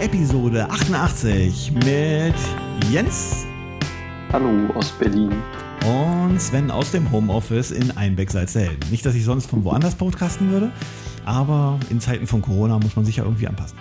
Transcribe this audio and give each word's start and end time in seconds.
Episode 0.00 0.66
88 0.70 1.72
mit 1.72 2.34
Jens. 2.90 3.44
Hallo 4.32 4.72
aus 4.74 4.90
Berlin. 4.92 5.30
Und 5.84 6.40
Sven 6.40 6.70
aus 6.70 6.90
dem 6.90 7.10
Homeoffice 7.12 7.70
in 7.70 7.90
Einbeck 7.98 8.30
Salzhelden. 8.30 8.78
Nicht, 8.90 9.04
dass 9.04 9.14
ich 9.14 9.24
sonst 9.24 9.50
von 9.50 9.62
woanders 9.62 9.96
podcasten 9.96 10.50
würde, 10.50 10.72
aber 11.26 11.78
in 11.90 12.00
Zeiten 12.00 12.26
von 12.26 12.40
Corona 12.40 12.78
muss 12.78 12.96
man 12.96 13.04
sich 13.04 13.16
ja 13.16 13.24
irgendwie 13.24 13.46
anpassen. 13.46 13.76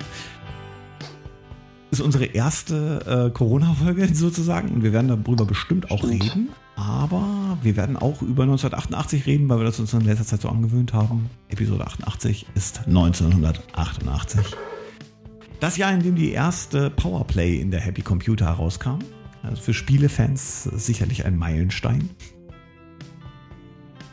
Das 1.89 1.99
ist 1.99 2.05
unsere 2.05 2.25
erste 2.25 3.29
äh, 3.29 3.33
Corona-Folge 3.33 4.09
sozusagen 4.13 4.71
und 4.71 4.83
wir 4.83 4.91
werden 4.91 5.07
darüber 5.07 5.45
bestimmt 5.45 5.89
auch 5.89 5.99
Stimmt. 5.99 6.21
reden. 6.21 6.49
Aber 6.75 7.57
wir 7.61 7.77
werden 7.77 7.95
auch 7.95 8.21
über 8.21 8.43
1988 8.43 9.25
reden, 9.25 9.47
weil 9.47 9.59
wir 9.59 9.65
das 9.65 9.79
uns 9.79 9.93
in 9.93 10.01
letzter 10.01 10.25
Zeit 10.25 10.41
so 10.41 10.49
angewöhnt 10.49 10.91
haben. 10.91 11.29
Episode 11.47 11.87
88 11.87 12.45
ist 12.55 12.81
1988. 12.87 14.57
Das 15.59 15.75
Jahr, 15.75 15.93
in 15.93 16.01
dem 16.01 16.15
die 16.15 16.31
erste 16.31 16.89
Powerplay 16.89 17.59
in 17.59 17.69
der 17.69 17.81
Happy 17.81 18.01
Computer 18.01 18.45
herauskam. 18.45 18.99
Also 19.43 19.61
für 19.61 19.73
Spielefans 19.73 20.63
sicherlich 20.63 21.25
ein 21.25 21.37
Meilenstein. 21.37 22.09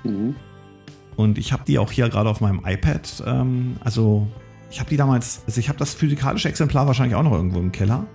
Mhm. 0.05 0.35
Und 1.17 1.39
ich 1.39 1.53
habe 1.53 1.63
die 1.67 1.79
auch 1.79 1.91
hier 1.93 2.09
gerade 2.09 2.29
auf 2.29 2.41
meinem 2.41 2.63
iPad. 2.65 3.23
Ähm, 3.27 3.77
also 3.81 4.27
ich 4.71 4.81
habe 4.81 4.91
die 4.91 4.97
damals, 4.97 5.43
also 5.47 5.61
ich 5.61 5.69
habe 5.69 5.79
das 5.79 5.95
physikalische 5.95 6.49
Exemplar 6.49 6.87
wahrscheinlich 6.87 7.15
auch 7.15 7.23
noch 7.23 7.33
irgendwo 7.33 7.61
im 7.61 7.73
Keller. 7.73 8.07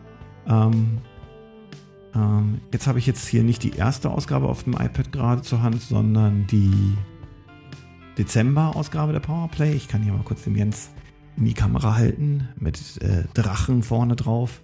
Ähm, 0.47 0.99
ähm, 2.13 2.61
jetzt 2.71 2.87
habe 2.87 2.99
ich 2.99 3.07
jetzt 3.07 3.27
hier 3.27 3.43
nicht 3.43 3.63
die 3.63 3.71
erste 3.71 4.09
Ausgabe 4.09 4.47
auf 4.47 4.63
dem 4.63 4.73
iPad 4.73 5.11
gerade 5.11 5.41
zur 5.41 5.61
Hand, 5.61 5.81
sondern 5.81 6.47
die 6.47 6.97
Dezember-Ausgabe 8.17 9.13
der 9.13 9.21
Powerplay. 9.21 9.73
Ich 9.73 9.87
kann 9.87 10.01
hier 10.01 10.13
mal 10.13 10.23
kurz 10.23 10.43
dem 10.43 10.55
Jens 10.55 10.89
in 11.37 11.45
die 11.45 11.53
Kamera 11.53 11.95
halten 11.95 12.49
mit 12.57 12.77
äh, 13.01 13.23
Drachen 13.33 13.83
vorne 13.83 14.15
drauf. 14.15 14.61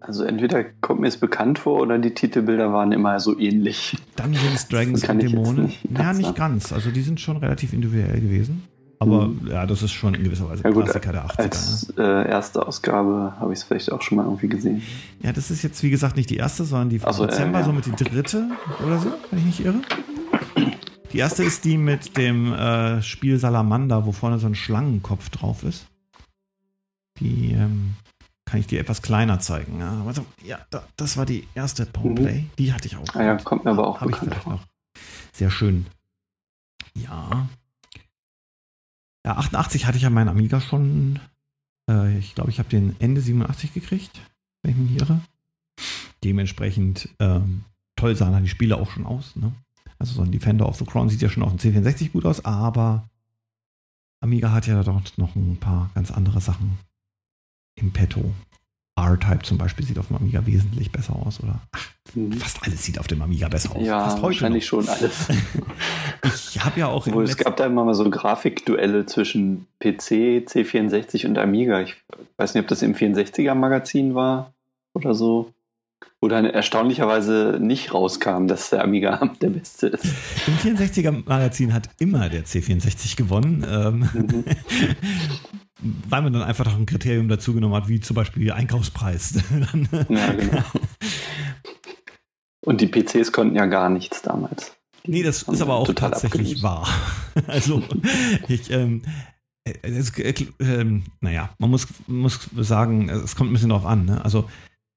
Also 0.00 0.24
entweder 0.24 0.64
kommt 0.82 1.00
mir 1.00 1.08
es 1.08 1.16
bekannt 1.16 1.58
vor 1.58 1.80
oder 1.80 1.98
die 1.98 2.12
Titelbilder 2.12 2.72
waren 2.72 2.92
immer 2.92 3.18
so 3.20 3.38
ähnlich. 3.38 3.96
Dungeons, 4.16 4.68
Dragons 4.68 5.08
und 5.08 5.22
Dämonen. 5.22 5.64
nicht 5.66 5.80
Ja, 5.96 6.12
nicht 6.12 6.34
ganz. 6.36 6.72
Also 6.72 6.90
die 6.90 7.00
sind 7.00 7.20
schon 7.20 7.38
relativ 7.38 7.72
individuell 7.72 8.20
gewesen. 8.20 8.64
Aber 8.98 9.28
Mhm. 9.28 9.48
ja, 9.48 9.66
das 9.66 9.82
ist 9.82 9.92
schon 9.92 10.14
in 10.14 10.22
gewisser 10.22 10.48
Weise 10.48 10.62
Ja 10.62 10.70
gut, 10.70 10.84
Klassiker 10.84 11.12
der 11.12 11.26
80er. 11.26 11.36
ne? 11.38 11.42
als 11.44 11.92
äh, 11.98 12.28
erste 12.30 12.66
Ausgabe 12.66 13.32
habe 13.40 13.52
ich 13.52 13.58
es 13.60 13.64
vielleicht 13.64 13.90
auch 13.92 14.02
schon 14.02 14.16
mal 14.16 14.24
irgendwie 14.24 14.48
gesehen. 14.48 14.82
Ja, 15.22 15.32
das 15.32 15.50
ist 15.50 15.62
jetzt 15.62 15.82
wie 15.82 15.90
gesagt 15.90 16.16
nicht 16.16 16.30
die 16.30 16.36
erste, 16.36 16.64
sondern 16.64 16.90
die 16.90 16.98
von 17.00 17.12
so, 17.12 17.24
äh, 17.24 17.28
Dezember, 17.28 17.58
ja. 17.60 17.64
somit 17.64 17.86
die 17.86 17.92
dritte 18.04 18.48
oder 18.86 18.98
so, 18.98 19.10
wenn 19.30 19.38
ich 19.40 19.44
nicht 19.46 19.64
irre. 19.64 19.80
Die 21.14 21.20
erste 21.20 21.44
ist 21.44 21.64
die 21.64 21.78
mit 21.78 22.16
dem 22.16 22.52
äh, 22.52 23.00
Spiel 23.00 23.38
Salamander, 23.38 24.04
wo 24.04 24.10
vorne 24.10 24.40
so 24.40 24.48
ein 24.48 24.56
Schlangenkopf 24.56 25.28
drauf 25.28 25.62
ist. 25.62 25.86
Die 27.20 27.52
ähm, 27.52 27.94
kann 28.44 28.58
ich 28.58 28.66
dir 28.66 28.80
etwas 28.80 29.00
kleiner 29.00 29.38
zeigen. 29.38 29.78
Ja, 29.78 30.02
also, 30.08 30.26
ja 30.42 30.58
da, 30.70 30.82
das 30.96 31.16
war 31.16 31.24
die 31.24 31.46
erste 31.54 31.86
Powerplay. 31.86 32.46
Die 32.58 32.72
hatte 32.72 32.88
ich 32.88 32.96
auch. 32.96 33.14
Ah 33.14 33.22
ja, 33.22 33.36
kommt 33.36 33.64
mir 33.64 33.70
aber 33.70 33.86
auch 33.86 34.00
Habe 34.00 34.10
ich 34.10 34.16
vielleicht 34.16 34.48
noch. 34.48 34.66
Sehr 35.32 35.52
schön. 35.52 35.86
Ja. 36.94 37.48
Ja, 39.24 39.36
88 39.36 39.86
hatte 39.86 39.96
ich 39.96 40.02
ja 40.02 40.10
meinen 40.10 40.28
Amiga 40.28 40.60
schon. 40.60 41.20
Äh, 41.88 42.18
ich 42.18 42.34
glaube, 42.34 42.50
ich 42.50 42.58
habe 42.58 42.68
den 42.70 42.96
Ende 42.98 43.20
87 43.20 43.72
gekriegt, 43.72 44.20
wenn 44.62 44.72
ich 44.72 44.76
mich 44.90 45.00
irre. 45.00 45.20
Dementsprechend 46.24 47.08
ähm, 47.20 47.62
toll 47.94 48.16
sahen 48.16 48.42
die 48.42 48.50
Spiele 48.50 48.78
auch 48.78 48.90
schon 48.90 49.06
aus. 49.06 49.36
Ne? 49.36 49.52
Also 49.98 50.14
so 50.14 50.22
ein 50.22 50.30
Defender 50.32 50.68
of 50.68 50.76
the 50.76 50.84
Crown 50.84 51.08
sieht 51.08 51.22
ja 51.22 51.28
schon 51.28 51.42
auf 51.42 51.54
dem 51.54 51.58
C64 51.58 52.10
gut 52.12 52.26
aus, 52.26 52.44
aber 52.44 53.08
Amiga 54.20 54.52
hat 54.52 54.66
ja 54.66 54.82
dort 54.82 55.16
noch 55.18 55.34
ein 55.36 55.56
paar 55.58 55.90
ganz 55.94 56.10
andere 56.10 56.40
Sachen 56.40 56.78
im 57.76 57.92
Petto. 57.92 58.32
R-Type 58.96 59.42
zum 59.42 59.58
Beispiel 59.58 59.84
sieht 59.84 59.98
auf 59.98 60.06
dem 60.08 60.16
Amiga 60.16 60.46
wesentlich 60.46 60.92
besser 60.92 61.16
aus, 61.16 61.40
oder? 61.42 61.60
Ach, 61.72 61.90
Mhm. 62.14 62.32
fast 62.34 62.62
alles 62.62 62.84
sieht 62.84 63.00
auf 63.00 63.08
dem 63.08 63.22
Amiga 63.22 63.48
besser 63.48 63.74
aus. 63.74 63.84
Ja, 63.84 64.22
wahrscheinlich 64.22 64.64
noch. 64.70 64.82
schon 64.84 64.88
alles. 64.88 65.28
Ich 66.24 66.64
habe 66.64 66.78
ja 66.80 66.86
auch 66.86 67.06
Obwohl 67.06 67.24
es 67.24 67.36
gab 67.36 67.56
da 67.56 67.66
immer 67.66 67.84
mal 67.84 67.94
so 67.94 68.08
Grafikduelle 68.08 69.04
zwischen 69.04 69.66
PC, 69.80 70.44
C64 70.46 71.26
und 71.26 71.36
Amiga. 71.38 71.80
Ich 71.82 71.96
weiß 72.36 72.54
nicht, 72.54 72.62
ob 72.62 72.68
das 72.68 72.80
im 72.82 72.94
64er-Magazin 72.94 74.14
war 74.14 74.52
oder 74.94 75.12
so. 75.14 75.52
Wo 76.20 76.28
dann 76.28 76.46
erstaunlicherweise 76.46 77.58
nicht 77.60 77.92
rauskam, 77.92 78.46
dass 78.46 78.70
der 78.70 78.82
Amiga 78.82 79.30
der 79.42 79.50
beste 79.50 79.88
ist. 79.88 80.04
Im 80.46 80.54
64er-Magazin 80.76 81.74
hat 81.74 81.90
immer 81.98 82.28
der 82.30 82.44
C64 82.44 83.16
gewonnen, 83.16 83.64
ähm, 83.68 84.08
Mhm. 84.14 84.44
weil 86.08 86.22
man 86.22 86.32
dann 86.32 86.42
einfach 86.42 86.64
noch 86.64 86.76
ein 86.78 86.86
Kriterium 86.86 87.28
dazu 87.28 87.52
genommen 87.52 87.74
hat, 87.74 87.88
wie 87.88 88.00
zum 88.00 88.14
Beispiel 88.16 88.50
Einkaufspreis. 88.52 89.34
Dann, 89.50 89.88
Ja, 90.08 90.32
genau. 90.32 90.62
Und 92.64 92.80
die 92.80 92.86
PCs 92.86 93.32
konnten 93.32 93.56
ja 93.56 93.66
gar 93.66 93.90
nichts 93.90 94.22
damals. 94.22 94.72
Die 95.04 95.10
nee, 95.10 95.22
das 95.22 95.42
ist 95.42 95.60
aber 95.60 95.74
auch 95.74 95.92
tatsächlich 95.92 96.56
abgelöst. 96.56 96.62
wahr. 96.62 96.88
Also, 97.48 97.82
ich, 98.48 98.70
ähm, 98.70 99.02
äh, 99.64 99.74
es, 99.82 100.16
äh, 100.18 100.32
ähm, 100.60 101.02
naja, 101.20 101.50
man 101.58 101.68
muss, 101.68 101.86
muss 102.06 102.48
sagen, 102.56 103.10
es 103.10 103.36
kommt 103.36 103.50
ein 103.50 103.52
bisschen 103.52 103.68
drauf 103.68 103.84
an. 103.84 104.06
Ne? 104.06 104.24
Also, 104.24 104.48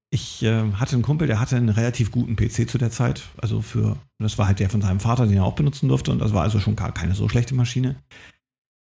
ich 0.09 0.41
äh, 0.43 0.71
hatte 0.73 0.93
einen 0.95 1.03
Kumpel, 1.03 1.27
der 1.27 1.39
hatte 1.39 1.57
einen 1.57 1.69
relativ 1.69 2.11
guten 2.11 2.35
PC 2.35 2.69
zu 2.69 2.77
der 2.77 2.91
Zeit. 2.91 3.23
Also 3.37 3.61
für, 3.61 3.97
das 4.19 4.37
war 4.37 4.47
halt 4.47 4.59
der 4.59 4.69
von 4.69 4.81
seinem 4.81 4.99
Vater, 4.99 5.27
den 5.27 5.37
er 5.37 5.43
auch 5.43 5.55
benutzen 5.55 5.89
durfte. 5.89 6.11
Und 6.11 6.19
das 6.19 6.33
war 6.33 6.43
also 6.43 6.59
schon 6.59 6.75
gar 6.75 6.93
keine 6.93 7.13
so 7.13 7.27
schlechte 7.27 7.55
Maschine. 7.55 7.95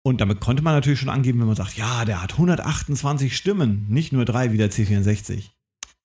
Und 0.06 0.20
damit 0.20 0.42
konnte 0.42 0.62
man 0.64 0.74
natürlich 0.74 1.00
schon 1.00 1.10
angeben, 1.10 1.40
wenn 1.40 1.48
man 1.48 1.56
sagt, 1.56 1.78
ja, 1.78 2.04
der 2.04 2.22
hat 2.22 2.34
128 2.34 3.36
Stimmen, 3.36 3.86
nicht 3.88 4.12
nur 4.12 4.26
drei 4.26 4.52
wie 4.52 4.58
der 4.58 4.70
C64. 4.70 5.52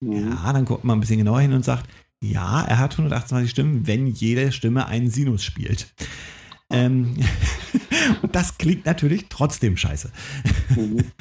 Mhm. 0.00 0.30
Ja, 0.30 0.52
dann 0.52 0.64
guckt 0.64 0.84
man 0.84 0.98
ein 0.98 1.00
bisschen 1.00 1.18
genauer 1.18 1.40
hin 1.40 1.52
und 1.52 1.64
sagt, 1.64 1.90
ja, 2.20 2.62
er 2.62 2.78
hat 2.78 2.92
128 2.92 3.50
Stimmen, 3.50 3.86
wenn 3.88 4.06
jede 4.06 4.52
Stimme 4.52 4.86
einen 4.86 5.10
Sinus 5.10 5.42
spielt. 5.42 5.92
Ähm, 6.70 7.16
und 8.22 8.36
das 8.36 8.56
klingt 8.58 8.86
natürlich 8.86 9.26
trotzdem 9.28 9.76
scheiße. 9.76 10.12
Mhm. 10.76 11.04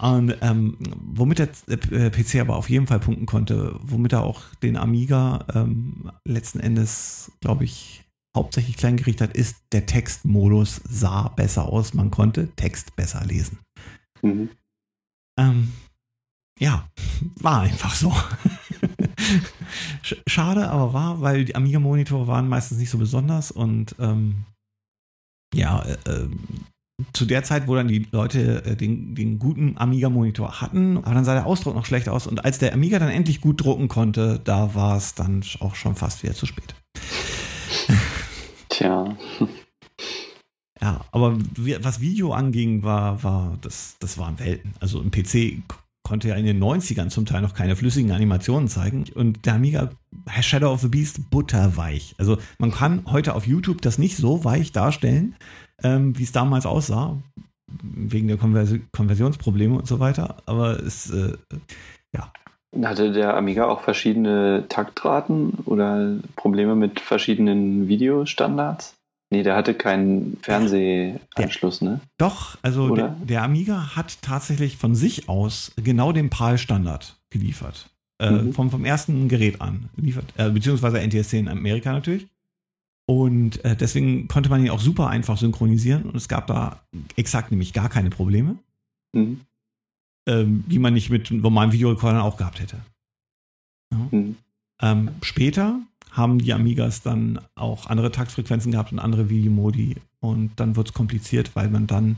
Und 0.00 0.34
ähm, 0.40 0.78
womit 0.80 1.38
der 1.40 1.48
äh, 1.68 2.10
PC 2.10 2.40
aber 2.40 2.56
auf 2.56 2.70
jeden 2.70 2.86
Fall 2.86 3.00
punkten 3.00 3.26
konnte, 3.26 3.78
womit 3.82 4.14
er 4.14 4.22
auch 4.22 4.42
den 4.62 4.76
Amiga 4.76 5.44
ähm, 5.54 6.10
letzten 6.24 6.60
Endes, 6.60 7.32
glaube 7.40 7.64
ich, 7.64 8.04
hauptsächlich 8.34 8.76
klein 8.76 8.96
gerichtet 8.96 9.30
hat, 9.30 9.36
ist, 9.36 9.56
der 9.72 9.86
Textmodus 9.86 10.80
sah 10.88 11.28
besser 11.28 11.66
aus. 11.66 11.92
Man 11.94 12.10
konnte 12.10 12.48
Text 12.56 12.96
besser 12.96 13.24
lesen. 13.26 13.58
Mhm. 14.22 14.50
Ähm, 15.38 15.72
ja, 16.58 16.88
war 17.36 17.62
einfach 17.62 17.94
so. 17.94 18.10
Sch- 20.02 20.22
Schade, 20.26 20.70
aber 20.70 20.92
wahr, 20.92 21.20
weil 21.20 21.44
die 21.44 21.56
Amiga-Monitore 21.56 22.26
waren 22.26 22.48
meistens 22.48 22.78
nicht 22.78 22.90
so 22.90 22.98
besonders 22.98 23.50
und 23.50 23.94
ähm, 23.98 24.44
ja, 25.54 25.82
äh, 25.82 25.96
ähm, 26.06 26.40
zu 27.12 27.24
der 27.24 27.42
Zeit, 27.42 27.68
wo 27.68 27.74
dann 27.74 27.88
die 27.88 28.06
Leute 28.10 28.64
äh, 28.64 28.76
den, 28.76 29.14
den 29.14 29.38
guten 29.38 29.76
Amiga-Monitor 29.76 30.60
hatten, 30.60 30.98
aber 30.98 31.14
dann 31.14 31.24
sah 31.24 31.34
der 31.34 31.46
Ausdruck 31.46 31.74
noch 31.74 31.86
schlecht 31.86 32.08
aus 32.08 32.26
und 32.26 32.44
als 32.44 32.58
der 32.58 32.72
Amiga 32.72 32.98
dann 32.98 33.10
endlich 33.10 33.40
gut 33.40 33.64
drucken 33.64 33.88
konnte, 33.88 34.40
da 34.42 34.74
war 34.74 34.96
es 34.96 35.14
dann 35.14 35.42
auch 35.60 35.74
schon 35.74 35.94
fast 35.94 36.22
wieder 36.22 36.34
zu 36.34 36.46
spät. 36.46 36.74
Tja. 38.68 39.16
Ja, 40.82 41.04
aber 41.12 41.36
was 41.80 42.00
Video 42.00 42.32
anging, 42.32 42.82
war, 42.82 43.22
war 43.22 43.58
das, 43.60 43.96
das 44.00 44.16
waren 44.16 44.38
Welten. 44.38 44.72
Also 44.80 45.02
im 45.02 45.10
PC 45.10 45.62
konnte 46.02 46.28
ja 46.28 46.34
in 46.36 46.46
den 46.46 46.58
90ern 46.58 47.08
zum 47.08 47.26
Teil 47.26 47.42
noch 47.42 47.54
keine 47.54 47.76
flüssigen 47.76 48.12
Animationen 48.12 48.68
zeigen. 48.68 49.04
Und 49.14 49.44
der 49.46 49.54
Amiga 49.54 49.90
Shadow 50.40 50.72
of 50.72 50.80
the 50.80 50.88
Beast 50.88 51.30
butterweich. 51.30 52.14
Also 52.18 52.38
man 52.58 52.72
kann 52.72 53.02
heute 53.06 53.34
auf 53.34 53.46
YouTube 53.46 53.82
das 53.82 53.98
nicht 53.98 54.16
so 54.16 54.44
weich 54.44 54.72
darstellen, 54.72 55.36
ähm, 55.82 56.18
wie 56.18 56.22
es 56.22 56.32
damals 56.32 56.66
aussah. 56.66 57.16
Wegen 57.82 58.26
der 58.28 58.36
Konvers 58.36 58.74
Konversionsprobleme 58.92 59.76
und 59.76 59.86
so 59.86 60.00
weiter. 60.00 60.36
Aber 60.46 60.80
es, 60.80 61.10
äh, 61.10 61.34
Hatte 62.84 63.10
der 63.10 63.36
Amiga 63.36 63.66
auch 63.66 63.80
verschiedene 63.80 64.64
Taktraten 64.68 65.54
oder 65.64 66.18
Probleme 66.36 66.76
mit 66.76 67.00
verschiedenen 67.00 67.88
Videostandards? 67.88 68.94
Nee, 69.32 69.42
der 69.42 69.56
hatte 69.56 69.74
keinen 69.74 70.38
Fernsehanschluss, 70.42 71.82
ne? 71.82 72.00
Doch, 72.18 72.58
also 72.62 72.94
der, 72.94 73.16
der 73.22 73.42
Amiga 73.42 73.96
hat 73.96 74.22
tatsächlich 74.22 74.76
von 74.76 74.94
sich 74.94 75.28
aus 75.28 75.72
genau 75.82 76.12
den 76.12 76.30
PAL-Standard 76.30 77.16
geliefert. 77.30 77.90
Äh, 78.20 78.30
Mhm. 78.30 78.52
vom, 78.52 78.70
vom 78.70 78.84
ersten 78.84 79.28
Gerät 79.28 79.60
an. 79.60 79.88
Liefert, 79.96 80.26
äh, 80.36 80.50
beziehungsweise 80.50 81.00
NTSC 81.00 81.38
in 81.38 81.48
Amerika 81.48 81.92
natürlich. 81.92 82.28
Und 83.10 83.64
äh, 83.64 83.74
deswegen 83.74 84.28
konnte 84.28 84.50
man 84.50 84.64
ihn 84.64 84.70
auch 84.70 84.78
super 84.78 85.08
einfach 85.08 85.36
synchronisieren 85.36 86.04
und 86.04 86.14
es 86.14 86.28
gab 86.28 86.46
da 86.46 86.84
exakt 87.16 87.50
nämlich 87.50 87.72
gar 87.72 87.88
keine 87.88 88.08
Probleme, 88.08 88.56
Mhm. 89.12 89.40
ähm, 90.28 90.62
die 90.68 90.78
man 90.78 90.94
nicht 90.94 91.10
mit 91.10 91.28
normalen 91.32 91.72
Videorekordern 91.72 92.20
auch 92.20 92.36
gehabt 92.36 92.60
hätte. 92.60 92.76
Ja. 93.92 94.08
Mhm. 94.12 94.36
Ähm, 94.80 95.10
später 95.22 95.80
haben 96.12 96.38
die 96.38 96.52
Amigas 96.52 97.02
dann 97.02 97.40
auch 97.56 97.88
andere 97.88 98.12
Taktfrequenzen 98.12 98.70
gehabt 98.70 98.92
und 98.92 99.00
andere 99.00 99.28
Videomodi 99.28 99.96
und 100.20 100.52
dann 100.60 100.76
wird 100.76 100.90
es 100.90 100.94
kompliziert, 100.94 101.56
weil 101.56 101.68
man 101.68 101.88
dann 101.88 102.16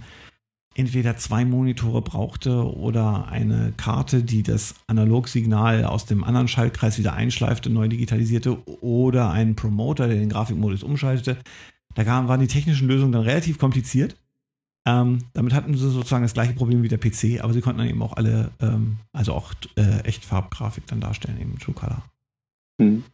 entweder 0.74 1.16
zwei 1.16 1.44
Monitore 1.44 2.02
brauchte 2.02 2.76
oder 2.76 3.28
eine 3.28 3.72
Karte, 3.76 4.22
die 4.22 4.42
das 4.42 4.74
Analogsignal 4.86 5.84
aus 5.84 6.06
dem 6.06 6.24
anderen 6.24 6.48
Schaltkreis 6.48 6.98
wieder 6.98 7.12
einschleifte, 7.12 7.70
neu 7.70 7.88
digitalisierte 7.88 8.58
oder 8.82 9.30
einen 9.30 9.56
Promoter, 9.56 10.08
der 10.08 10.16
den 10.16 10.28
Grafikmodus 10.28 10.82
umschaltete. 10.82 11.36
Da 11.94 12.06
waren 12.06 12.40
die 12.40 12.46
technischen 12.46 12.88
Lösungen 12.88 13.12
dann 13.12 13.22
relativ 13.22 13.58
kompliziert. 13.58 14.16
Ähm, 14.84 15.18
damit 15.32 15.52
hatten 15.52 15.74
sie 15.74 15.90
sozusagen 15.90 16.24
das 16.24 16.34
gleiche 16.34 16.54
Problem 16.54 16.82
wie 16.82 16.88
der 16.88 16.98
PC, 16.98 17.42
aber 17.42 17.52
sie 17.52 17.60
konnten 17.60 17.78
dann 17.78 17.88
eben 17.88 18.02
auch 18.02 18.16
alle, 18.16 18.50
ähm, 18.60 18.96
also 19.12 19.32
auch 19.32 19.52
äh, 19.76 20.00
Echtfarbgrafik 20.00 20.86
dann 20.88 21.00
darstellen, 21.00 21.40
eben 21.40 21.58
True 21.58 21.74
Color. 21.74 22.02
Mhm. 22.78 23.04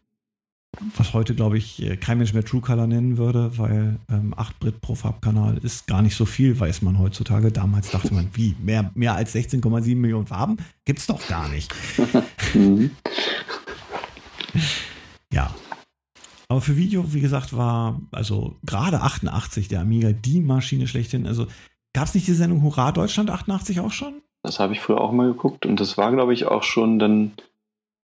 Was 0.96 1.14
heute, 1.14 1.34
glaube 1.34 1.58
ich, 1.58 1.82
äh, 1.82 1.96
kein 1.96 2.18
Mensch 2.18 2.34
mehr 2.34 2.44
True 2.44 2.60
Color 2.60 2.86
nennen 2.86 3.16
würde, 3.16 3.56
weil 3.58 3.98
ähm, 4.10 4.34
8 4.36 4.60
Brit 4.60 4.80
pro 4.80 4.94
Farbkanal 4.94 5.58
ist 5.58 5.86
gar 5.86 6.02
nicht 6.02 6.14
so 6.14 6.24
viel, 6.24 6.60
weiß 6.60 6.82
man 6.82 6.98
heutzutage. 6.98 7.50
Damals 7.50 7.90
dachte 7.90 8.12
man, 8.12 8.28
wie, 8.34 8.54
mehr, 8.62 8.90
mehr 8.94 9.14
als 9.14 9.34
16,7 9.34 9.96
Millionen 9.96 10.26
Farben? 10.26 10.58
Gibt's 10.84 11.06
doch 11.06 11.26
gar 11.28 11.48
nicht. 11.48 11.74
Mhm. 12.54 12.92
ja, 15.30 15.54
aber 16.48 16.62
für 16.62 16.76
Video, 16.76 17.12
wie 17.12 17.20
gesagt, 17.20 17.54
war 17.54 18.00
also 18.10 18.56
gerade 18.64 19.02
88 19.02 19.68
der 19.68 19.80
Amiga 19.82 20.12
die 20.12 20.40
Maschine 20.40 20.86
schlechthin. 20.86 21.26
Also 21.26 21.46
gab 21.92 22.06
es 22.06 22.14
nicht 22.14 22.26
die 22.26 22.32
Sendung 22.32 22.62
Hurra 22.62 22.92
Deutschland 22.92 23.28
88 23.30 23.80
auch 23.80 23.92
schon? 23.92 24.22
Das 24.42 24.58
habe 24.58 24.72
ich 24.72 24.80
früher 24.80 25.00
auch 25.00 25.12
mal 25.12 25.28
geguckt 25.28 25.66
und 25.66 25.78
das 25.78 25.98
war, 25.98 26.10
glaube 26.10 26.32
ich, 26.32 26.46
auch 26.46 26.62
schon 26.62 26.98
dann 26.98 27.32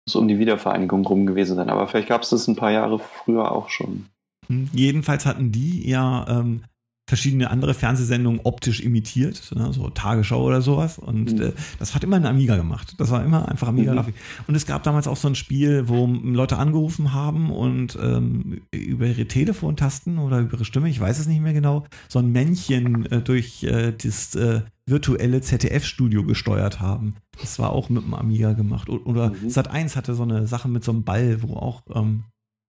so 0.08 0.18
um 0.18 0.28
die 0.28 0.38
Wiedervereinigung 0.38 1.06
rum 1.06 1.26
gewesen 1.26 1.56
sein. 1.56 1.70
Aber 1.70 1.86
vielleicht 1.88 2.08
gab 2.08 2.22
es 2.22 2.30
das 2.30 2.48
ein 2.48 2.56
paar 2.56 2.72
Jahre 2.72 2.98
früher 2.98 3.50
auch 3.52 3.70
schon. 3.70 4.06
Hm, 4.48 4.68
jedenfalls 4.72 5.26
hatten 5.26 5.52
die 5.52 5.88
ja 5.88 6.26
ähm, 6.28 6.64
verschiedene 7.06 7.50
andere 7.50 7.74
Fernsehsendungen 7.74 8.40
optisch 8.44 8.80
imitiert, 8.80 9.52
ne, 9.54 9.72
so 9.72 9.90
Tagesschau 9.90 10.42
oder 10.42 10.62
sowas. 10.62 10.98
Und 10.98 11.34
mhm. 11.34 11.42
äh, 11.42 11.52
das 11.78 11.94
hat 11.94 12.02
immer 12.02 12.16
ein 12.16 12.24
Amiga 12.24 12.56
gemacht. 12.56 12.94
Das 12.98 13.10
war 13.10 13.22
immer 13.22 13.48
einfach 13.48 13.68
Amiga-Grafik. 13.68 14.14
Mhm. 14.14 14.44
Und 14.46 14.54
es 14.54 14.66
gab 14.66 14.82
damals 14.84 15.06
auch 15.06 15.16
so 15.16 15.28
ein 15.28 15.34
Spiel, 15.34 15.88
wo 15.88 16.06
Leute 16.06 16.56
angerufen 16.56 17.12
haben 17.12 17.50
und 17.50 17.98
ähm, 18.02 18.62
über 18.72 19.06
ihre 19.06 19.26
Telefontasten 19.26 20.18
oder 20.18 20.40
über 20.40 20.54
ihre 20.54 20.64
Stimme, 20.64 20.88
ich 20.88 20.98
weiß 20.98 21.18
es 21.18 21.26
nicht 21.26 21.40
mehr 21.40 21.52
genau, 21.52 21.84
so 22.08 22.20
ein 22.20 22.32
Männchen 22.32 23.04
äh, 23.10 23.20
durch 23.20 23.64
äh, 23.64 23.92
das 23.92 24.34
äh, 24.34 24.62
virtuelle 24.86 25.40
ZDF-Studio 25.40 26.24
gesteuert 26.24 26.80
haben. 26.80 27.16
Das 27.40 27.58
war 27.58 27.70
auch 27.70 27.88
mit 27.88 28.04
dem 28.04 28.14
Amiga 28.14 28.52
gemacht. 28.52 28.88
Oder 28.88 29.30
mhm. 29.30 29.48
Sat 29.50 29.68
1 29.68 29.96
hatte 29.96 30.14
so 30.14 30.22
eine 30.22 30.46
Sache 30.46 30.68
mit 30.68 30.84
so 30.84 30.92
einem 30.92 31.04
Ball, 31.04 31.42
wo 31.42 31.54
auch 31.54 31.82
ähm, 31.94 32.24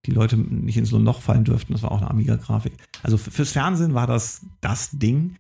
die 0.06 0.12
Leute 0.12 0.38
nicht 0.38 0.78
in 0.78 0.86
so 0.86 0.98
ein 0.98 1.04
Loch 1.04 1.22
fallen 1.22 1.44
dürften. 1.44 1.74
Das 1.74 1.84
war 1.84 1.92
auch 1.92 2.02
eine 2.02 2.10
Amiga-Grafik. 2.10 2.74
Also 3.04 3.18
fürs 3.18 3.52
Fernsehen 3.52 3.94
war 3.94 4.08
das 4.08 4.46
das 4.62 4.92
Ding. 4.92 5.38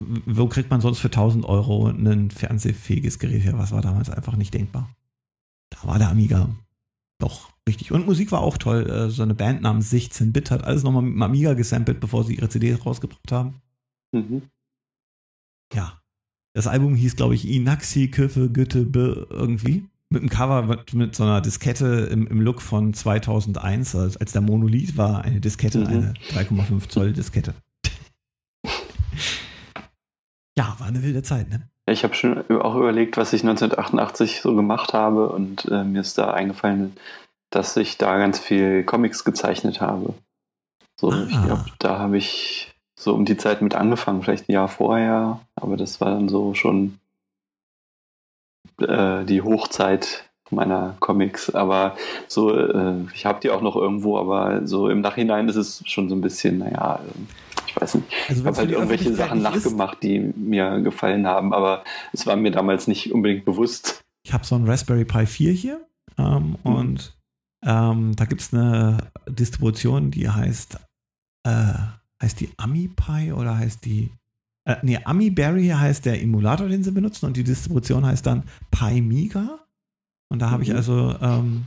Wo 0.00 0.46
kriegt 0.46 0.70
man 0.70 0.80
sonst 0.80 0.98
für 0.98 1.08
1000 1.08 1.44
Euro 1.46 1.86
ein 1.86 2.30
fernsehfähiges 2.30 3.18
Gerät 3.18 3.44
her? 3.44 3.58
Was 3.58 3.72
war 3.72 3.80
damals 3.80 4.10
einfach 4.10 4.36
nicht 4.36 4.52
denkbar. 4.52 4.90
Da 5.70 5.88
war 5.88 5.98
der 5.98 6.10
Amiga 6.10 6.48
doch 7.18 7.50
richtig. 7.68 7.92
Und 7.92 8.06
Musik 8.06 8.32
war 8.32 8.40
auch 8.40 8.58
toll. 8.58 8.88
Äh, 8.90 9.10
so 9.10 9.22
eine 9.22 9.34
Band 9.34 9.62
namens 9.62 9.92
16-Bit 9.92 10.50
hat 10.50 10.64
alles 10.64 10.82
nochmal 10.82 11.02
mit 11.02 11.14
dem 11.14 11.22
Amiga 11.22 11.54
gesampelt, 11.54 12.00
bevor 12.00 12.24
sie 12.24 12.34
ihre 12.34 12.48
CDs 12.48 12.84
rausgebracht 12.84 13.32
haben. 13.32 13.54
Mhm. 14.12 14.42
Ja. 15.74 16.00
Das 16.54 16.66
Album 16.66 16.94
hieß, 16.94 17.16
glaube 17.16 17.34
ich, 17.34 17.46
Inaxi, 17.46 18.10
Köfe, 18.10 18.50
Gütte, 18.50 18.84
B, 18.84 18.98
irgendwie 19.28 19.84
mit 20.08 20.22
einem 20.22 20.30
Cover 20.30 20.62
mit, 20.62 20.94
mit 20.94 21.14
so 21.14 21.24
einer 21.24 21.40
Diskette 21.40 22.08
im, 22.10 22.26
im 22.26 22.40
Look 22.40 22.62
von 22.62 22.94
2001, 22.94 23.94
als, 23.96 24.16
als 24.16 24.32
der 24.32 24.40
Monolith 24.42 24.96
war 24.96 25.24
eine 25.24 25.40
Diskette, 25.40 25.78
mhm. 25.78 25.86
eine 25.86 26.14
3,5 26.30 26.88
Zoll 26.88 27.12
Diskette. 27.12 27.54
ja, 30.56 30.76
war 30.78 30.86
eine 30.86 31.02
wilde 31.02 31.22
Zeit, 31.22 31.50
ne? 31.50 31.68
Ich 31.88 32.02
habe 32.02 32.14
schon 32.14 32.38
auch 32.50 32.74
überlegt, 32.74 33.16
was 33.16 33.32
ich 33.32 33.42
1988 33.42 34.40
so 34.40 34.56
gemacht 34.56 34.92
habe 34.92 35.28
und 35.28 35.66
äh, 35.66 35.84
mir 35.84 36.00
ist 36.00 36.18
da 36.18 36.32
eingefallen, 36.32 36.96
dass 37.50 37.76
ich 37.76 37.96
da 37.96 38.18
ganz 38.18 38.40
viel 38.40 38.82
Comics 38.82 39.22
gezeichnet 39.22 39.80
habe. 39.80 40.14
So, 41.00 41.10
ah. 41.10 41.26
ich 41.28 41.40
glaube, 41.44 41.64
da 41.78 41.98
habe 41.98 42.16
ich 42.16 42.74
so 42.98 43.14
um 43.14 43.24
die 43.24 43.36
Zeit 43.36 43.62
mit 43.62 43.76
angefangen, 43.76 44.22
vielleicht 44.22 44.48
ein 44.48 44.52
Jahr 44.52 44.66
vorher, 44.66 45.40
aber 45.56 45.76
das 45.76 46.00
war 46.00 46.10
dann 46.10 46.28
so 46.28 46.54
schon 46.54 46.98
äh, 48.80 49.24
die 49.24 49.42
Hochzeit 49.42 50.28
meiner 50.50 50.96
Comics. 51.00 51.50
Aber 51.50 51.96
so, 52.28 52.54
äh, 52.54 53.04
ich 53.14 53.26
habe 53.26 53.40
die 53.40 53.50
auch 53.50 53.62
noch 53.62 53.76
irgendwo, 53.76 54.18
aber 54.18 54.66
so 54.66 54.88
im 54.88 55.00
Nachhinein 55.00 55.48
ist 55.48 55.56
es 55.56 55.82
schon 55.86 56.08
so 56.08 56.14
ein 56.14 56.20
bisschen, 56.20 56.58
naja, 56.58 57.00
ich 57.66 57.76
weiß 57.80 57.96
nicht. 57.96 58.06
Also 58.28 58.42
ich 58.42 58.46
habe 58.46 58.56
halt 58.56 58.70
irgendwelche 58.70 59.14
Sachen 59.14 59.42
nachgemacht, 59.42 60.02
die 60.02 60.20
mir 60.36 60.80
gefallen 60.80 61.26
haben, 61.26 61.52
aber 61.52 61.84
es 62.12 62.26
war 62.26 62.36
mir 62.36 62.50
damals 62.50 62.86
nicht 62.86 63.12
unbedingt 63.12 63.44
bewusst. 63.44 64.02
Ich 64.24 64.32
habe 64.32 64.44
so 64.44 64.54
einen 64.54 64.68
Raspberry 64.68 65.04
Pi 65.04 65.26
4 65.26 65.52
hier 65.52 65.86
ähm, 66.18 66.56
mhm. 66.64 66.74
und 66.74 67.16
ähm, 67.64 68.14
da 68.16 68.24
gibt 68.24 68.42
es 68.42 68.52
eine 68.52 68.98
Distribution, 69.28 70.10
die 70.10 70.28
heißt, 70.28 70.78
äh, 71.44 71.72
heißt 72.22 72.40
die 72.40 72.50
AmiPi 72.56 73.32
oder 73.32 73.56
heißt 73.58 73.84
die 73.84 74.10
äh, 74.66 74.76
nee, 74.82 74.98
AmiBerry 75.02 75.68
heißt 75.68 76.04
der 76.04 76.20
Emulator, 76.20 76.68
den 76.68 76.82
sie 76.82 76.90
benutzen 76.90 77.26
und 77.26 77.36
die 77.36 77.44
Distribution 77.44 78.04
heißt 78.04 78.26
dann 78.26 78.42
PyMiga. 78.72 79.60
Und 80.28 80.42
da 80.42 80.50
habe 80.50 80.64
ich 80.64 80.70
mhm. 80.70 80.76
also 80.76 81.16
ähm, 81.20 81.66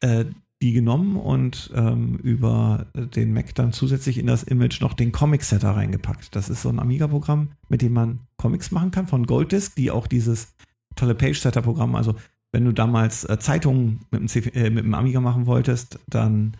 äh, 0.00 0.24
die 0.60 0.72
genommen 0.72 1.16
und 1.16 1.70
ähm, 1.74 2.16
über 2.16 2.86
den 2.94 3.32
Mac 3.32 3.54
dann 3.54 3.72
zusätzlich 3.72 4.18
in 4.18 4.26
das 4.26 4.42
Image 4.42 4.82
noch 4.82 4.92
den 4.92 5.12
Comic-Setter 5.12 5.70
reingepackt. 5.70 6.34
Das 6.36 6.50
ist 6.50 6.62
so 6.62 6.68
ein 6.68 6.80
Amiga-Programm, 6.80 7.52
mit 7.68 7.80
dem 7.80 7.94
man 7.94 8.20
Comics 8.36 8.70
machen 8.70 8.90
kann 8.90 9.06
von 9.06 9.24
Golddisk, 9.24 9.76
die 9.76 9.90
auch 9.90 10.06
dieses 10.06 10.54
tolle 10.96 11.14
Page-Setter-Programm, 11.14 11.94
also 11.94 12.16
wenn 12.52 12.64
du 12.64 12.72
damals 12.72 13.24
äh, 13.24 13.38
Zeitungen 13.38 14.00
mit 14.10 14.20
dem, 14.20 14.28
CF 14.28 14.54
äh, 14.54 14.70
mit 14.70 14.84
dem 14.84 14.94
Amiga 14.94 15.20
machen 15.20 15.46
wolltest, 15.46 16.00
dann 16.08 16.56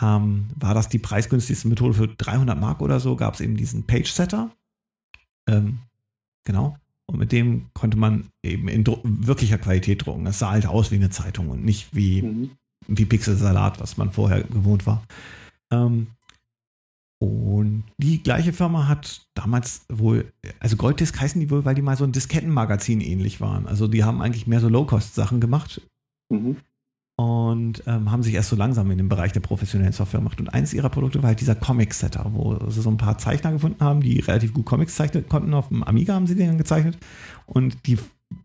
ähm, 0.00 0.48
war 0.56 0.74
das 0.74 0.88
die 0.88 0.98
preisgünstigste 0.98 1.68
Methode 1.68 1.94
für 1.94 2.08
300 2.08 2.58
Mark 2.58 2.82
oder 2.82 2.98
so, 2.98 3.14
gab 3.14 3.34
es 3.34 3.40
eben 3.40 3.56
diesen 3.56 3.86
Page-Setter 3.86 4.50
ähm, 5.46 5.78
genau. 6.44 6.76
Und 7.06 7.18
mit 7.18 7.32
dem 7.32 7.66
konnte 7.74 7.98
man 7.98 8.28
eben 8.42 8.68
in 8.68 8.86
wirklicher 8.86 9.58
Qualität 9.58 10.06
drucken. 10.06 10.26
Es 10.26 10.38
sah 10.38 10.50
halt 10.50 10.66
aus 10.66 10.90
wie 10.90 10.96
eine 10.96 11.10
Zeitung 11.10 11.50
und 11.50 11.64
nicht 11.64 11.94
wie, 11.94 12.22
mhm. 12.22 12.50
wie 12.86 13.04
Pixelsalat, 13.04 13.80
was 13.80 13.96
man 13.96 14.12
vorher 14.12 14.42
gewohnt 14.44 14.86
war. 14.86 15.02
Ähm, 15.70 16.08
und 17.18 17.84
die 17.98 18.22
gleiche 18.22 18.52
Firma 18.52 18.88
hat 18.88 19.26
damals 19.34 19.84
wohl, 19.88 20.32
also 20.58 20.76
Golddisk 20.76 21.20
heißen 21.20 21.40
die 21.40 21.50
wohl, 21.50 21.64
weil 21.64 21.74
die 21.74 21.82
mal 21.82 21.96
so 21.96 22.04
ein 22.04 22.12
Diskettenmagazin 22.12 23.00
ähnlich 23.00 23.40
waren. 23.40 23.66
Also 23.66 23.86
die 23.86 24.02
haben 24.02 24.20
eigentlich 24.20 24.46
mehr 24.46 24.60
so 24.60 24.68
Low-Cost-Sachen 24.68 25.40
gemacht. 25.40 25.82
Mhm 26.30 26.56
und 27.22 27.82
ähm, 27.86 28.10
haben 28.10 28.22
sich 28.22 28.34
erst 28.34 28.48
so 28.48 28.56
langsam 28.56 28.90
in 28.90 28.98
den 28.98 29.08
Bereich 29.08 29.32
der 29.32 29.40
professionellen 29.40 29.92
Software 29.92 30.20
gemacht. 30.20 30.40
Und 30.40 30.48
eines 30.48 30.74
ihrer 30.74 30.88
Produkte 30.88 31.22
war 31.22 31.28
halt 31.28 31.40
dieser 31.40 31.54
Comic-Setter, 31.54 32.26
wo 32.32 32.58
sie 32.68 32.80
so 32.80 32.90
ein 32.90 32.96
paar 32.96 33.18
Zeichner 33.18 33.52
gefunden 33.52 33.82
haben, 33.84 34.00
die 34.00 34.18
relativ 34.20 34.52
gut 34.52 34.64
Comics 34.64 34.96
zeichnen 34.96 35.28
konnten. 35.28 35.54
Auf 35.54 35.68
dem 35.68 35.82
Amiga 35.84 36.14
haben 36.14 36.26
sie 36.26 36.34
den 36.34 36.48
dann 36.48 36.58
gezeichnet. 36.58 36.98
Und 37.46 37.86
die 37.86 37.98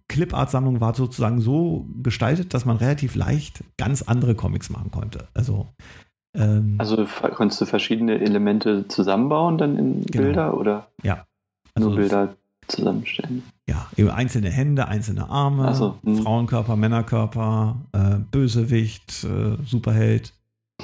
Clipart-Sammlung 0.10 0.80
war 0.80 0.94
sozusagen 0.94 1.42
so 1.42 1.88
gestaltet, 2.04 2.54
dass 2.54 2.66
man 2.66 2.78
relativ 2.78 3.16
leicht 3.16 3.64
ganz 3.78 4.04
andere 4.04 4.36
Comics 4.36 4.70
machen 4.70 4.92
konnte. 4.92 5.28
Also 5.34 5.68
ähm, 6.36 6.76
also 6.78 7.06
konntest 7.34 7.62
du 7.62 7.66
verschiedene 7.66 8.20
Elemente 8.20 8.88
zusammenbauen 8.88 9.58
dann 9.58 9.78
in 9.78 10.06
genau. 10.06 10.24
Bilder 10.24 10.58
oder? 10.58 10.88
Ja. 11.04 11.26
Also 11.74 11.90
nur 11.90 11.98
Bilder 11.98 12.36
zusammenstellen. 12.68 13.44
Ja, 13.68 13.88
eben 13.96 14.10
einzelne 14.10 14.50
Hände, 14.50 14.88
einzelne 14.88 15.30
Arme, 15.30 15.74
so, 15.76 15.98
hm. 16.04 16.18
Frauenkörper, 16.18 16.76
Männerkörper, 16.76 17.78
äh, 17.92 18.18
Bösewicht, 18.32 19.24
äh, 19.24 19.58
Superheld, 19.66 20.34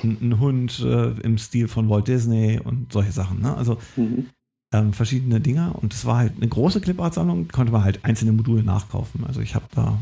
ein, 0.04 0.18
ein 0.22 0.40
Hund 0.40 0.80
äh, 0.80 1.12
im 1.22 1.38
Stil 1.38 1.68
von 1.68 1.90
Walt 1.90 2.08
Disney 2.08 2.60
und 2.64 2.92
solche 2.92 3.12
Sachen. 3.12 3.42
Ne? 3.42 3.56
Also 3.56 3.78
mhm. 3.96 4.28
ähm, 4.74 4.94
verschiedene 4.94 5.40
Dinger 5.40 5.76
und 5.82 5.94
es 5.94 6.06
war 6.06 6.18
halt 6.18 6.34
eine 6.38 6.48
große 6.48 6.82
Clipart-Sammlung, 6.82 7.48
konnte 7.50 7.72
man 7.72 7.84
halt 7.84 8.04
einzelne 8.04 8.32
Module 8.32 8.64
nachkaufen. 8.64 9.26
Also 9.26 9.42
ich 9.42 9.56
habe 9.56 9.66
da 9.76 10.00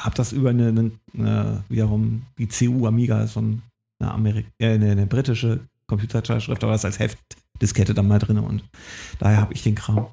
habe 0.00 0.14
das 0.14 0.32
über 0.32 0.50
eine, 0.50 0.68
eine, 0.68 0.90
eine, 1.14 1.64
wiederum 1.68 2.22
die 2.38 2.48
CU 2.48 2.86
Amiga, 2.86 3.26
so 3.26 3.40
eine, 3.40 3.60
Amerik 4.00 4.46
äh, 4.58 4.74
eine, 4.74 4.92
eine 4.92 5.06
britische 5.06 5.60
Computerzeitschrift, 5.86 6.62
aber 6.62 6.72
das 6.72 6.84
als 6.84 6.98
Heftdiskette 6.98 7.94
dann 7.94 8.08
mal 8.08 8.18
drin 8.18 8.38
und 8.38 8.62
daher 9.18 9.40
habe 9.40 9.54
ich 9.54 9.62
den 9.62 9.74
Kram. 9.74 10.06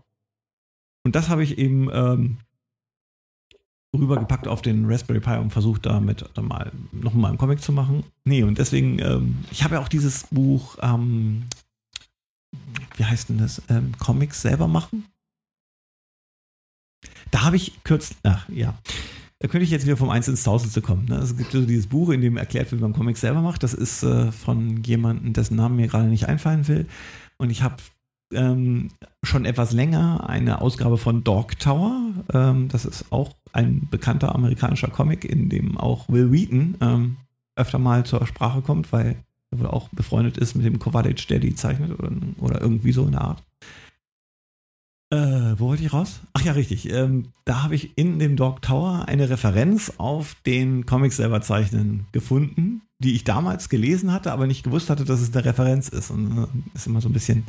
Und 1.04 1.16
das 1.16 1.30
habe 1.30 1.44
ich 1.44 1.58
eben 1.58 1.90
ähm, 1.92 2.38
rübergepackt 3.96 4.48
auf 4.48 4.62
den 4.62 4.86
Raspberry 4.86 5.20
Pi 5.20 5.38
und 5.38 5.52
versucht 5.52 5.86
damit 5.86 6.26
mal 6.42 6.72
nochmal 6.92 7.30
einen 7.30 7.38
Comic 7.38 7.62
zu 7.62 7.72
machen. 7.72 8.04
Nee, 8.24 8.44
und 8.44 8.58
deswegen, 8.58 9.00
ähm, 9.00 9.46
ich 9.52 9.64
habe 9.64 9.76
ja 9.76 9.82
auch 9.82 9.88
dieses 9.88 10.26
Buch, 10.32 10.78
ähm, 10.82 11.44
wie 12.96 13.06
heißt 13.06 13.30
denn 13.30 13.38
das, 13.38 13.62
ähm, 13.70 13.94
Comics 14.00 14.42
selber 14.42 14.68
machen. 14.68 15.06
Da 17.32 17.44
habe 17.44 17.56
ich 17.56 17.84
kürzlich, 17.84 18.18
ach 18.24 18.48
ja, 18.50 18.78
da 19.40 19.48
könnte 19.48 19.66
ich 19.66 19.72
jetzt 19.72 19.86
wieder 19.86 19.98
vom 19.98 20.10
1 20.10 20.30
ins 20.30 20.44
1000 20.46 20.72
zu 20.72 20.82
kommen. 20.82 21.06
Ne? 21.06 21.18
Es 21.18 21.36
gibt 21.36 21.52
so 21.52 21.66
dieses 21.66 21.88
Buch, 21.88 22.10
in 22.10 22.22
dem 22.22 22.38
erklärt 22.38 22.72
wird, 22.72 22.80
wie 22.80 22.84
man 22.84 22.94
Comics 22.94 23.22
selber 23.22 23.42
macht. 23.42 23.62
Das 23.62 23.74
ist 23.74 24.02
äh, 24.04 24.32
von 24.32 24.82
jemandem, 24.84 25.34
dessen 25.34 25.58
Namen 25.58 25.76
mir 25.76 25.88
gerade 25.88 26.08
nicht 26.08 26.28
einfallen 26.30 26.68
will. 26.68 26.88
Und 27.38 27.50
ich 27.50 27.62
habe 27.62 27.76
ähm, 28.36 28.90
schon 29.24 29.46
etwas 29.46 29.72
länger 29.72 30.30
eine 30.30 30.62
Ausgabe 30.62 30.98
von 30.98 31.24
Dog 31.24 31.60
Tower. 31.60 32.14
Ähm, 32.34 32.68
das 32.70 32.86
ist 32.86 33.12
auch 33.12 33.34
ein 33.52 33.88
bekannter 33.90 34.34
amerikanischer 34.36 34.90
Comic, 34.90 35.26
in 35.26 35.50
dem 35.50 35.78
auch 35.78 36.10
Will 36.10 36.32
Wheaton 36.32 36.78
ähm, 36.82 37.18
öfter 37.56 37.80
mal 37.80 38.06
zur 38.06 38.26
Sprache 38.26 38.62
kommt, 38.62 38.92
weil 38.92 39.16
er 39.52 39.60
wohl 39.60 39.68
auch 39.68 39.90
befreundet 39.90 40.38
ist 40.38 40.56
mit 40.56 40.66
dem 40.66 40.80
Kovacic, 40.80 41.28
der 41.28 41.40
die 41.40 41.56
zeichnet 41.56 41.98
oder, 41.98 42.12
oder 42.40 42.62
irgendwie 42.62 42.92
so 42.92 43.06
in 43.06 43.12
der 43.12 43.22
Art. 43.22 43.44
Äh, 45.14 45.60
wo 45.60 45.68
wollte 45.68 45.84
ich 45.84 45.94
raus? 45.94 46.22
Ach 46.34 46.42
ja, 46.42 46.54
richtig. 46.54 46.92
Ähm, 46.92 47.34
da 47.46 47.62
habe 47.62 47.76
ich 47.76 47.96
in 48.00 48.18
dem 48.18 48.36
Dog 48.36 48.64
Tower 48.64 49.06
eine 49.08 49.30
Referenz 49.30 49.94
auf 49.98 50.36
den 50.48 50.88
Comic 50.88 51.14
selber 51.14 51.42
zeichnen 51.42 52.08
gefunden, 52.12 52.82
die 52.98 53.14
ich 53.14 53.24
damals 53.24 53.70
gelesen 53.70 54.12
hatte, 54.12 54.32
aber 54.32 54.48
nicht 54.48 54.64
gewusst 54.64 54.90
hatte, 54.90 55.06
dass 55.06 55.22
es 55.22 55.32
eine 55.32 55.46
Referenz 55.46 55.88
ist. 55.88 56.10
Und 56.10 56.36
äh, 56.36 56.48
ist 56.74 56.88
immer 56.88 57.00
so 57.00 57.10
ein 57.10 57.14
bisschen. 57.14 57.44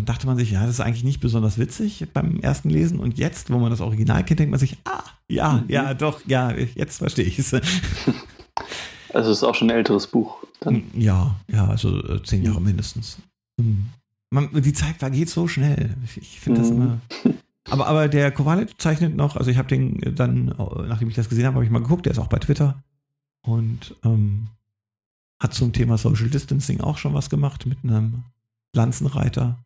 Dann 0.00 0.06
dachte 0.06 0.26
man 0.26 0.38
sich, 0.38 0.52
ja, 0.52 0.62
das 0.62 0.70
ist 0.70 0.80
eigentlich 0.80 1.04
nicht 1.04 1.20
besonders 1.20 1.58
witzig 1.58 2.06
beim 2.14 2.40
ersten 2.40 2.70
Lesen. 2.70 3.00
Und 3.00 3.18
jetzt, 3.18 3.52
wo 3.52 3.58
man 3.58 3.68
das 3.68 3.82
Original 3.82 4.24
kennt, 4.24 4.40
denkt 4.40 4.50
man 4.50 4.58
sich, 4.58 4.78
ah, 4.86 5.02
ja, 5.28 5.52
mhm. 5.52 5.64
ja, 5.68 5.92
doch, 5.92 6.22
ja, 6.26 6.52
jetzt 6.52 6.98
verstehe 6.98 7.26
ich 7.26 7.38
es. 7.38 7.54
Also 9.12 9.32
es 9.32 9.38
ist 9.38 9.42
auch 9.42 9.56
schon 9.56 9.68
ein 9.68 9.76
älteres 9.76 10.06
Buch. 10.06 10.44
Dann. 10.60 10.84
Ja, 10.94 11.34
ja, 11.50 11.66
also 11.66 11.98
äh, 12.04 12.22
zehn 12.22 12.44
Jahre 12.44 12.60
mindestens. 12.60 13.18
Mhm. 13.56 13.88
Man, 14.30 14.48
die 14.52 14.72
Zeit 14.72 14.98
vergeht 14.98 15.28
so 15.28 15.48
schnell. 15.48 15.96
Ich 16.14 16.38
finde 16.38 16.60
das 16.60 16.70
mhm. 16.70 16.76
immer. 16.76 17.00
Aber, 17.68 17.88
aber 17.88 18.06
der 18.06 18.30
Kowalik 18.30 18.80
zeichnet 18.80 19.16
noch, 19.16 19.34
also 19.34 19.50
ich 19.50 19.58
habe 19.58 19.66
den 19.66 20.14
dann, 20.14 20.54
nachdem 20.86 21.08
ich 21.08 21.16
das 21.16 21.28
gesehen 21.28 21.44
habe, 21.44 21.56
habe 21.56 21.64
ich 21.64 21.72
mal 21.72 21.82
geguckt, 21.82 22.06
der 22.06 22.12
ist 22.12 22.20
auch 22.20 22.28
bei 22.28 22.38
Twitter 22.38 22.80
und 23.42 23.96
ähm, 24.04 24.46
hat 25.40 25.54
zum 25.54 25.72
Thema 25.72 25.98
Social 25.98 26.28
Distancing 26.28 26.80
auch 26.80 26.96
schon 26.96 27.12
was 27.12 27.30
gemacht 27.30 27.66
mit 27.66 27.78
einem 27.82 28.22
Lanzenreiter. 28.74 29.58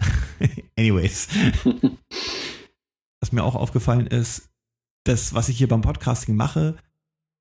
Anyways. 0.76 1.28
was 3.20 3.32
mir 3.32 3.44
auch 3.44 3.54
aufgefallen 3.54 4.06
ist, 4.06 4.48
das, 5.04 5.34
was 5.34 5.48
ich 5.48 5.58
hier 5.58 5.68
beim 5.68 5.82
Podcasting 5.82 6.36
mache, 6.36 6.76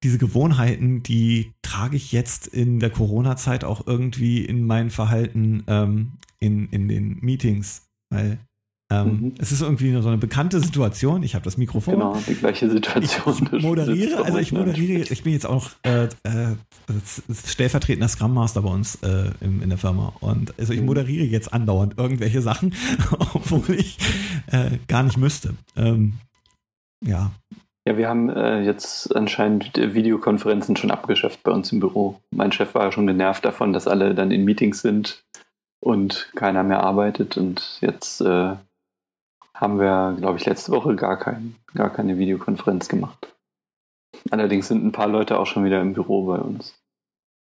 diese 0.03 0.17
Gewohnheiten, 0.17 1.03
die 1.03 1.53
trage 1.61 1.97
ich 1.97 2.11
jetzt 2.11 2.47
in 2.47 2.79
der 2.79 2.89
Corona-Zeit 2.89 3.63
auch 3.63 3.85
irgendwie 3.85 4.45
in 4.45 4.65
mein 4.65 4.89
Verhalten 4.89 5.63
ähm, 5.67 6.13
in, 6.39 6.69
in 6.69 6.87
den 6.87 7.19
Meetings, 7.19 7.89
weil 8.09 8.39
ähm, 8.91 9.07
mhm. 9.07 9.33
es 9.37 9.51
ist 9.51 9.61
irgendwie 9.61 9.91
so 10.01 10.07
eine 10.07 10.17
bekannte 10.17 10.59
Situation. 10.59 11.21
Ich 11.21 11.35
habe 11.35 11.43
das 11.43 11.57
Mikrofon. 11.57 11.95
Genau, 11.95 12.17
die 12.27 12.33
gleiche 12.33 12.69
Situation. 12.69 13.49
Ich 13.51 13.63
moderiere, 13.63 14.25
also 14.25 14.37
ich 14.39 14.51
moderiere, 14.51 15.03
ich 15.11 15.23
bin 15.23 15.33
jetzt 15.33 15.45
auch 15.45 15.69
äh, 15.83 16.05
äh, 16.05 16.55
stellvertretender 17.45 18.07
Scrum 18.07 18.33
Master 18.33 18.63
bei 18.63 18.69
uns 18.69 18.95
äh, 18.95 19.31
in, 19.41 19.61
in, 19.61 19.69
der 19.69 19.77
Firma. 19.77 20.13
Und 20.21 20.57
also 20.57 20.73
ich 20.73 20.79
mhm. 20.79 20.87
moderiere 20.87 21.25
jetzt 21.25 21.53
andauernd 21.53 21.97
irgendwelche 21.97 22.41
Sachen, 22.41 22.73
obwohl 23.33 23.75
ich 23.75 23.97
äh, 24.51 24.77
gar 24.87 25.03
nicht 25.03 25.17
müsste. 25.17 25.53
Ähm, 25.77 26.13
ja, 27.05 27.31
ja, 27.87 27.97
wir 27.97 28.07
haben 28.07 28.29
äh, 28.29 28.61
jetzt 28.61 29.15
anscheinend 29.15 29.75
Videokonferenzen 29.75 30.75
schon 30.75 30.91
abgeschafft 30.91 31.41
bei 31.41 31.51
uns 31.51 31.71
im 31.71 31.79
Büro. 31.79 32.19
Mein 32.29 32.51
Chef 32.51 32.75
war 32.75 32.91
schon 32.91 33.07
genervt 33.07 33.43
davon, 33.45 33.73
dass 33.73 33.87
alle 33.87 34.13
dann 34.13 34.29
in 34.29 34.45
Meetings 34.45 34.81
sind 34.81 35.23
und 35.79 36.31
keiner 36.35 36.63
mehr 36.63 36.83
arbeitet. 36.83 37.35
Und 37.37 37.79
jetzt 37.81 38.21
äh, 38.21 38.55
haben 39.59 39.79
wir, 39.79 40.15
glaube 40.17 40.37
ich, 40.37 40.45
letzte 40.45 40.71
Woche 40.71 40.95
gar, 40.95 41.17
kein, 41.17 41.55
gar 41.73 41.89
keine 41.89 42.17
Videokonferenz 42.17 42.87
gemacht. 42.87 43.35
Allerdings 44.31 44.69
sind 44.69 44.85
ein 44.85 44.93
paar 44.93 45.07
Leute 45.07 45.37
auch 45.37 45.45
schon 45.45 45.65
wieder 45.65 45.81
im 45.81 45.93
Büro 45.93 46.25
bei 46.25 46.37
uns. 46.37 46.79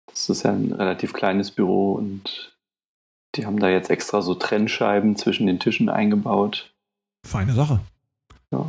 Das 0.07 0.29
ist 0.29 0.43
ja 0.43 0.51
ein 0.51 0.71
relativ 0.71 1.13
kleines 1.13 1.51
Büro 1.51 1.93
und 1.93 2.57
die 3.35 3.45
haben 3.45 3.59
da 3.59 3.69
jetzt 3.69 3.89
extra 3.89 4.21
so 4.21 4.35
Trennscheiben 4.35 5.15
zwischen 5.15 5.47
den 5.47 5.59
Tischen 5.59 5.89
eingebaut. 5.89 6.73
Feine 7.25 7.53
Sache. 7.53 7.79
Ja. 8.51 8.65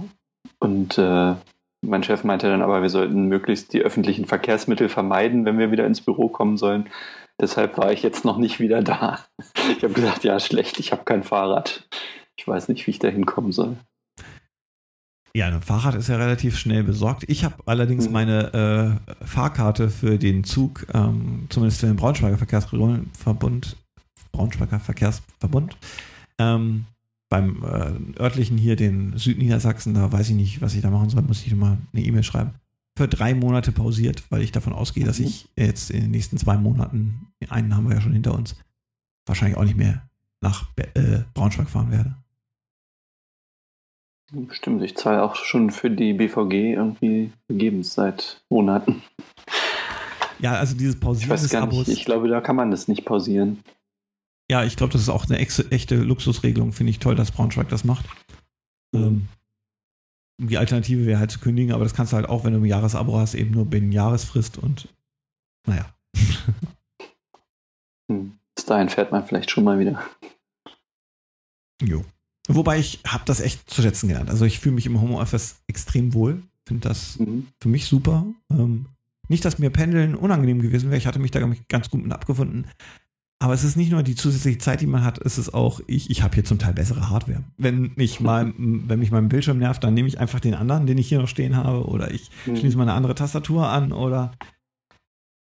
Und 0.60 0.98
äh, 0.98 1.34
mein 1.84 2.04
Chef 2.04 2.22
meinte 2.22 2.48
dann 2.48 2.62
aber, 2.62 2.82
wir 2.82 2.90
sollten 2.90 3.26
möglichst 3.26 3.72
die 3.72 3.80
öffentlichen 3.80 4.26
Verkehrsmittel 4.26 4.88
vermeiden, 4.88 5.44
wenn 5.44 5.58
wir 5.58 5.72
wieder 5.72 5.86
ins 5.86 6.02
Büro 6.02 6.28
kommen 6.28 6.58
sollen. 6.58 6.88
Deshalb 7.40 7.76
war 7.78 7.90
ich 7.90 8.02
jetzt 8.02 8.24
noch 8.24 8.36
nicht 8.36 8.60
wieder 8.60 8.82
da. 8.82 9.18
Ich 9.76 9.82
habe 9.82 9.94
gesagt, 9.94 10.22
ja, 10.22 10.38
schlecht, 10.38 10.78
ich 10.78 10.92
habe 10.92 11.02
kein 11.02 11.24
Fahrrad. 11.24 11.88
Ich 12.36 12.46
weiß 12.46 12.68
nicht, 12.68 12.86
wie 12.86 12.92
ich 12.92 12.98
da 12.98 13.08
hinkommen 13.08 13.52
soll. 13.52 13.76
Ja, 15.34 15.46
ein 15.46 15.62
Fahrrad 15.62 15.94
ist 15.94 16.08
ja 16.08 16.16
relativ 16.16 16.58
schnell 16.58 16.84
besorgt. 16.84 17.24
Ich 17.26 17.44
habe 17.44 17.54
allerdings 17.64 18.06
mhm. 18.06 18.12
meine 18.12 19.00
äh, 19.10 19.24
Fahrkarte 19.24 19.88
für 19.88 20.18
den 20.18 20.44
Zug, 20.44 20.86
ähm, 20.92 21.46
zumindest 21.48 21.80
für 21.80 21.86
den 21.86 21.96
Braunschweiger 21.96 22.36
Verkehrsverbund, 22.36 23.76
Braunschweiger 24.32 24.78
Verkehrsverbund, 24.78 25.76
ähm, 26.38 26.84
beim 27.30 27.64
äh, 27.64 28.20
örtlichen 28.20 28.58
hier, 28.58 28.76
den 28.76 29.16
Südniedersachsen, 29.16 29.94
da 29.94 30.12
weiß 30.12 30.28
ich 30.28 30.36
nicht, 30.36 30.60
was 30.60 30.74
ich 30.74 30.82
da 30.82 30.90
machen 30.90 31.08
soll, 31.08 31.22
muss 31.22 31.46
ich 31.46 31.54
mal 31.54 31.78
eine 31.94 32.02
E-Mail 32.04 32.24
schreiben. 32.24 32.50
Für 32.98 33.08
drei 33.08 33.34
Monate 33.34 33.72
pausiert, 33.72 34.22
weil 34.28 34.42
ich 34.42 34.52
davon 34.52 34.74
ausgehe, 34.74 35.06
dass 35.06 35.18
mhm. 35.18 35.26
ich 35.26 35.48
jetzt 35.56 35.90
in 35.90 36.02
den 36.02 36.10
nächsten 36.10 36.36
zwei 36.36 36.58
Monaten, 36.58 37.28
einen 37.48 37.74
haben 37.74 37.88
wir 37.88 37.94
ja 37.94 38.02
schon 38.02 38.12
hinter 38.12 38.34
uns, 38.34 38.56
wahrscheinlich 39.24 39.56
auch 39.56 39.64
nicht 39.64 39.78
mehr 39.78 40.02
nach 40.42 40.66
äh, 40.76 41.20
Braunschweig 41.34 41.70
fahren 41.70 41.90
werde. 41.90 42.14
Stimmt, 44.50 44.82
ich 44.82 44.96
zahle 44.96 45.22
auch 45.22 45.36
schon 45.36 45.70
für 45.70 45.90
die 45.90 46.14
BVG 46.14 46.74
irgendwie 46.74 47.32
vergebens 47.46 47.94
seit 47.94 48.42
Monaten. 48.48 49.02
Ja, 50.38 50.54
also 50.54 50.74
dieses 50.74 50.98
Pausieren 50.98 51.26
ich 51.26 51.42
weiß 51.42 51.50
gar 51.50 51.66
nicht, 51.66 51.88
Ich 51.88 52.04
glaube, 52.04 52.28
da 52.28 52.40
kann 52.40 52.56
man 52.56 52.70
das 52.70 52.88
nicht 52.88 53.04
pausieren. 53.04 53.62
Ja, 54.50 54.64
ich 54.64 54.76
glaube, 54.76 54.92
das 54.92 55.02
ist 55.02 55.08
auch 55.08 55.26
eine 55.26 55.38
echte 55.38 55.96
Luxusregelung. 55.96 56.72
Finde 56.72 56.90
ich 56.90 56.98
toll, 56.98 57.14
dass 57.14 57.30
Braunschweig 57.30 57.68
das 57.68 57.84
macht. 57.84 58.06
Ähm, 58.94 59.28
die 60.38 60.58
Alternative 60.58 61.06
wäre 61.06 61.20
halt 61.20 61.30
zu 61.30 61.38
kündigen, 61.38 61.72
aber 61.72 61.84
das 61.84 61.94
kannst 61.94 62.12
du 62.12 62.16
halt 62.16 62.28
auch, 62.28 62.44
wenn 62.44 62.52
du 62.52 62.58
ein 62.58 62.64
Jahresabo 62.64 63.18
hast, 63.18 63.34
eben 63.34 63.52
nur 63.52 63.66
binnen 63.66 63.92
Jahresfrist 63.92 64.58
und 64.58 64.88
naja. 65.66 65.86
Hm. 68.10 68.36
Bis 68.54 68.66
dahin 68.66 68.88
fährt 68.88 69.12
man 69.12 69.24
vielleicht 69.24 69.50
schon 69.50 69.64
mal 69.64 69.78
wieder. 69.78 70.02
Jo. 71.84 72.04
Wobei 72.48 72.78
ich 72.78 73.00
habe 73.06 73.24
das 73.26 73.40
echt 73.40 73.70
zu 73.70 73.82
schätzen 73.82 74.08
gelernt. 74.08 74.30
Also 74.30 74.44
ich 74.44 74.58
fühle 74.58 74.74
mich 74.74 74.86
im 74.86 75.00
Homeoffice 75.00 75.56
extrem 75.66 76.14
wohl. 76.14 76.42
Finde 76.66 76.88
das 76.88 77.18
mhm. 77.18 77.46
für 77.60 77.68
mich 77.68 77.86
super. 77.86 78.26
Ähm, 78.50 78.86
nicht, 79.28 79.44
dass 79.44 79.58
mir 79.58 79.70
Pendeln 79.70 80.14
unangenehm 80.14 80.60
gewesen 80.60 80.90
wäre. 80.90 80.98
Ich 80.98 81.06
hatte 81.06 81.18
mich 81.18 81.30
da 81.30 81.40
ganz 81.68 81.90
gut 81.90 82.02
mit 82.02 82.12
abgefunden. 82.12 82.66
Aber 83.42 83.54
es 83.54 83.64
ist 83.64 83.76
nicht 83.76 83.90
nur 83.90 84.04
die 84.04 84.14
zusätzliche 84.14 84.58
Zeit, 84.58 84.80
die 84.80 84.86
man 84.86 85.02
hat, 85.02 85.18
es 85.18 85.36
ist 85.36 85.52
auch, 85.52 85.80
ich, 85.88 86.10
ich 86.10 86.22
habe 86.22 86.34
hier 86.34 86.44
zum 86.44 86.60
Teil 86.60 86.74
bessere 86.74 87.10
Hardware. 87.10 87.42
Wenn 87.56 87.92
mich 87.96 88.20
mal, 88.20 88.52
wenn 88.56 89.00
mich 89.00 89.10
mein 89.10 89.28
Bildschirm 89.28 89.58
nervt, 89.58 89.82
dann 89.82 89.94
nehme 89.94 90.06
ich 90.06 90.20
einfach 90.20 90.38
den 90.38 90.54
anderen, 90.54 90.86
den 90.86 90.98
ich 90.98 91.08
hier 91.08 91.18
noch 91.18 91.28
stehen 91.28 91.56
habe, 91.56 91.86
oder 91.86 92.12
ich 92.12 92.30
mhm. 92.46 92.56
schließe 92.56 92.76
mal 92.76 92.84
eine 92.84 92.92
andere 92.92 93.16
Tastatur 93.16 93.68
an, 93.68 93.92
oder 93.92 94.30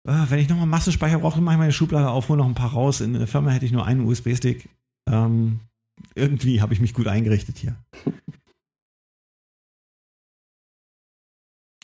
äh, 0.07 0.27
wenn 0.29 0.39
ich 0.39 0.51
nochmal 0.51 0.67
Massenspeicher 0.67 1.19
brauche, 1.19 1.41
mache 1.41 1.55
ich 1.55 1.61
meine 1.61 1.73
Schublade 1.73 2.11
auf, 2.11 2.29
hole 2.29 2.39
noch 2.39 2.47
ein 2.47 2.55
paar 2.55 2.73
raus. 2.73 3.01
In 3.01 3.15
der 3.15 3.27
Firma 3.27 3.51
hätte 3.51 3.65
ich 3.65 3.73
nur 3.73 3.87
einen 3.87 4.07
USB-Stick. 4.07 4.69
Ähm, 5.09 5.61
irgendwie 6.15 6.61
habe 6.61 6.75
ich 6.75 6.81
mich 6.81 6.95
gut 6.95 7.07
eingerichtet 7.07 7.59
hier. 7.59 7.77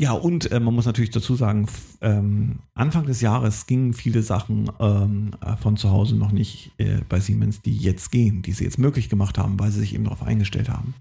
Ja, 0.01 0.13
und 0.13 0.51
äh, 0.51 0.59
man 0.59 0.75
muss 0.75 0.87
natürlich 0.87 1.11
dazu 1.11 1.37
sagen, 1.37 1.69
ähm, 2.01 2.59
Anfang 2.75 3.07
des 3.07 3.21
Jahres 3.21 3.67
gingen 3.67 3.95
viele 3.95 4.23
Sachen 4.23 4.69
ähm, 4.81 5.31
äh, 5.41 5.57
von 5.57 5.77
zu 5.77 5.91
Hause 5.91 6.17
noch 6.17 6.33
nicht 6.33 6.73
äh, 6.79 7.01
bei 7.09 7.21
Siemens, 7.21 7.63
die 7.63 7.77
jetzt 7.77 8.11
gehen, 8.11 8.43
die 8.43 8.53
sie 8.53 8.65
jetzt 8.65 8.79
möglich 8.79 9.09
gemacht 9.09 9.39
haben, 9.39 9.59
weil 9.61 9.71
sie 9.71 9.79
sich 9.81 9.95
eben 9.95 10.05
darauf 10.05 10.25
eingestellt 10.25 10.69
haben. 10.69 10.95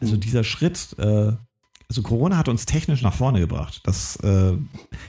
Also 0.00 0.16
mhm. 0.16 0.20
dieser 0.20 0.42
Schritt, 0.42 0.96
äh, 0.98 1.32
also 1.90 2.02
Corona 2.02 2.36
hat 2.36 2.48
uns 2.48 2.66
technisch 2.66 3.02
nach 3.02 3.14
vorne 3.14 3.40
gebracht. 3.40 3.80
Das, 3.84 4.16
äh, 4.22 4.56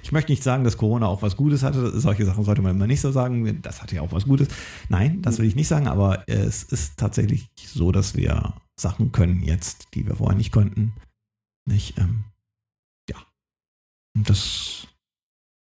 ich 0.01 0.11
möchte 0.11 0.31
nicht 0.31 0.41
sagen, 0.41 0.63
dass 0.63 0.77
Corona 0.77 1.05
auch 1.05 1.21
was 1.21 1.37
Gutes 1.37 1.61
hatte. 1.61 1.99
Solche 1.99 2.25
Sachen 2.25 2.43
sollte 2.43 2.63
man 2.63 2.75
immer 2.75 2.87
nicht 2.87 3.01
so 3.01 3.11
sagen. 3.11 3.61
Das 3.61 3.83
hatte 3.83 3.95
ja 3.95 4.01
auch 4.01 4.11
was 4.11 4.25
Gutes. 4.25 4.47
Nein, 4.89 5.21
das 5.21 5.37
will 5.37 5.45
ich 5.45 5.55
nicht 5.55 5.67
sagen, 5.67 5.87
aber 5.87 6.27
es 6.27 6.63
ist 6.63 6.97
tatsächlich 6.97 7.51
so, 7.55 7.91
dass 7.91 8.15
wir 8.15 8.55
Sachen 8.75 9.11
können 9.11 9.43
jetzt, 9.43 9.89
die 9.93 10.07
wir 10.07 10.15
vorher 10.15 10.35
nicht 10.35 10.51
konnten. 10.51 10.93
Nicht? 11.67 11.99
Ähm, 11.99 12.25
und 14.15 14.29
das, 14.29 14.87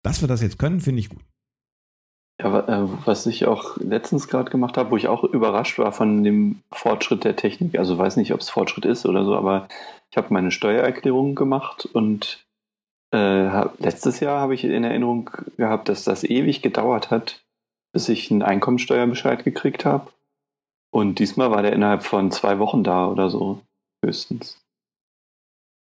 dass 0.03 0.21
wir 0.21 0.29
das 0.29 0.41
jetzt 0.41 0.59
können, 0.59 0.81
finde 0.81 1.01
ich 1.01 1.09
gut. 1.09 1.25
Ja, 2.43 2.61
äh, 2.61 2.89
was 3.05 3.27
ich 3.27 3.47
auch 3.47 3.77
letztens 3.77 4.27
gerade 4.29 4.51
gemacht 4.51 4.79
habe, 4.79 4.91
wo 4.91 4.97
ich 4.97 5.09
auch 5.09 5.25
überrascht 5.25 5.79
war 5.79 5.93
von 5.93 6.25
dem 6.25 6.63
Fortschritt 6.73 7.25
der 7.25 7.37
Technik, 7.37 7.79
also 7.79 7.99
weiß 7.99 8.17
nicht, 8.17 8.33
ob 8.33 8.41
es 8.41 8.49
Fortschritt 8.49 8.87
ist 8.87 9.05
oder 9.05 9.25
so, 9.25 9.37
aber 9.37 9.69
ich 10.11 10.17
habe 10.17 10.33
meine 10.33 10.51
Steuererklärung 10.51 11.35
gemacht 11.35 11.87
und 11.93 12.47
äh, 13.13 13.67
letztes 13.79 14.21
Jahr 14.21 14.41
habe 14.41 14.55
ich 14.55 14.65
in 14.65 14.85
Erinnerung 14.85 15.31
gehabt, 15.59 15.89
dass 15.89 16.05
das 16.05 16.25
ewig 16.25 16.63
gedauert 16.63 17.11
hat, 17.11 17.45
bis 17.93 18.09
ich 18.09 18.31
einen 18.31 18.43
Einkommensteuerbescheid 18.43 19.45
gekriegt 19.45 19.85
habe. 19.85 20.11
Und 20.93 21.19
diesmal 21.19 21.51
war 21.51 21.63
der 21.63 21.73
innerhalb 21.73 22.05
von 22.05 22.31
zwei 22.31 22.59
Wochen 22.59 22.83
da 22.83 23.09
oder 23.09 23.31
so, 23.31 23.61
höchstens. 24.05 24.61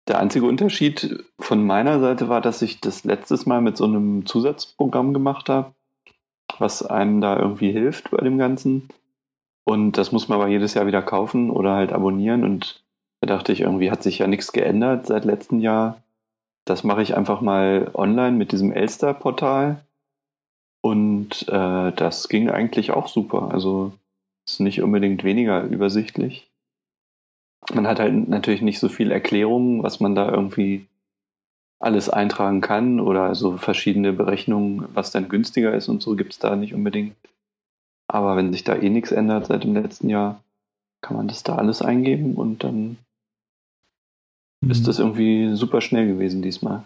Der 0.08 0.20
einzige 0.20 0.46
Unterschied 0.46 1.24
von 1.38 1.66
meiner 1.66 2.00
Seite 2.00 2.28
war, 2.28 2.40
dass 2.40 2.62
ich 2.62 2.80
das 2.80 3.04
letztes 3.04 3.44
Mal 3.44 3.60
mit 3.60 3.76
so 3.76 3.84
einem 3.84 4.24
Zusatzprogramm 4.24 5.12
gemacht 5.12 5.48
habe, 5.48 5.74
was 6.60 6.84
einem 6.84 7.20
da 7.20 7.38
irgendwie 7.38 7.72
hilft 7.72 8.10
bei 8.10 8.18
dem 8.18 8.38
Ganzen. 8.38 8.88
Und 9.64 9.98
das 9.98 10.12
muss 10.12 10.28
man 10.28 10.40
aber 10.40 10.48
jedes 10.48 10.74
Jahr 10.74 10.86
wieder 10.86 11.02
kaufen 11.02 11.50
oder 11.50 11.74
halt 11.74 11.92
abonnieren. 11.92 12.44
Und 12.44 12.82
da 13.20 13.26
dachte 13.26 13.52
ich, 13.52 13.60
irgendwie 13.60 13.90
hat 13.90 14.02
sich 14.02 14.18
ja 14.18 14.26
nichts 14.26 14.52
geändert 14.52 15.06
seit 15.06 15.24
letztem 15.24 15.60
Jahr. 15.60 16.02
Das 16.64 16.84
mache 16.84 17.02
ich 17.02 17.16
einfach 17.16 17.40
mal 17.40 17.90
online 17.94 18.36
mit 18.36 18.52
diesem 18.52 18.72
Elster-Portal. 18.72 19.80
Und 20.82 21.48
äh, 21.48 21.92
das 21.92 22.28
ging 22.28 22.48
eigentlich 22.48 22.92
auch 22.92 23.08
super. 23.08 23.50
Also 23.52 23.92
ist 24.46 24.60
nicht 24.60 24.82
unbedingt 24.82 25.24
weniger 25.24 25.62
übersichtlich. 25.64 26.48
Man 27.74 27.86
hat 27.88 27.98
halt 27.98 28.28
natürlich 28.28 28.62
nicht 28.62 28.78
so 28.78 28.88
viel 28.88 29.10
Erklärungen, 29.10 29.82
was 29.82 29.98
man 29.98 30.14
da 30.14 30.30
irgendwie 30.30 30.86
alles 31.78 32.08
eintragen 32.08 32.60
kann 32.60 33.00
oder 33.00 33.34
so 33.34 33.56
verschiedene 33.56 34.12
Berechnungen, 34.12 34.86
was 34.94 35.10
dann 35.10 35.28
günstiger 35.28 35.74
ist 35.74 35.88
und 35.88 36.02
so 36.02 36.16
gibt 36.16 36.32
es 36.32 36.38
da 36.38 36.56
nicht 36.56 36.74
unbedingt. 36.74 37.16
Aber 38.08 38.36
wenn 38.36 38.52
sich 38.52 38.64
da 38.64 38.76
eh 38.76 38.88
nichts 38.88 39.12
ändert 39.12 39.46
seit 39.46 39.64
dem 39.64 39.74
letzten 39.74 40.08
Jahr, 40.08 40.42
kann 41.02 41.16
man 41.16 41.28
das 41.28 41.42
da 41.42 41.56
alles 41.56 41.82
eingeben 41.82 42.34
und 42.34 42.64
dann 42.64 42.96
mhm. 44.60 44.70
ist 44.70 44.88
das 44.88 44.98
irgendwie 44.98 45.54
super 45.54 45.80
schnell 45.80 46.06
gewesen 46.06 46.40
diesmal. 46.40 46.84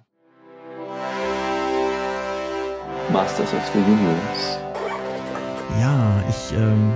Masters 3.12 3.52
of 3.54 3.70
the 3.72 3.78
Universe. 3.78 4.60
Ja, 5.80 6.22
ich 6.28 6.56
ähm, 6.56 6.92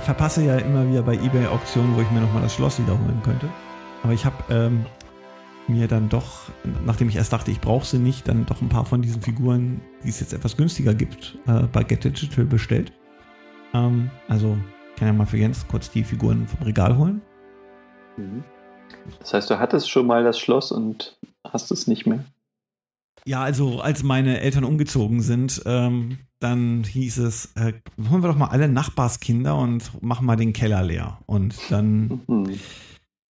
verpasse 0.00 0.44
ja 0.44 0.56
immer 0.58 0.88
wieder 0.88 1.02
bei 1.02 1.14
eBay 1.14 1.46
Auktionen, 1.46 1.94
wo 1.96 2.00
ich 2.00 2.10
mir 2.10 2.20
nochmal 2.20 2.42
das 2.42 2.54
Schloss 2.54 2.78
wiederholen 2.78 3.20
könnte. 3.22 3.48
Aber 4.02 4.12
ich 4.12 4.24
habe 4.24 4.36
ähm, 4.50 4.86
mir 5.68 5.88
dann 5.88 6.08
doch, 6.08 6.50
nachdem 6.84 7.08
ich 7.08 7.16
erst 7.16 7.32
dachte, 7.32 7.50
ich 7.50 7.60
brauche 7.60 7.86
sie 7.86 7.98
nicht, 7.98 8.28
dann 8.28 8.46
doch 8.46 8.60
ein 8.60 8.68
paar 8.68 8.84
von 8.84 9.02
diesen 9.02 9.22
Figuren, 9.22 9.80
die 10.04 10.08
es 10.08 10.20
jetzt 10.20 10.32
etwas 10.32 10.56
günstiger 10.56 10.94
gibt, 10.94 11.38
äh, 11.46 11.62
bei 11.72 11.82
Get 11.82 12.04
Digital 12.04 12.44
bestellt. 12.44 12.92
Ähm, 13.74 14.10
also 14.28 14.56
kann 14.96 15.08
ja 15.08 15.12
mal 15.12 15.26
für 15.26 15.38
Jens 15.38 15.66
kurz 15.68 15.90
die 15.90 16.04
Figuren 16.04 16.46
vom 16.46 16.62
Regal 16.62 16.96
holen. 16.96 17.20
Mhm. 18.16 18.44
Das 19.18 19.34
heißt, 19.34 19.50
du 19.50 19.58
hattest 19.58 19.90
schon 19.90 20.06
mal 20.06 20.24
das 20.24 20.38
Schloss 20.38 20.72
und 20.72 21.18
hast 21.44 21.70
es 21.70 21.86
nicht 21.86 22.06
mehr? 22.06 22.24
Ja, 23.26 23.42
also 23.42 23.80
als 23.80 24.02
meine 24.02 24.40
Eltern 24.40 24.64
umgezogen 24.64 25.20
sind, 25.20 25.62
ähm, 25.66 26.18
dann 26.38 26.84
hieß 26.84 27.18
es, 27.18 27.52
äh, 27.56 27.72
holen 28.08 28.22
wir 28.22 28.28
doch 28.28 28.36
mal 28.36 28.48
alle 28.48 28.68
Nachbarskinder 28.68 29.56
und 29.56 30.02
machen 30.02 30.26
mal 30.26 30.36
den 30.36 30.52
Keller 30.52 30.82
leer. 30.82 31.18
Und 31.26 31.56
dann 31.70 32.20
mhm. 32.26 32.60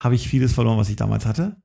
habe 0.02 0.14
ich 0.14 0.28
vieles 0.28 0.52
verloren, 0.52 0.78
was 0.78 0.90
ich 0.90 0.96
damals 0.96 1.24
hatte. 1.24 1.56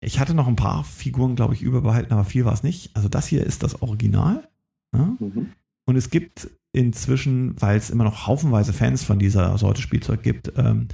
Ich 0.00 0.20
hatte 0.20 0.34
noch 0.34 0.46
ein 0.46 0.56
paar 0.56 0.84
Figuren, 0.84 1.34
glaube 1.34 1.54
ich, 1.54 1.62
überbehalten, 1.62 2.12
aber 2.12 2.24
viel 2.24 2.44
war 2.44 2.52
es 2.52 2.62
nicht. 2.62 2.94
Also 2.94 3.08
das 3.08 3.26
hier 3.26 3.44
ist 3.44 3.62
das 3.62 3.82
Original. 3.82 4.48
Ne? 4.92 5.16
Mhm. 5.18 5.52
Und 5.86 5.96
es 5.96 6.10
gibt 6.10 6.50
inzwischen, 6.72 7.60
weil 7.60 7.76
es 7.76 7.90
immer 7.90 8.04
noch 8.04 8.26
haufenweise 8.26 8.72
Fans 8.72 9.02
von 9.02 9.18
dieser 9.18 9.56
Sorte 9.58 9.82
Spielzeug 9.82 10.22
gibt, 10.22 10.52
ähm, 10.56 10.88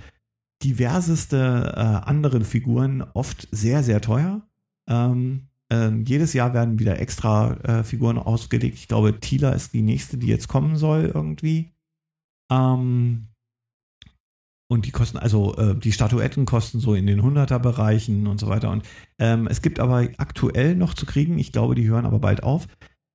diverseste 0.62 1.74
äh, 1.76 1.80
andere 2.08 2.44
Figuren, 2.44 3.02
oft 3.12 3.48
sehr, 3.50 3.82
sehr 3.82 4.00
teuer. 4.00 4.42
Ähm, 4.88 5.48
äh, 5.70 5.90
jedes 5.90 6.32
Jahr 6.32 6.54
werden 6.54 6.78
wieder 6.78 6.98
extra 7.00 7.54
äh, 7.64 7.84
Figuren 7.84 8.18
ausgelegt. 8.18 8.76
Ich 8.78 8.88
glaube, 8.88 9.20
Tila 9.20 9.50
ist 9.50 9.74
die 9.74 9.82
nächste, 9.82 10.16
die 10.16 10.28
jetzt 10.28 10.48
kommen 10.48 10.76
soll 10.76 11.10
irgendwie. 11.12 11.72
Ähm, 12.50 13.28
und 14.68 14.86
die 14.86 14.90
kosten, 14.90 15.18
also 15.18 15.56
äh, 15.56 15.76
die 15.76 15.92
Statuetten 15.92 16.46
kosten 16.46 16.80
so 16.80 16.94
in 16.94 17.06
den 17.06 17.20
100er 17.20 17.58
Bereichen 17.58 18.26
und 18.26 18.40
so 18.40 18.48
weiter. 18.48 18.70
Und 18.70 18.84
ähm, 19.18 19.46
es 19.46 19.62
gibt 19.62 19.78
aber 19.78 20.08
aktuell 20.16 20.74
noch 20.74 20.94
zu 20.94 21.06
kriegen, 21.06 21.38
ich 21.38 21.52
glaube, 21.52 21.74
die 21.74 21.88
hören 21.88 22.06
aber 22.06 22.18
bald 22.18 22.42
auf, 22.42 22.66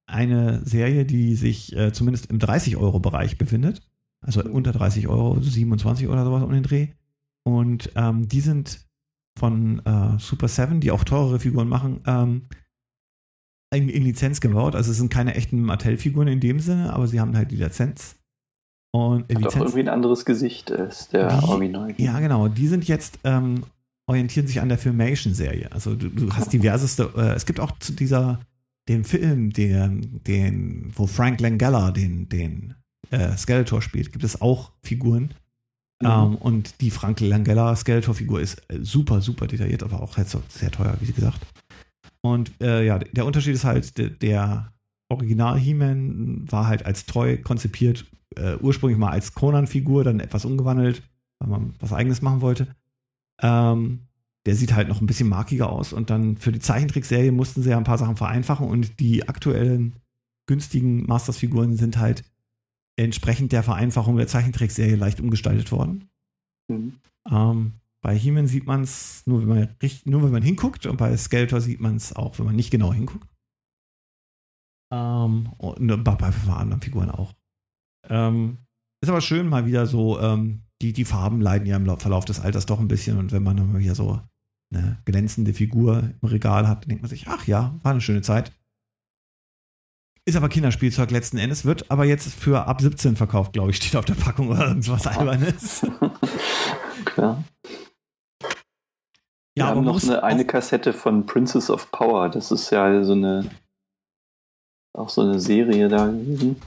eine 0.08 0.66
Serie, 0.66 1.06
die 1.06 1.36
sich 1.36 1.76
äh, 1.76 1.92
zumindest 1.92 2.28
im 2.28 2.40
30-Euro-Bereich 2.40 3.38
befindet. 3.38 3.82
Also 4.22 4.44
unter 4.44 4.72
30 4.72 5.08
Euro, 5.08 5.40
27 5.40 6.08
oder 6.08 6.26
sowas 6.26 6.44
um 6.44 6.52
den 6.52 6.64
Dreh. 6.64 6.90
Und 7.44 7.92
ähm, 7.96 8.28
die 8.28 8.42
sind 8.42 8.88
von 9.38 9.80
äh, 9.86 10.20
Super 10.20 10.48
7, 10.48 10.82
die 10.82 10.92
auch 10.92 11.04
teurere 11.04 11.40
Figuren 11.40 11.70
machen, 11.70 12.02
ähm, 12.06 12.48
in, 13.74 13.88
in, 13.88 14.04
Lizenz 14.04 14.42
gebaut. 14.42 14.76
Also 14.76 14.92
es 14.92 14.98
sind 14.98 15.12
keine 15.12 15.36
echten 15.36 15.62
Mattel-Figuren 15.62 16.28
in 16.28 16.40
dem 16.40 16.60
Sinne, 16.60 16.92
aber 16.92 17.08
sie 17.08 17.20
haben 17.20 17.38
halt 17.38 17.52
die 17.52 17.56
Lizenz. 17.56 18.19
Und 18.92 19.30
äh, 19.30 19.36
Lizenz, 19.36 19.56
auch 19.56 19.60
irgendwie 19.60 19.82
ein 19.82 19.90
anderes 19.90 20.26
Gesicht 20.26 20.70
ist 20.70 21.14
der 21.14 21.40
die, 21.40 21.46
Original. 21.46 21.94
Ja, 21.98 22.20
genau. 22.20 22.48
Die 22.48 22.68
sind 22.68 22.88
jetzt 22.88 23.20
ähm, 23.24 23.64
orientieren 24.08 24.48
sich 24.48 24.60
an 24.60 24.70
der 24.70 24.80
Filmation-Serie. 24.80 25.72
Also 25.72 25.96
du, 25.96 26.10
du 26.10 26.34
hast 26.34 26.52
diverseste. 26.52 27.12
Äh, 27.16 27.36
es 27.36 27.46
gibt 27.46 27.60
auch 27.60 27.78
zu 27.80 27.94
dieser 27.94 28.40
den 28.88 29.04
Film, 29.04 29.54
den, 29.54 30.22
den, 30.26 30.92
wo 30.96 31.06
Frank 31.06 31.40
Langella 31.40 31.92
den, 31.92 32.28
den 32.28 32.74
äh, 33.12 33.38
Skeletor 33.38 33.84
spielt, 33.84 34.12
gibt 34.12 34.24
es 34.24 34.42
auch 34.42 34.72
Figuren. 34.82 35.30
Mhm. 36.02 36.10
Ähm, 36.10 36.36
und 36.36 36.82
die 36.82 36.90
Frank 36.90 37.20
Langella 37.20 37.76
Skeletor-Figur 37.76 38.42
ist 38.42 38.64
äh, 38.68 38.80
super, 38.82 39.22
super 39.22 39.46
detailliert, 39.46 39.84
aber 39.84 40.02
auch 40.02 40.18
halt 40.18 40.28
so 40.28 40.42
sehr 40.50 40.72
teuer, 40.72 40.98
wie 41.00 41.12
gesagt. 41.12 41.46
Und 42.22 42.52
äh, 42.62 42.84
ja, 42.84 42.98
der 42.98 43.26
Unterschied 43.26 43.54
ist 43.54 43.64
halt, 43.64 43.98
der, 43.98 44.10
der 44.10 44.74
Original 45.10 45.58
He-Man 45.58 46.52
war 46.52 46.68
halt 46.68 46.86
als 46.86 47.06
treu 47.06 47.38
konzipiert, 47.38 48.06
äh, 48.36 48.56
ursprünglich 48.58 48.98
mal 48.98 49.10
als 49.10 49.34
Conan-Figur, 49.34 50.04
dann 50.04 50.20
etwas 50.20 50.46
umgewandelt, 50.46 51.04
weil 51.40 51.50
man 51.50 51.74
was 51.80 51.94
eigenes 51.94 52.22
machen 52.22 52.42
wollte. 52.42 52.68
Ähm, 53.42 54.08
der 54.46 54.56
sieht 54.56 54.74
halt 54.74 54.88
noch 54.88 55.02
ein 55.02 55.08
bisschen 55.08 55.30
markiger 55.30 55.70
aus. 55.70 55.94
Und 55.94 56.10
dann 56.10 56.38
für 56.38 56.52
die 56.52 56.60
Zeichentrickserie 56.60 57.32
mussten 57.32 57.62
sie 57.62 57.72
ja 57.72 57.78
ein 57.78 57.84
paar 57.84 57.98
Sachen 57.98 58.16
vereinfachen 58.16 58.68
und 58.68 59.00
die 59.00 59.28
aktuellen 59.28 59.96
günstigen 60.48 61.06
Masters-Figuren 61.06 61.76
sind 61.76 61.98
halt 61.98 62.24
entsprechend 62.96 63.52
der 63.52 63.64
Vereinfachung 63.64 64.18
der 64.18 64.28
Zeichentrickserie 64.28 64.96
leicht 64.96 65.20
umgestaltet 65.20 65.72
worden. 65.72 66.10
Mhm. 66.68 66.94
Ähm, 67.30 67.74
bei 68.02 68.18
He-Man 68.18 68.48
sieht 68.48 68.66
man 68.66 68.82
es 68.82 69.24
nur, 69.26 69.42
wenn 69.42 69.48
man 69.48 69.76
nur 70.06 70.24
wenn 70.24 70.32
man 70.32 70.42
hinguckt 70.42 70.86
und 70.86 70.98
bei 70.98 71.16
Skeletor 71.18 71.62
sieht 71.62 71.80
man 71.80 71.96
es 71.96 72.16
auch, 72.16 72.40
wenn 72.40 72.46
man 72.46 72.56
nicht 72.56 72.72
genau 72.72 72.94
hinguckt. 72.94 73.28
Ähm, 74.92 75.52
und 75.58 76.04
bei, 76.04 76.16
bei, 76.16 76.32
bei 76.32 76.54
anderen 76.54 76.82
Figuren 76.82 77.12
auch. 77.12 77.34
Ähm, 78.10 78.60
ist 79.02 79.10
aber 79.10 79.22
schön, 79.22 79.48
mal 79.48 79.66
wieder 79.66 79.86
so 79.86 80.20
ähm, 80.20 80.64
die, 80.82 80.94
die 80.94 81.06
Farben 81.06 81.42
leiden 81.42 81.68
ja 81.68 81.78
im 81.78 82.00
Verlauf 82.00 82.26
des 82.26 82.40
Alters 82.40 82.66
doch 82.66 82.80
ein 82.80 82.88
bisschen 82.88 83.18
und 83.18 83.32
wenn 83.32 83.44
man 83.44 83.58
dann 83.58 83.72
mal 83.72 83.80
wieder 83.80 83.96
so 83.96 84.20
eine 84.74 85.00
glänzende 85.06 85.54
Figur 85.54 86.12
im 86.22 86.28
Regal 86.28 86.68
hat, 86.68 86.90
denkt 86.90 87.02
man 87.02 87.10
sich, 87.10 87.28
ach 87.28 87.48
ja, 87.48 87.76
war 87.82 87.92
eine 87.92 88.02
schöne 88.02 88.22
Zeit. 88.22 88.52
Ist 90.26 90.36
aber 90.36 90.50
Kinderspielzeug 90.50 91.10
letzten 91.12 91.38
Endes, 91.38 91.66
wird 91.66 91.90
aber 91.90 92.06
jetzt 92.06 92.32
für 92.34 92.68
ab 92.68 92.82
17 92.82 93.16
verkauft, 93.16 93.54
glaube 93.54 93.72
ich, 93.72 93.78
steht 93.78 93.96
auf 93.96 94.06
der 94.06 94.14
Packung 94.14 94.50
oder 94.50 94.68
irgendwas 94.68 95.08
Albernes. 95.08 95.82
Klar. 97.06 97.44
Ja, 99.58 99.66
Wir 99.66 99.66
aber 99.66 99.78
haben 99.78 99.86
noch 99.86 100.04
eine, 100.04 100.24
eine 100.24 100.46
Kassette 100.46 100.94
von 100.94 101.26
Princess 101.26 101.70
of 101.70 101.92
Power. 101.92 102.30
Das 102.30 102.52
ist 102.52 102.70
ja 102.70 103.04
so 103.04 103.14
eine 103.14 103.50
auch 104.94 105.10
so 105.10 105.22
eine 105.22 105.40
Serie 105.40 105.88
da 105.88 106.08
gewesen. 106.08 106.58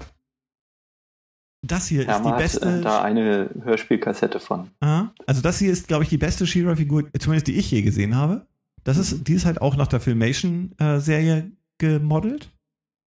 Das 1.65 1.87
hier 1.87 2.05
ja, 2.05 2.17
ist 2.17 2.25
die 2.25 2.33
beste. 2.33 2.67
Hat, 2.67 2.81
äh, 2.81 2.83
da 2.83 3.03
eine 3.03 3.51
Hörspielkassette 3.63 4.41
von. 4.41 4.71
Aha. 4.81 5.13
Also 5.27 5.43
das 5.43 5.59
hier 5.59 5.71
ist, 5.71 5.87
glaube 5.87 6.03
ich, 6.03 6.11
die 6.11 6.19
beste 6.19 6.47
She-Ra-Figur, 6.47 7.05
zumindest 7.19 7.47
die 7.47 7.57
ich 7.57 7.71
je 7.71 7.83
gesehen 7.83 8.17
habe. 8.17 8.47
Das 8.85 8.97
ist, 8.97 9.19
mhm. 9.19 9.25
die 9.25 9.35
ist 9.35 9.47
halt 9.47 9.61
auch 9.61 9.77
nach 9.77 9.87
der 9.87 10.01
Filmation-Serie 10.01 11.39
äh, 11.39 11.51
gemodelt. 11.79 12.51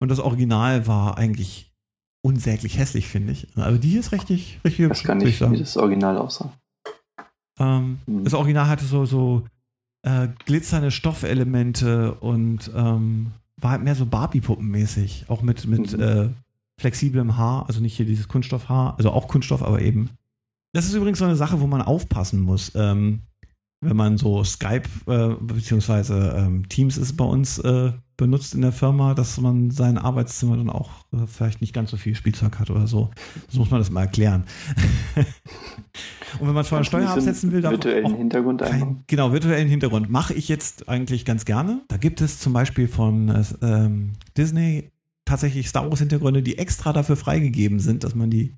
Und 0.01 0.11
das 0.11 0.21
Original 0.21 0.87
war 0.87 1.19
eigentlich 1.19 1.75
unsäglich 2.23 2.79
hässlich, 2.79 3.09
finde 3.09 3.33
ich. 3.33 3.49
Aber 3.57 3.79
die 3.79 3.91
hier 3.91 4.01
ist 4.01 4.13
richtig, 4.13 4.61
richtig 4.65 4.87
hübsch. 4.87 5.01
Ich 5.01 5.09
weiß 5.09 5.09
gar 5.09 5.15
nicht, 5.15 5.51
wie 5.51 5.59
das 5.59 5.77
Original 5.77 6.17
aussah. 6.17 6.53
Ähm, 7.59 7.99
mhm. 8.07 8.25
Das 8.25 8.35
Original 8.35 8.69
hatte 8.69 8.85
so, 8.85 9.05
so 9.05 9.45
äh, 10.03 10.29
glitzernde 10.47 10.91
Stoffelemente 10.91 12.15
und 12.15 12.71
ähm, 12.75 13.33
war 13.61 13.73
halt 13.73 13.83
mehr 13.83 13.95
so 13.95 14.07
Barbie-Puppen-mäßig. 14.07 15.27
Auch 15.29 15.43
mit, 15.43 15.67
mit 15.67 15.97
mhm. 15.97 16.03
äh, 16.03 16.29
flexiblem 16.79 17.37
Haar, 17.37 17.67
also 17.67 17.81
nicht 17.81 17.97
hier 17.97 18.07
dieses 18.07 18.29
Kunststoffhaar, 18.29 18.97
also 18.97 19.11
auch 19.11 19.29
Kunststoff, 19.29 19.63
aber 19.63 19.81
eben. 19.81 20.11
Das 20.73 20.85
ist 20.85 20.95
übrigens 20.95 21.19
so 21.19 21.25
eine 21.25 21.37
Sache, 21.37 21.61
wo 21.61 21.67
man 21.67 21.83
aufpassen 21.83 22.41
muss. 22.41 22.73
Ähm, 22.75 23.23
wenn 23.81 23.97
man 23.97 24.19
so 24.19 24.43
Skype 24.45 24.89
äh, 25.07 25.35
beziehungsweise 25.41 26.35
ähm, 26.37 26.69
Teams 26.69 26.99
ist 26.99 27.17
bei 27.17 27.25
uns 27.25 27.59
äh, 27.59 27.93
benutzt 28.19 28.55
in 28.55 28.61
der 28.61 28.73
Firma, 28.73 29.15
dass 29.15 29.41
man 29.41 29.71
sein 29.71 29.97
Arbeitszimmer 29.97 30.57
dann 30.57 30.69
auch 30.69 30.91
äh, 31.13 31.27
vielleicht 31.27 31.63
nicht 31.63 31.73
ganz 31.73 31.91
so 31.91 31.97
viel 31.97 32.15
Spielzeug 32.15 32.59
hat 32.59 32.69
oder 32.69 32.87
so. 32.87 33.11
Das 33.47 33.55
muss 33.55 33.71
man 33.71 33.81
das 33.81 33.91
mal 33.91 34.03
erklären. 34.03 34.45
Und 36.41 36.49
wenn 36.49 36.55
man 36.55 36.67
eine 36.67 36.85
Steuer 36.85 37.09
absetzen 37.09 37.53
will, 37.53 37.63
virtuellen 37.63 38.15
Hintergrund 38.17 38.61
kein, 38.61 39.05
Genau, 39.07 39.33
virtuellen 39.33 39.69
Hintergrund 39.69 40.11
mache 40.11 40.35
ich 40.35 40.49
jetzt 40.49 40.89
eigentlich 40.89 41.25
ganz 41.25 41.45
gerne. 41.47 41.81
Da 41.89 41.97
gibt 41.97 42.21
es 42.21 42.41
zum 42.41 42.53
Beispiel 42.53 42.89
von 42.89 43.29
äh, 43.29 43.45
ähm, 43.63 44.13
Disney 44.37 44.91
tatsächlich 45.25 45.69
Star 45.69 45.89
Wars 45.89 46.01
Hintergründe, 46.01 46.43
die 46.43 46.59
extra 46.59 46.93
dafür 46.93 47.17
freigegeben 47.17 47.79
sind, 47.79 48.03
dass 48.03 48.15
man 48.15 48.31
die 48.31 48.53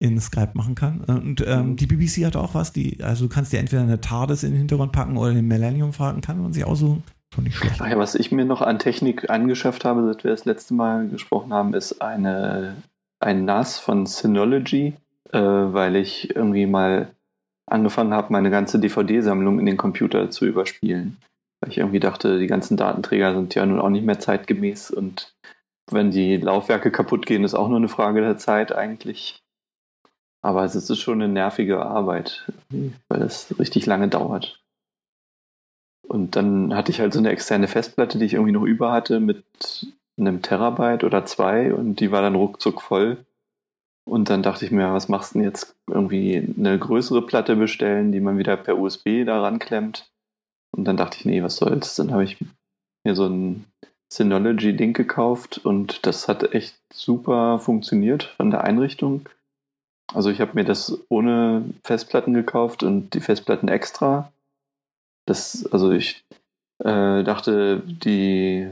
in 0.00 0.20
Skype 0.20 0.50
machen 0.54 0.74
kann. 0.74 1.00
Und 1.02 1.44
ähm, 1.46 1.70
mhm. 1.70 1.76
die 1.76 1.86
BBC 1.86 2.24
hat 2.24 2.36
auch 2.36 2.54
was, 2.54 2.72
die, 2.72 3.02
also 3.02 3.26
du 3.26 3.34
kannst 3.34 3.52
dir 3.52 3.60
entweder 3.60 3.82
eine 3.82 4.00
TARDIS 4.00 4.42
in 4.42 4.50
den 4.50 4.58
Hintergrund 4.58 4.92
packen 4.92 5.16
oder 5.16 5.32
den 5.32 5.46
Millennium 5.46 5.92
Falcon, 5.92 6.20
kann 6.20 6.42
man 6.42 6.52
sich 6.52 6.64
aussuchen. 6.64 7.02
Schon 7.34 7.44
nicht 7.44 7.56
schlecht. 7.56 7.80
Ach 7.80 7.88
ja, 7.88 7.98
was 7.98 8.14
ich 8.14 8.32
mir 8.32 8.44
noch 8.44 8.62
an 8.62 8.78
Technik 8.78 9.30
angeschafft 9.30 9.84
habe, 9.84 10.04
seit 10.04 10.24
wir 10.24 10.30
das 10.30 10.44
letzte 10.44 10.74
Mal 10.74 11.08
gesprochen 11.08 11.52
haben, 11.52 11.74
ist 11.74 12.00
eine, 12.00 12.76
ein 13.20 13.44
NAS 13.44 13.78
von 13.78 14.06
Synology. 14.06 14.94
äh, 15.32 15.38
weil 15.38 15.96
ich 15.96 16.34
irgendwie 16.34 16.66
mal 16.66 17.10
angefangen 17.66 18.14
habe, 18.14 18.32
meine 18.32 18.50
ganze 18.50 18.78
DVD-Sammlung 18.78 19.58
in 19.58 19.66
den 19.66 19.76
Computer 19.76 20.30
zu 20.30 20.46
überspielen. 20.46 21.18
Weil 21.60 21.70
ich 21.70 21.78
irgendwie 21.78 22.00
dachte, 22.00 22.38
die 22.38 22.46
ganzen 22.46 22.76
Datenträger 22.76 23.34
sind 23.34 23.54
ja 23.54 23.66
nun 23.66 23.80
auch 23.80 23.90
nicht 23.90 24.06
mehr 24.06 24.18
zeitgemäß 24.18 24.90
und 24.90 25.34
wenn 25.90 26.10
die 26.10 26.36
Laufwerke 26.36 26.90
kaputt 26.90 27.26
gehen, 27.26 27.44
ist 27.44 27.54
auch 27.54 27.68
nur 27.68 27.78
eine 27.78 27.88
Frage 27.88 28.20
der 28.20 28.36
Zeit 28.36 28.72
eigentlich. 28.72 29.42
Aber 30.42 30.64
es 30.64 30.74
ist 30.74 30.96
schon 30.98 31.22
eine 31.22 31.32
nervige 31.32 31.84
Arbeit, 31.84 32.52
weil 33.08 33.22
es 33.22 33.58
richtig 33.58 33.86
lange 33.86 34.08
dauert. 34.08 34.60
Und 36.08 36.36
dann 36.36 36.74
hatte 36.74 36.90
ich 36.90 37.00
halt 37.00 37.12
so 37.12 37.18
eine 37.18 37.30
externe 37.30 37.68
Festplatte, 37.68 38.18
die 38.18 38.24
ich 38.24 38.34
irgendwie 38.34 38.52
noch 38.52 38.64
über 38.64 38.92
hatte 38.92 39.20
mit 39.20 39.44
einem 40.18 40.42
Terabyte 40.42 41.04
oder 41.04 41.26
zwei 41.26 41.72
und 41.72 42.00
die 42.00 42.10
war 42.10 42.22
dann 42.22 42.34
ruckzuck 42.34 42.80
voll. 42.82 43.18
Und 44.04 44.30
dann 44.30 44.42
dachte 44.42 44.64
ich 44.64 44.70
mir, 44.70 44.92
was 44.92 45.08
machst 45.08 45.34
du 45.34 45.38
denn 45.38 45.46
jetzt? 45.46 45.76
Irgendwie 45.86 46.54
eine 46.58 46.78
größere 46.78 47.20
Platte 47.22 47.56
bestellen, 47.56 48.10
die 48.10 48.20
man 48.20 48.38
wieder 48.38 48.56
per 48.56 48.78
USB 48.78 49.24
da 49.26 49.42
ranklemmt. 49.42 50.10
Und 50.70 50.84
dann 50.84 50.96
dachte 50.96 51.18
ich, 51.18 51.26
nee, 51.26 51.42
was 51.42 51.56
soll's? 51.56 51.96
Dann 51.96 52.10
habe 52.10 52.24
ich 52.24 52.38
mir 53.04 53.14
so 53.14 53.26
ein 53.26 53.66
Synology-Ding 54.10 54.94
gekauft 54.94 55.58
und 55.62 56.06
das 56.06 56.26
hat 56.26 56.54
echt 56.54 56.74
super 56.90 57.58
funktioniert 57.58 58.24
von 58.38 58.50
der 58.50 58.64
Einrichtung. 58.64 59.28
Also 60.14 60.30
ich 60.30 60.40
habe 60.40 60.52
mir 60.54 60.64
das 60.64 60.98
ohne 61.10 61.64
Festplatten 61.84 62.32
gekauft 62.32 62.82
und 62.82 63.12
die 63.12 63.20
Festplatten 63.20 63.68
extra. 63.68 64.32
Das, 65.28 65.66
also 65.72 65.90
ich 65.90 66.24
äh, 66.78 67.22
dachte, 67.22 67.82
die 67.86 68.70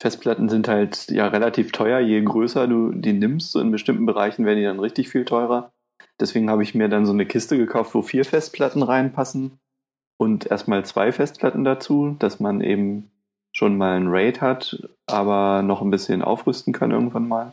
Festplatten 0.00 0.50
sind 0.50 0.68
halt 0.68 1.10
ja 1.10 1.28
relativ 1.28 1.72
teuer, 1.72 1.98
je 2.00 2.20
größer 2.20 2.66
du 2.66 2.92
die 2.92 3.14
nimmst. 3.14 3.56
In 3.56 3.70
bestimmten 3.70 4.04
Bereichen 4.04 4.44
werden 4.44 4.58
die 4.58 4.64
dann 4.64 4.80
richtig 4.80 5.08
viel 5.08 5.24
teurer. 5.24 5.72
Deswegen 6.20 6.50
habe 6.50 6.62
ich 6.62 6.74
mir 6.74 6.88
dann 6.88 7.06
so 7.06 7.12
eine 7.12 7.24
Kiste 7.24 7.56
gekauft, 7.56 7.94
wo 7.94 8.02
vier 8.02 8.24
Festplatten 8.24 8.82
reinpassen 8.82 9.58
und 10.18 10.46
erstmal 10.46 10.84
zwei 10.84 11.10
Festplatten 11.10 11.64
dazu, 11.64 12.16
dass 12.18 12.38
man 12.38 12.60
eben 12.60 13.10
schon 13.54 13.76
mal 13.78 13.96
ein 13.96 14.08
RAID 14.08 14.40
hat, 14.40 14.88
aber 15.06 15.62
noch 15.62 15.80
ein 15.80 15.90
bisschen 15.90 16.22
aufrüsten 16.22 16.72
kann 16.72 16.90
irgendwann 16.90 17.28
mal. 17.28 17.52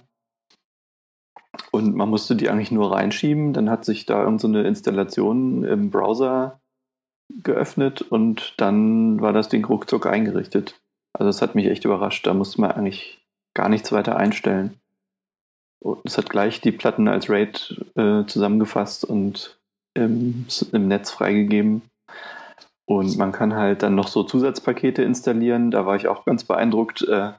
Und 1.71 1.95
man 1.95 2.09
musste 2.09 2.35
die 2.35 2.49
eigentlich 2.49 2.71
nur 2.71 2.91
reinschieben. 2.91 3.53
Dann 3.53 3.69
hat 3.69 3.85
sich 3.85 4.05
da 4.05 4.23
irgendeine 4.23 4.63
so 4.63 4.67
Installation 4.67 5.63
im 5.63 5.89
Browser 5.89 6.59
geöffnet 7.43 8.01
und 8.01 8.53
dann 8.57 9.21
war 9.21 9.33
das 9.33 9.49
Ding 9.49 9.65
ruckzuck 9.65 10.05
eingerichtet. 10.05 10.79
Also 11.13 11.29
das 11.29 11.41
hat 11.41 11.55
mich 11.55 11.67
echt 11.67 11.85
überrascht. 11.85 12.25
Da 12.27 12.33
musste 12.33 12.61
man 12.61 12.71
eigentlich 12.71 13.19
gar 13.53 13.69
nichts 13.69 13.91
weiter 13.91 14.17
einstellen. 14.17 14.79
Und 15.81 15.99
es 16.03 16.17
hat 16.17 16.29
gleich 16.29 16.61
die 16.61 16.71
Platten 16.71 17.07
als 17.07 17.29
RAID 17.29 17.85
äh, 17.95 18.25
zusammengefasst 18.25 19.05
und 19.05 19.57
im, 19.93 20.45
im 20.71 20.87
Netz 20.87 21.11
freigegeben. 21.11 21.81
Und 22.85 23.17
man 23.17 23.31
kann 23.31 23.55
halt 23.55 23.83
dann 23.83 23.95
noch 23.95 24.07
so 24.07 24.23
Zusatzpakete 24.23 25.03
installieren. 25.03 25.71
Da 25.71 25.85
war 25.85 25.95
ich 25.95 26.07
auch 26.07 26.25
ganz 26.25 26.43
beeindruckt. 26.43 27.07
Äh, 27.07 27.31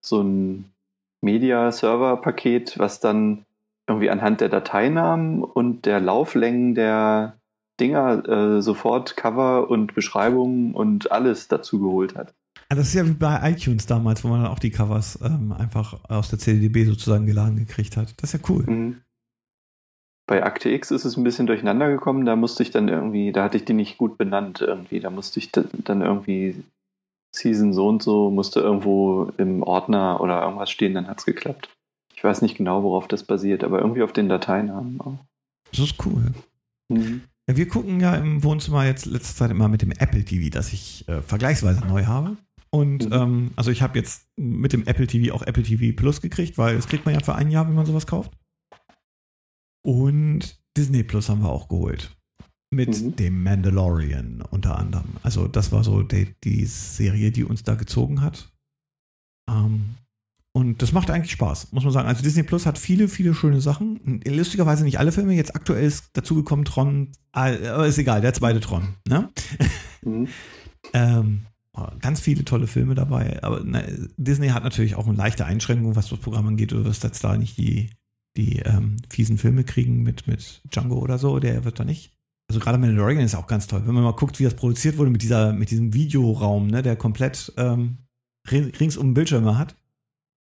so 0.00 0.22
ein 0.22 0.72
Media-Server-Paket, 1.20 2.78
was 2.78 3.00
dann 3.00 3.44
irgendwie 3.86 4.10
anhand 4.10 4.40
der 4.40 4.48
Dateinamen 4.48 5.44
und 5.44 5.86
der 5.86 6.00
Lauflängen 6.00 6.74
der 6.74 7.34
Dinger 7.80 8.28
äh, 8.28 8.62
sofort 8.62 9.16
Cover 9.16 9.68
und 9.68 9.94
Beschreibungen 9.94 10.74
und 10.74 11.10
alles 11.10 11.48
dazu 11.48 11.80
geholt 11.80 12.14
hat. 12.14 12.34
Also 12.68 12.80
das 12.80 12.88
ist 12.88 12.94
ja 12.94 13.06
wie 13.06 13.12
bei 13.12 13.50
iTunes 13.50 13.86
damals, 13.86 14.24
wo 14.24 14.28
man 14.28 14.42
dann 14.42 14.52
auch 14.52 14.58
die 14.58 14.70
Covers 14.70 15.18
ähm, 15.22 15.52
einfach 15.52 15.98
aus 16.08 16.30
der 16.30 16.38
CDB 16.38 16.84
sozusagen 16.84 17.26
geladen 17.26 17.56
gekriegt 17.56 17.96
hat. 17.96 18.14
Das 18.22 18.32
ist 18.32 18.40
ja 18.40 18.48
cool. 18.48 18.64
Mhm. 18.64 19.00
Bei 20.26 20.42
Akte 20.42 20.70
X 20.70 20.90
ist 20.90 21.04
es 21.04 21.18
ein 21.18 21.24
bisschen 21.24 21.46
durcheinander 21.46 21.90
gekommen. 21.90 22.24
Da 22.24 22.34
musste 22.34 22.62
ich 22.62 22.70
dann 22.70 22.88
irgendwie, 22.88 23.32
da 23.32 23.44
hatte 23.44 23.58
ich 23.58 23.66
die 23.66 23.74
nicht 23.74 23.98
gut 23.98 24.16
benannt 24.16 24.62
irgendwie. 24.62 25.00
Da 25.00 25.10
musste 25.10 25.38
ich 25.38 25.52
dann 25.52 26.00
irgendwie 26.00 26.64
Season 27.34 27.72
so 27.72 27.88
und 27.88 28.02
so, 28.02 28.30
musste 28.30 28.60
irgendwo 28.60 29.30
im 29.36 29.62
Ordner 29.62 30.20
oder 30.20 30.42
irgendwas 30.42 30.70
stehen, 30.70 30.94
dann 30.94 31.08
hat 31.08 31.18
es 31.18 31.26
geklappt. 31.26 31.68
Ich 32.14 32.22
weiß 32.22 32.42
nicht 32.42 32.56
genau, 32.56 32.82
worauf 32.82 33.08
das 33.08 33.24
basiert, 33.24 33.64
aber 33.64 33.80
irgendwie 33.80 34.02
auf 34.02 34.12
den 34.12 34.28
Dateinamen 34.28 35.00
auch. 35.00 35.18
Das 35.70 35.80
ist 35.80 36.06
cool. 36.06 36.32
Mhm. 36.88 37.22
Wir 37.46 37.68
gucken 37.68 38.00
ja 38.00 38.14
im 38.16 38.42
Wohnzimmer 38.42 38.86
jetzt 38.86 39.06
letzte 39.06 39.34
Zeit 39.34 39.50
immer 39.50 39.68
mit 39.68 39.82
dem 39.82 39.92
Apple 39.92 40.24
TV, 40.24 40.50
das 40.50 40.72
ich 40.72 41.06
äh, 41.08 41.20
vergleichsweise 41.20 41.86
neu 41.86 42.06
habe. 42.06 42.36
Und 42.70 43.06
mhm. 43.06 43.12
ähm, 43.12 43.50
also 43.54 43.70
ich 43.70 43.82
habe 43.82 43.98
jetzt 43.98 44.26
mit 44.36 44.72
dem 44.72 44.86
Apple 44.86 45.06
TV 45.06 45.34
auch 45.34 45.42
Apple 45.42 45.62
TV 45.62 45.94
Plus 45.96 46.20
gekriegt, 46.20 46.58
weil 46.58 46.74
das 46.76 46.88
kriegt 46.88 47.04
man 47.04 47.14
ja 47.14 47.20
für 47.20 47.34
ein 47.34 47.50
Jahr, 47.50 47.68
wenn 47.68 47.74
man 47.74 47.86
sowas 47.86 48.06
kauft. 48.06 48.32
Und 49.86 50.58
Disney 50.76 51.04
Plus 51.04 51.28
haben 51.28 51.42
wir 51.42 51.50
auch 51.50 51.68
geholt. 51.68 52.16
Mit 52.74 53.00
mhm. 53.00 53.14
dem 53.16 53.42
Mandalorian 53.42 54.42
unter 54.42 54.78
anderem. 54.78 55.16
Also 55.22 55.46
das 55.46 55.70
war 55.70 55.84
so 55.84 56.02
die, 56.02 56.34
die 56.42 56.64
Serie, 56.64 57.30
die 57.30 57.44
uns 57.44 57.62
da 57.62 57.74
gezogen 57.74 58.22
hat. 58.22 58.50
Ähm, 59.48 59.96
und 60.56 60.82
das 60.82 60.92
macht 60.92 61.10
eigentlich 61.10 61.32
Spaß, 61.32 61.72
muss 61.72 61.82
man 61.82 61.92
sagen. 61.92 62.06
Also 62.06 62.22
Disney 62.22 62.44
Plus 62.44 62.64
hat 62.64 62.78
viele, 62.78 63.08
viele 63.08 63.34
schöne 63.34 63.60
Sachen. 63.60 64.20
Lustigerweise 64.24 64.84
nicht 64.84 65.00
alle 65.00 65.10
Filme. 65.10 65.34
Jetzt 65.34 65.56
aktuell 65.56 65.84
ist 65.84 66.10
dazugekommen 66.16 66.64
Tron, 66.64 67.10
aber 67.32 67.86
ist 67.86 67.98
egal, 67.98 68.20
der 68.20 68.34
zweite 68.34 68.60
Tron. 68.60 68.94
Ne? 69.08 69.30
Mhm. 70.02 70.28
ähm, 70.92 71.46
ganz 71.98 72.20
viele 72.20 72.44
tolle 72.44 72.68
Filme 72.68 72.94
dabei. 72.94 73.42
Aber 73.42 73.64
ne, 73.64 74.08
Disney 74.16 74.50
hat 74.50 74.62
natürlich 74.62 74.94
auch 74.94 75.08
eine 75.08 75.16
leichte 75.16 75.44
Einschränkung, 75.44 75.96
was 75.96 76.08
das 76.08 76.20
Programm 76.20 76.46
angeht. 76.46 76.70
Du 76.70 76.84
wirst 76.84 77.02
jetzt 77.02 77.24
da 77.24 77.36
nicht 77.36 77.58
die, 77.58 77.90
die 78.36 78.60
ähm, 78.60 78.98
fiesen 79.10 79.38
Filme 79.38 79.64
kriegen 79.64 80.04
mit, 80.04 80.28
mit 80.28 80.62
Django 80.72 81.00
oder 81.00 81.18
so. 81.18 81.40
Der 81.40 81.64
wird 81.64 81.80
da 81.80 81.84
nicht. 81.84 82.12
Also 82.48 82.60
gerade 82.60 82.78
Mandalorian 82.78 83.24
ist 83.24 83.34
auch 83.34 83.48
ganz 83.48 83.66
toll. 83.66 83.82
Wenn 83.86 83.94
man 83.94 84.04
mal 84.04 84.12
guckt, 84.12 84.38
wie 84.38 84.44
das 84.44 84.54
produziert 84.54 84.98
wurde 84.98 85.10
mit 85.10 85.22
dieser, 85.22 85.52
mit 85.52 85.72
diesem 85.72 85.94
Videoraum, 85.94 86.68
ne, 86.68 86.82
der 86.82 86.94
komplett 86.94 87.52
ähm, 87.56 87.98
rings 88.48 88.96
um 88.96 89.08
den 89.08 89.14
Bildschirm 89.14 89.58
hat 89.58 89.74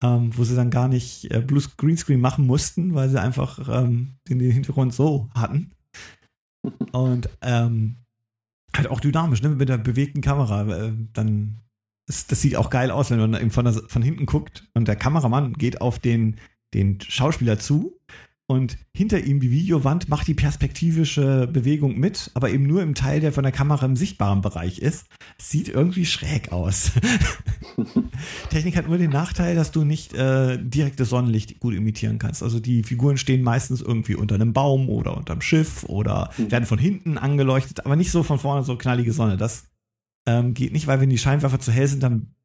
ähm, 0.03 0.37
wo 0.37 0.43
sie 0.43 0.55
dann 0.55 0.69
gar 0.69 0.87
nicht 0.87 1.31
äh, 1.31 1.41
Blue 1.41 1.63
Greenscreen 1.77 2.19
machen 2.19 2.45
mussten, 2.45 2.93
weil 2.93 3.09
sie 3.09 3.21
einfach 3.21 3.67
ähm, 3.69 4.17
den, 4.27 4.39
den 4.39 4.51
Hintergrund 4.51 4.93
so 4.93 5.29
hatten. 5.33 5.71
Und 6.91 7.29
ähm, 7.41 7.97
halt 8.75 8.87
auch 8.87 8.99
dynamisch, 8.99 9.41
ne? 9.41 9.49
mit 9.49 9.69
der 9.69 9.77
bewegten 9.77 10.21
Kamera. 10.21 10.67
Äh, 10.67 10.93
dann 11.13 11.59
ist, 12.07 12.31
das 12.31 12.41
sieht 12.41 12.57
auch 12.57 12.69
geil 12.69 12.91
aus, 12.91 13.11
wenn 13.11 13.19
man 13.19 13.33
eben 13.35 13.51
von, 13.51 13.65
der, 13.65 13.73
von 13.73 14.01
hinten 14.01 14.25
guckt 14.25 14.67
und 14.73 14.87
der 14.87 14.97
Kameramann 14.97 15.53
geht 15.53 15.79
auf 15.79 15.99
den, 15.99 16.37
den 16.73 16.99
Schauspieler 16.99 17.59
zu 17.59 17.97
und 18.45 18.77
hinter 18.93 19.23
ihm 19.23 19.39
die 19.39 19.51
Videowand 19.51 20.09
macht 20.09 20.27
die 20.27 20.33
perspektivische 20.33 21.47
Bewegung 21.47 21.97
mit, 21.97 22.29
aber 22.33 22.49
eben 22.49 22.67
nur 22.67 22.81
im 22.81 22.93
Teil, 22.93 23.21
der 23.21 23.31
von 23.31 23.43
der 23.43 23.53
Kamera 23.53 23.85
im 23.85 23.95
sichtbaren 23.95 24.41
Bereich 24.41 24.79
ist. 24.79 25.05
Sieht 25.37 25.69
irgendwie 25.69 26.05
schräg 26.05 26.51
aus. 26.51 26.91
Technik 28.49 28.75
hat 28.75 28.87
nur 28.87 28.97
den 28.97 29.11
Nachteil, 29.11 29.55
dass 29.55 29.71
du 29.71 29.85
nicht 29.85 30.13
äh, 30.13 30.57
direktes 30.61 31.09
Sonnenlicht 31.09 31.59
gut 31.59 31.73
imitieren 31.73 32.19
kannst. 32.19 32.43
Also 32.43 32.59
die 32.59 32.83
Figuren 32.83 33.17
stehen 33.17 33.43
meistens 33.43 33.81
irgendwie 33.81 34.15
unter 34.15 34.35
einem 34.35 34.51
Baum 34.51 34.89
oder 34.89 35.15
unterm 35.15 35.39
Schiff 35.39 35.83
oder 35.85 36.29
mhm. 36.37 36.51
werden 36.51 36.65
von 36.65 36.77
hinten 36.77 37.17
angeleuchtet, 37.17 37.85
aber 37.85 37.95
nicht 37.95 38.11
so 38.11 38.23
von 38.23 38.39
vorne 38.39 38.63
so 38.63 38.77
knallige 38.77 39.13
Sonne. 39.13 39.37
Das 39.37 39.69
ähm, 40.25 40.53
geht 40.53 40.73
nicht, 40.73 40.87
weil 40.87 40.99
wenn 40.99 41.09
die 41.09 41.17
Scheinwerfer 41.17 41.59
zu 41.59 41.71
hell 41.71 41.87
sind, 41.87 42.03
dann 42.03 42.35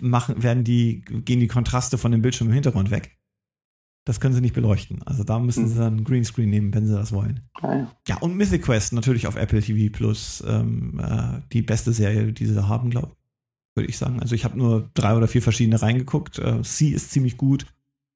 machen, 0.00 0.44
werden 0.44 0.62
die, 0.62 1.00
gehen 1.00 1.40
die 1.40 1.48
Kontraste 1.48 1.98
von 1.98 2.12
dem 2.12 2.22
Bildschirm 2.22 2.48
im 2.48 2.54
Hintergrund 2.54 2.92
weg. 2.92 3.18
Das 4.04 4.20
können 4.20 4.34
sie 4.34 4.42
nicht 4.42 4.54
beleuchten. 4.54 5.02
Also 5.04 5.24
da 5.24 5.38
müssen 5.38 5.64
hm. 5.64 5.70
sie 5.70 5.78
dann 5.78 6.04
Greenscreen 6.04 6.50
nehmen, 6.50 6.74
wenn 6.74 6.86
sie 6.86 6.94
das 6.94 7.12
wollen. 7.12 7.40
Ah, 7.62 7.86
ja. 8.06 8.18
und 8.18 8.36
Mythic 8.36 8.62
Quest 8.62 8.92
natürlich 8.92 9.26
auf 9.26 9.36
Apple 9.36 9.62
TV 9.62 9.90
Plus. 9.96 10.44
Ähm, 10.46 11.00
äh, 11.00 11.40
die 11.52 11.62
beste 11.62 11.92
Serie, 11.92 12.32
die 12.32 12.46
sie 12.46 12.68
haben, 12.68 12.90
glaube 12.90 13.12
ich. 13.12 13.24
Würde 13.76 13.90
ich 13.90 13.98
sagen. 13.98 14.20
Also 14.20 14.36
ich 14.36 14.44
habe 14.44 14.56
nur 14.56 14.90
drei 14.94 15.16
oder 15.16 15.26
vier 15.26 15.42
verschiedene 15.42 15.82
reingeguckt. 15.82 16.38
Äh, 16.38 16.62
C 16.62 16.90
ist 16.90 17.10
ziemlich 17.10 17.36
gut. 17.36 17.66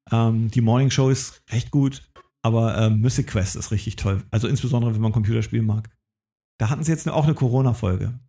Ähm, 0.09 0.49
die 0.49 0.61
Morning 0.61 0.89
Show 0.89 1.09
ist 1.09 1.43
recht 1.51 1.71
gut. 1.71 2.09
Aber 2.41 2.77
äh, 2.77 2.89
Mythic 2.89 3.27
Quest 3.27 3.55
ist 3.55 3.71
richtig 3.71 3.97
toll. 3.97 4.23
Also 4.31 4.47
insbesondere, 4.47 4.93
wenn 4.93 5.01
man 5.01 5.11
Computerspiele 5.11 5.63
mag. 5.63 5.89
Da 6.57 6.69
hatten 6.69 6.83
sie 6.83 6.91
jetzt 6.91 7.09
auch 7.09 7.25
eine 7.25 7.33
Corona-Folge. 7.33 8.19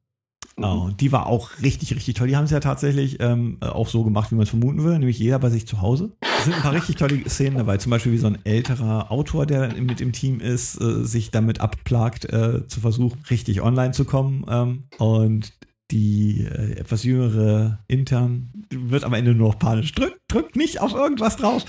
Oh, 0.62 0.90
die 0.98 1.10
war 1.10 1.26
auch 1.26 1.50
richtig, 1.62 1.94
richtig 1.94 2.14
toll. 2.14 2.28
Die 2.28 2.36
haben 2.36 2.44
es 2.44 2.50
ja 2.50 2.60
tatsächlich 2.60 3.18
ähm, 3.20 3.56
auch 3.60 3.88
so 3.88 4.04
gemacht, 4.04 4.30
wie 4.30 4.34
man 4.34 4.42
es 4.42 4.50
vermuten 4.50 4.82
würde, 4.82 4.98
nämlich 4.98 5.18
jeder 5.18 5.38
bei 5.38 5.48
sich 5.48 5.66
zu 5.66 5.80
Hause. 5.80 6.12
Es 6.20 6.44
sind 6.44 6.54
ein 6.54 6.62
paar 6.62 6.74
richtig 6.74 6.96
tolle 6.96 7.28
Szenen 7.28 7.56
dabei, 7.56 7.78
zum 7.78 7.90
Beispiel 7.90 8.12
wie 8.12 8.18
so 8.18 8.26
ein 8.26 8.38
älterer 8.44 9.10
Autor, 9.10 9.46
der 9.46 9.74
mit 9.80 10.00
im 10.00 10.12
Team 10.12 10.40
ist, 10.40 10.80
äh, 10.80 11.04
sich 11.04 11.30
damit 11.30 11.60
abplagt, 11.60 12.26
äh, 12.26 12.66
zu 12.66 12.80
versuchen, 12.80 13.22
richtig 13.30 13.62
online 13.62 13.92
zu 13.92 14.04
kommen. 14.04 14.44
Ähm, 14.48 14.84
und 14.98 15.52
die 15.90 16.44
äh, 16.44 16.78
etwas 16.78 17.04
jüngere 17.04 17.78
Intern 17.88 18.50
wird 18.70 19.04
am 19.04 19.14
Ende 19.14 19.34
nur 19.34 19.48
noch 19.48 19.58
panisch. 19.58 19.92
Drückt, 19.92 20.20
drückt 20.28 20.56
nicht 20.56 20.80
auf 20.80 20.94
irgendwas 20.94 21.36
drauf. 21.36 21.64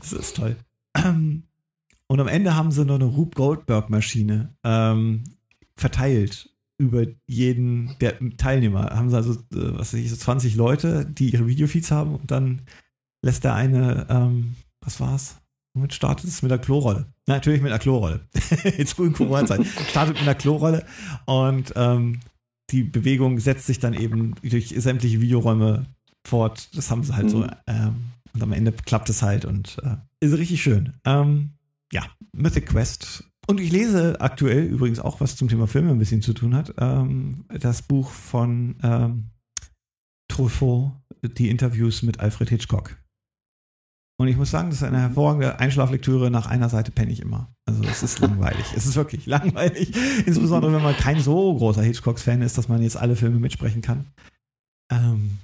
Das 0.00 0.12
ist 0.12 0.36
toll. 0.36 0.56
Und 2.06 2.20
am 2.20 2.28
Ende 2.28 2.54
haben 2.54 2.70
sie 2.70 2.84
noch 2.84 2.96
eine 2.96 3.04
Rube 3.04 3.34
Goldberg-Maschine 3.34 4.54
ähm, 4.62 5.24
verteilt 5.76 6.53
über 6.78 7.06
jeden 7.26 7.96
der 8.00 8.18
Teilnehmer. 8.36 8.90
Haben 8.90 9.10
sie 9.10 9.16
also, 9.16 9.32
äh, 9.32 9.78
was 9.78 9.92
weiß 9.92 10.00
ich, 10.00 10.10
so 10.10 10.16
20 10.16 10.56
Leute, 10.56 11.06
die 11.06 11.30
ihre 11.30 11.46
Videofeeds 11.46 11.90
haben 11.90 12.14
und 12.14 12.30
dann 12.30 12.62
lässt 13.24 13.44
der 13.44 13.54
eine, 13.54 14.06
ähm, 14.10 14.56
was 14.80 15.00
war's? 15.00 15.36
Womit 15.74 15.94
startet 15.94 16.28
es 16.28 16.42
mit 16.42 16.50
der 16.50 16.58
Klorolle? 16.58 17.06
Natürlich 17.26 17.60
mit 17.60 17.72
der 17.72 17.78
Klorolle. 17.78 18.20
Jetzt 18.64 18.94
frühen 18.94 19.12
Corona-Zeit. 19.12 19.66
Startet 19.88 20.14
mit 20.14 20.22
einer 20.22 20.36
Klorolle 20.36 20.86
und 21.26 21.72
ähm, 21.74 22.20
die 22.70 22.84
Bewegung 22.84 23.40
setzt 23.40 23.66
sich 23.66 23.78
dann 23.80 23.94
eben 23.94 24.34
durch 24.42 24.68
sämtliche 24.68 25.20
Videoräume 25.20 25.86
fort. 26.26 26.68
Das 26.76 26.90
haben 26.90 27.02
sie 27.02 27.14
halt 27.14 27.26
mhm. 27.26 27.30
so. 27.30 27.46
Ähm, 27.66 27.96
und 28.32 28.42
am 28.42 28.52
Ende 28.52 28.72
klappt 28.72 29.08
es 29.10 29.22
halt 29.22 29.44
und 29.44 29.78
äh, 29.82 29.96
ist 30.20 30.36
richtig 30.36 30.62
schön. 30.62 30.94
Ähm, 31.04 31.50
ja, 31.92 32.04
Mythic 32.32 32.66
Quest. 32.66 33.24
Und 33.46 33.60
ich 33.60 33.70
lese 33.70 34.20
aktuell 34.20 34.64
übrigens 34.64 35.00
auch, 35.00 35.20
was 35.20 35.36
zum 35.36 35.48
Thema 35.48 35.66
Filme 35.66 35.90
ein 35.90 35.98
bisschen 35.98 36.22
zu 36.22 36.32
tun 36.32 36.54
hat, 36.54 36.74
ähm, 36.78 37.44
das 37.48 37.82
Buch 37.82 38.10
von 38.10 38.76
ähm, 38.82 39.30
Truffaut, 40.28 40.92
die 41.22 41.50
Interviews 41.50 42.02
mit 42.02 42.20
Alfred 42.20 42.48
Hitchcock. 42.48 42.96
Und 44.16 44.28
ich 44.28 44.36
muss 44.36 44.50
sagen, 44.50 44.70
das 44.70 44.78
ist 44.78 44.84
eine 44.84 45.00
hervorragende 45.00 45.58
Einschlaflektüre. 45.58 46.30
Nach 46.30 46.46
einer 46.46 46.68
Seite 46.68 46.92
penne 46.92 47.10
ich 47.10 47.20
immer. 47.20 47.52
Also 47.66 47.82
es 47.82 48.02
ist 48.02 48.20
langweilig. 48.20 48.64
es 48.76 48.86
ist 48.86 48.94
wirklich 48.94 49.26
langweilig. 49.26 49.92
Insbesondere, 50.26 50.72
wenn 50.72 50.82
man 50.82 50.96
kein 50.96 51.20
so 51.20 51.54
großer 51.56 51.82
Hitchcocks-Fan 51.82 52.40
ist, 52.42 52.56
dass 52.56 52.68
man 52.68 52.82
jetzt 52.82 52.96
alle 52.96 53.16
Filme 53.16 53.40
mitsprechen 53.40 53.82
kann. 53.82 54.06
Ähm, 54.90 55.38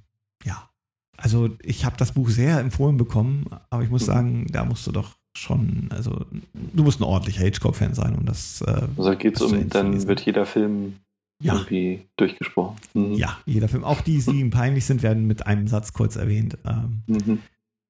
ja. 0.45 0.71
Also 1.17 1.51
ich 1.63 1.85
habe 1.85 1.97
das 1.97 2.13
Buch 2.13 2.31
sehr 2.31 2.61
empfohlen 2.61 2.97
bekommen, 2.97 3.47
aber 3.69 3.83
ich 3.83 3.91
muss 3.91 4.03
mhm. 4.03 4.07
sagen, 4.07 4.47
da 4.51 4.65
musst 4.65 4.87
du 4.87 4.93
doch 4.93 5.17
schon, 5.37 5.88
also 5.90 6.25
du 6.53 6.83
musst 6.83 7.01
ein 7.01 7.05
ordentlicher 7.05 7.43
Hitchcock-Fan 7.43 7.95
sein, 7.95 8.16
um 8.16 8.27
das. 8.27 8.62
Äh, 8.62 8.83
also 8.97 9.16
geht's 9.16 9.40
um, 9.40 9.69
dann 9.69 10.07
wird 10.07 10.21
jeder 10.21 10.47
Film 10.47 10.97
ja. 11.43 11.55
irgendwie 11.55 12.07
durchgesprochen. 12.16 12.77
Mhm. 12.95 13.14
Ja, 13.14 13.38
jeder 13.47 13.69
Film. 13.69 13.85
Auch 13.85 14.01
die, 14.01 14.19
die 14.19 14.31
ihm 14.40 14.51
peinlich 14.51 14.85
sind, 14.85 15.03
werden 15.03 15.27
mit 15.27 15.47
einem 15.47 15.69
Satz 15.69 15.93
kurz 15.93 16.16
erwähnt. 16.16 16.59
Ähm, 16.66 17.03
mhm. 17.07 17.38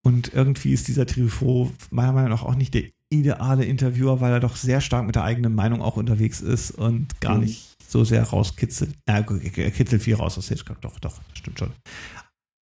Und 0.03 0.33
irgendwie 0.33 0.73
ist 0.73 0.89
dieser 0.89 1.07
Truffaut 1.07 1.73
meiner 1.91 2.13
Meinung 2.13 2.31
nach 2.31 2.43
auch 2.43 2.55
nicht 2.55 2.73
der 2.75 2.85
ideale 3.11 3.65
Interviewer, 3.65 4.21
weil 4.21 4.33
er 4.33 4.41
doch 4.41 4.57
sehr 4.57 4.81
stark 4.81 5.05
mit 5.05 5.17
der 5.17 5.25
eigenen 5.25 5.55
Meinung 5.55 5.83
auch 5.83 5.97
unterwegs 5.97 6.41
ist 6.41 6.71
und 6.71 7.21
gar 7.21 7.35
mhm. 7.35 7.45
nicht 7.45 7.77
so 7.87 8.05
sehr 8.05 8.23
rauskitzelt. 8.23 8.95
Er 9.05 9.23
kitzelt 9.25 10.03
viel 10.03 10.15
raus 10.15 10.39
aus 10.39 10.49
Hitchcock, 10.49 10.81
doch, 10.81 10.99
doch, 11.01 11.21
stimmt 11.35 11.59
schon. 11.59 11.73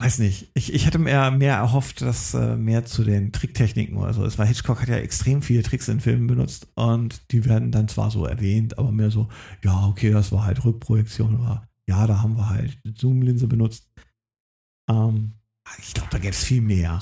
Weiß 0.04 0.20
nicht. 0.20 0.52
Ich, 0.54 0.74
ich 0.74 0.86
hätte 0.86 1.00
mehr, 1.00 1.32
mehr 1.32 1.56
erhofft, 1.56 2.02
dass 2.02 2.34
äh, 2.34 2.58
mehr 2.58 2.84
zu 2.84 3.06
den 3.06 3.32
Tricktechniken 3.32 3.96
oder 3.96 4.14
so 4.14 4.26
ist, 4.26 4.38
weil 4.38 4.48
Hitchcock 4.48 4.82
hat 4.82 4.90
ja 4.90 4.98
extrem 4.98 5.42
viele 5.42 5.64
Tricks 5.64 5.88
in 5.88 6.02
Filmen 6.02 6.28
benutzt 6.28 6.68
und 6.76 7.32
die 7.32 7.46
werden 7.46 7.72
dann 7.72 7.88
zwar 7.88 8.12
so 8.12 8.26
erwähnt, 8.26 8.78
aber 8.78 8.92
mehr 8.92 9.12
so, 9.12 9.30
ja, 9.64 9.88
okay, 9.88 10.12
das 10.12 10.34
war 10.34 10.44
halt 10.44 10.66
Rückprojektion 10.66 11.40
oder 11.40 11.70
ja, 11.88 12.06
da 12.06 12.22
haben 12.22 12.36
wir 12.36 12.50
halt 12.50 12.78
Zoomlinse 12.96 13.48
benutzt. 13.48 13.90
Ähm, 14.90 15.36
ich 15.80 15.94
glaube, 15.94 16.10
da 16.12 16.18
gäbe 16.18 16.32
es 16.32 16.44
viel 16.44 16.62
mehr. 16.62 17.00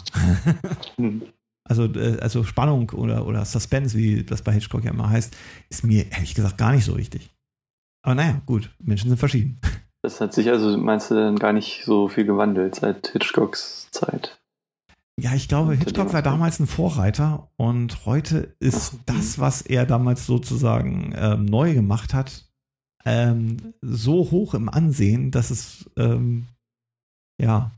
Also, 1.64 1.86
äh, 1.94 2.18
also 2.20 2.44
Spannung 2.44 2.90
oder, 2.90 3.26
oder 3.28 3.46
Suspense, 3.46 3.96
wie 3.96 4.24
das 4.24 4.42
bei 4.42 4.52
Hitchcock 4.52 4.84
ja 4.84 4.92
immer 4.92 5.10
heißt, 5.10 5.38
ist 5.70 5.84
mir 5.84 6.12
ehrlich 6.12 6.34
gesagt 6.34 6.58
gar 6.58 6.72
nicht 6.72 6.84
so 6.84 6.98
wichtig. 6.98 7.32
Aber 8.04 8.16
naja, 8.16 8.42
gut, 8.48 8.76
Menschen 8.80 9.10
sind 9.10 9.20
verschieden. 9.20 9.62
Das 10.02 10.20
hat 10.20 10.34
sich 10.34 10.50
also, 10.50 10.78
meinst 10.78 11.12
du, 11.12 11.16
dann 11.16 11.38
gar 11.38 11.54
nicht 11.54 11.84
so 11.86 12.08
viel 12.08 12.26
gewandelt 12.26 12.76
seit 12.76 13.10
Hitchcocks 13.10 13.90
Zeit? 13.92 14.40
Ja, 15.20 15.36
ich 15.36 15.48
glaube, 15.48 15.76
Hitchcock 15.76 16.14
war 16.14 16.24
damals 16.24 16.60
ein 16.60 16.66
Vorreiter 16.66 17.52
und 17.56 18.06
heute 18.06 18.56
ist 18.60 18.96
das, 19.06 19.38
was 19.38 19.62
er 19.62 19.86
damals 19.86 20.26
sozusagen 20.26 21.14
ähm, 21.16 21.46
neu 21.46 21.76
gemacht 21.76 22.14
hat, 22.16 22.46
ähm, 23.06 23.74
so 23.82 24.32
hoch 24.32 24.56
im 24.56 24.70
Ansehen, 24.70 25.30
dass 25.30 25.52
es 25.52 25.90
ähm, 25.98 26.48
ja 27.40 27.72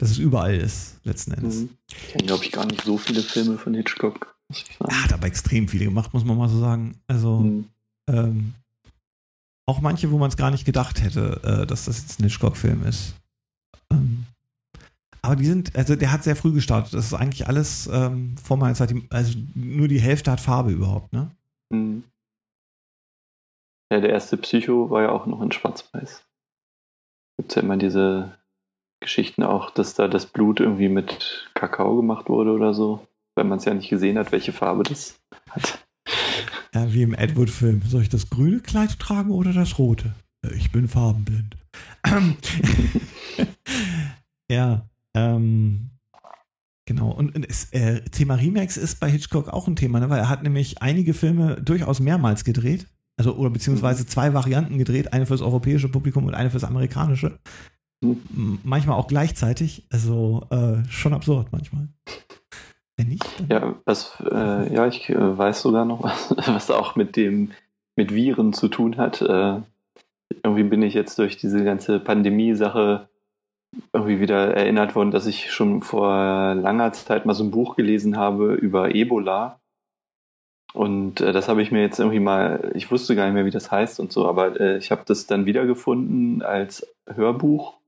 dass 0.00 0.10
es 0.10 0.18
überall 0.18 0.54
ist, 0.54 0.98
letzten 1.04 1.32
Endes. 1.32 1.56
Mhm. 1.56 1.70
Ich 1.88 2.08
kenne, 2.08 2.24
glaube 2.24 2.44
ich, 2.44 2.52
gar 2.52 2.64
nicht 2.64 2.84
so 2.84 2.96
viele 2.96 3.20
Filme 3.20 3.58
von 3.58 3.74
Hitchcock. 3.74 4.34
Er 4.88 5.04
hat 5.04 5.12
aber 5.12 5.26
extrem 5.26 5.68
viele 5.68 5.84
gemacht, 5.84 6.14
muss 6.14 6.24
man 6.24 6.38
mal 6.38 6.48
so 6.48 6.58
sagen. 6.58 6.98
Also, 7.06 7.40
mhm. 7.40 7.66
ähm, 8.08 8.54
auch 9.70 9.80
manche, 9.80 10.10
wo 10.10 10.18
man 10.18 10.28
es 10.28 10.36
gar 10.36 10.50
nicht 10.50 10.64
gedacht 10.64 11.00
hätte, 11.00 11.40
äh, 11.44 11.66
dass 11.66 11.84
das 11.84 12.02
jetzt 12.02 12.18
ein 12.18 12.24
Hitchcock-Film 12.24 12.84
ist. 12.84 13.14
Ähm, 13.92 14.26
aber 15.22 15.36
die 15.36 15.46
sind, 15.46 15.76
also 15.76 15.94
der 15.94 16.10
hat 16.10 16.24
sehr 16.24 16.34
früh 16.34 16.52
gestartet. 16.52 16.94
Das 16.94 17.06
ist 17.06 17.14
eigentlich 17.14 17.46
alles 17.46 17.88
ähm, 17.92 18.36
vor 18.36 18.56
meiner 18.56 18.74
Zeit, 18.74 18.92
also 19.10 19.38
nur 19.54 19.86
die 19.86 20.00
Hälfte 20.00 20.32
hat 20.32 20.40
Farbe 20.40 20.72
überhaupt, 20.72 21.12
ne? 21.12 21.30
Mhm. 21.72 22.02
Ja, 23.92 24.00
der 24.00 24.10
erste 24.10 24.36
Psycho 24.36 24.90
war 24.90 25.02
ja 25.02 25.10
auch 25.10 25.26
noch 25.26 25.40
in 25.40 25.52
Schwarz-Weiß. 25.52 26.24
Gibt 27.38 27.50
es 27.50 27.54
ja 27.56 27.62
immer 27.62 27.76
diese 27.76 28.36
Geschichten 29.00 29.42
auch, 29.42 29.70
dass 29.70 29.94
da 29.94 30.08
das 30.08 30.26
Blut 30.26 30.60
irgendwie 30.60 30.88
mit 30.88 31.50
Kakao 31.54 31.96
gemacht 31.96 32.28
wurde 32.28 32.52
oder 32.52 32.74
so, 32.74 33.06
weil 33.34 33.44
man 33.44 33.58
es 33.58 33.64
ja 33.64 33.74
nicht 33.74 33.88
gesehen 33.88 34.18
hat, 34.18 34.32
welche 34.32 34.52
Farbe 34.52 34.82
das 34.82 35.20
hat. 35.48 35.79
Ja, 36.74 36.92
wie 36.92 37.02
im 37.02 37.14
Edward-Film. 37.14 37.82
Soll 37.86 38.02
ich 38.02 38.08
das 38.08 38.30
grüne 38.30 38.60
Kleid 38.60 38.98
tragen 38.98 39.30
oder 39.30 39.52
das 39.52 39.78
rote? 39.78 40.14
Ich 40.54 40.70
bin 40.72 40.88
farbenblind. 40.88 41.56
ja, 44.50 44.88
ähm, 45.14 45.90
genau. 46.86 47.10
Und, 47.10 47.34
und 47.34 47.48
es, 47.48 47.72
äh, 47.72 48.00
Thema 48.02 48.36
Remakes 48.36 48.76
ist 48.76 49.00
bei 49.00 49.10
Hitchcock 49.10 49.48
auch 49.48 49.68
ein 49.68 49.76
Thema, 49.76 50.00
ne? 50.00 50.08
weil 50.08 50.20
er 50.20 50.28
hat 50.28 50.42
nämlich 50.42 50.80
einige 50.80 51.12
Filme 51.12 51.60
durchaus 51.60 52.00
mehrmals 52.00 52.44
gedreht. 52.44 52.86
Also, 53.16 53.36
oder 53.36 53.50
beziehungsweise 53.50 54.06
zwei 54.06 54.32
Varianten 54.32 54.78
gedreht, 54.78 55.12
eine 55.12 55.26
fürs 55.26 55.42
europäische 55.42 55.88
Publikum 55.88 56.24
und 56.24 56.34
eine 56.34 56.50
fürs 56.50 56.64
amerikanische. 56.64 57.38
Manchmal 58.62 58.96
auch 58.96 59.08
gleichzeitig. 59.08 59.86
Also 59.90 60.46
äh, 60.50 60.88
schon 60.88 61.12
absurd 61.12 61.52
manchmal. 61.52 61.88
Wenn 63.00 63.08
nicht. 63.08 63.24
Ja, 63.48 63.76
was, 63.86 64.22
äh, 64.30 64.74
ja, 64.74 64.86
ich 64.86 65.08
äh, 65.08 65.38
weiß 65.38 65.62
sogar 65.62 65.86
noch 65.86 66.02
was, 66.02 66.34
was 66.46 66.70
auch 66.70 66.96
mit 66.96 67.16
dem 67.16 67.52
mit 67.96 68.14
Viren 68.14 68.52
zu 68.52 68.68
tun 68.68 68.98
hat. 68.98 69.22
Äh, 69.22 69.60
irgendwie 70.42 70.64
bin 70.64 70.82
ich 70.82 70.94
jetzt 70.94 71.18
durch 71.18 71.38
diese 71.38 71.64
ganze 71.64 71.98
Pandemie-Sache 71.98 73.08
irgendwie 73.92 74.20
wieder 74.20 74.54
erinnert 74.54 74.94
worden, 74.94 75.12
dass 75.12 75.26
ich 75.26 75.50
schon 75.50 75.80
vor 75.80 76.54
langer 76.54 76.92
Zeit 76.92 77.24
mal 77.24 77.34
so 77.34 77.44
ein 77.44 77.50
Buch 77.50 77.76
gelesen 77.76 78.18
habe 78.18 78.54
über 78.54 78.94
Ebola. 78.94 79.60
Und 80.74 81.22
äh, 81.22 81.32
das 81.32 81.48
habe 81.48 81.62
ich 81.62 81.72
mir 81.72 81.80
jetzt 81.80 81.98
irgendwie 81.98 82.20
mal, 82.20 82.70
ich 82.74 82.90
wusste 82.90 83.16
gar 83.16 83.24
nicht 83.24 83.34
mehr, 83.34 83.46
wie 83.46 83.50
das 83.50 83.70
heißt 83.70 83.98
und 83.98 84.12
so, 84.12 84.28
aber 84.28 84.60
äh, 84.60 84.76
ich 84.76 84.90
habe 84.90 85.02
das 85.06 85.26
dann 85.26 85.46
wiedergefunden 85.46 86.42
als 86.42 86.86
Hörbuch 87.08 87.78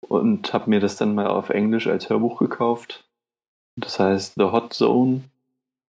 und 0.00 0.52
habe 0.52 0.68
mir 0.68 0.80
das 0.80 0.96
dann 0.96 1.14
mal 1.14 1.28
auf 1.28 1.50
Englisch 1.50 1.86
als 1.86 2.10
Hörbuch 2.10 2.38
gekauft. 2.38 3.07
Das 3.80 3.98
heißt 3.98 4.34
The 4.36 4.44
Hot 4.44 4.72
Zone. 4.72 5.22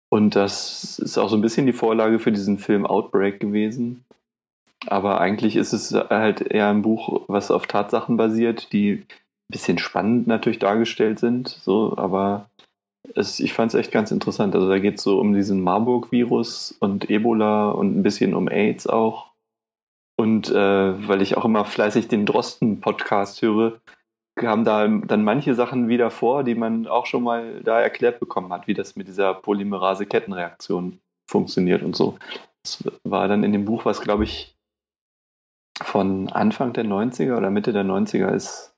Und 0.09 0.35
das 0.35 0.99
ist 0.99 1.17
auch 1.17 1.29
so 1.29 1.35
ein 1.35 1.41
bisschen 1.41 1.65
die 1.65 1.73
Vorlage 1.73 2.19
für 2.19 2.31
diesen 2.31 2.59
Film 2.59 2.85
Outbreak 2.85 3.39
gewesen. 3.39 4.05
Aber 4.85 5.19
eigentlich 5.19 5.55
ist 5.55 5.73
es 5.73 5.93
halt 5.93 6.41
eher 6.41 6.69
ein 6.69 6.81
Buch, 6.81 7.23
was 7.27 7.51
auf 7.51 7.67
Tatsachen 7.67 8.15
basiert, 8.15 8.71
die 8.71 8.91
ein 8.93 9.05
bisschen 9.49 9.77
spannend 9.79 10.27
natürlich 10.27 10.59
dargestellt 10.59 11.19
sind. 11.19 11.49
So, 11.49 11.97
aber 11.97 12.49
es, 13.15 13.39
ich 13.39 13.53
fand 13.53 13.73
es 13.73 13.79
echt 13.79 13.91
ganz 13.91 14.11
interessant. 14.11 14.55
Also 14.55 14.69
da 14.69 14.79
geht 14.79 14.95
es 14.95 15.03
so 15.03 15.19
um 15.19 15.33
diesen 15.33 15.61
Marburg-Virus 15.61 16.75
und 16.79 17.09
Ebola 17.09 17.69
und 17.71 17.97
ein 17.97 18.03
bisschen 18.03 18.33
um 18.33 18.47
AIDS 18.47 18.87
auch. 18.87 19.27
Und 20.15 20.49
äh, 20.49 21.07
weil 21.07 21.21
ich 21.21 21.37
auch 21.37 21.45
immer 21.45 21.65
fleißig 21.65 22.07
den 22.07 22.25
Drosten-Podcast 22.25 23.41
höre, 23.41 23.79
kamen 24.37 24.63
da 24.63 24.87
dann 24.87 25.23
manche 25.23 25.55
Sachen 25.55 25.89
wieder 25.89 26.09
vor, 26.09 26.43
die 26.43 26.55
man 26.55 26.87
auch 26.87 27.05
schon 27.05 27.23
mal 27.23 27.61
da 27.63 27.81
erklärt 27.81 28.19
bekommen 28.19 28.53
hat, 28.53 28.67
wie 28.67 28.73
das 28.73 28.95
mit 28.95 29.07
dieser 29.07 29.33
Polymerase-Kettenreaktion 29.33 30.99
funktioniert 31.29 31.83
und 31.83 31.95
so. 31.95 32.17
Das 32.63 32.83
war 33.03 33.27
dann 33.27 33.43
in 33.43 33.51
dem 33.51 33.65
Buch, 33.65 33.85
was 33.85 34.01
glaube 34.01 34.23
ich 34.23 34.57
von 35.81 36.29
Anfang 36.29 36.73
der 36.73 36.85
90er 36.85 37.37
oder 37.37 37.49
Mitte 37.49 37.73
der 37.73 37.83
90er 37.83 38.33
ist, 38.33 38.73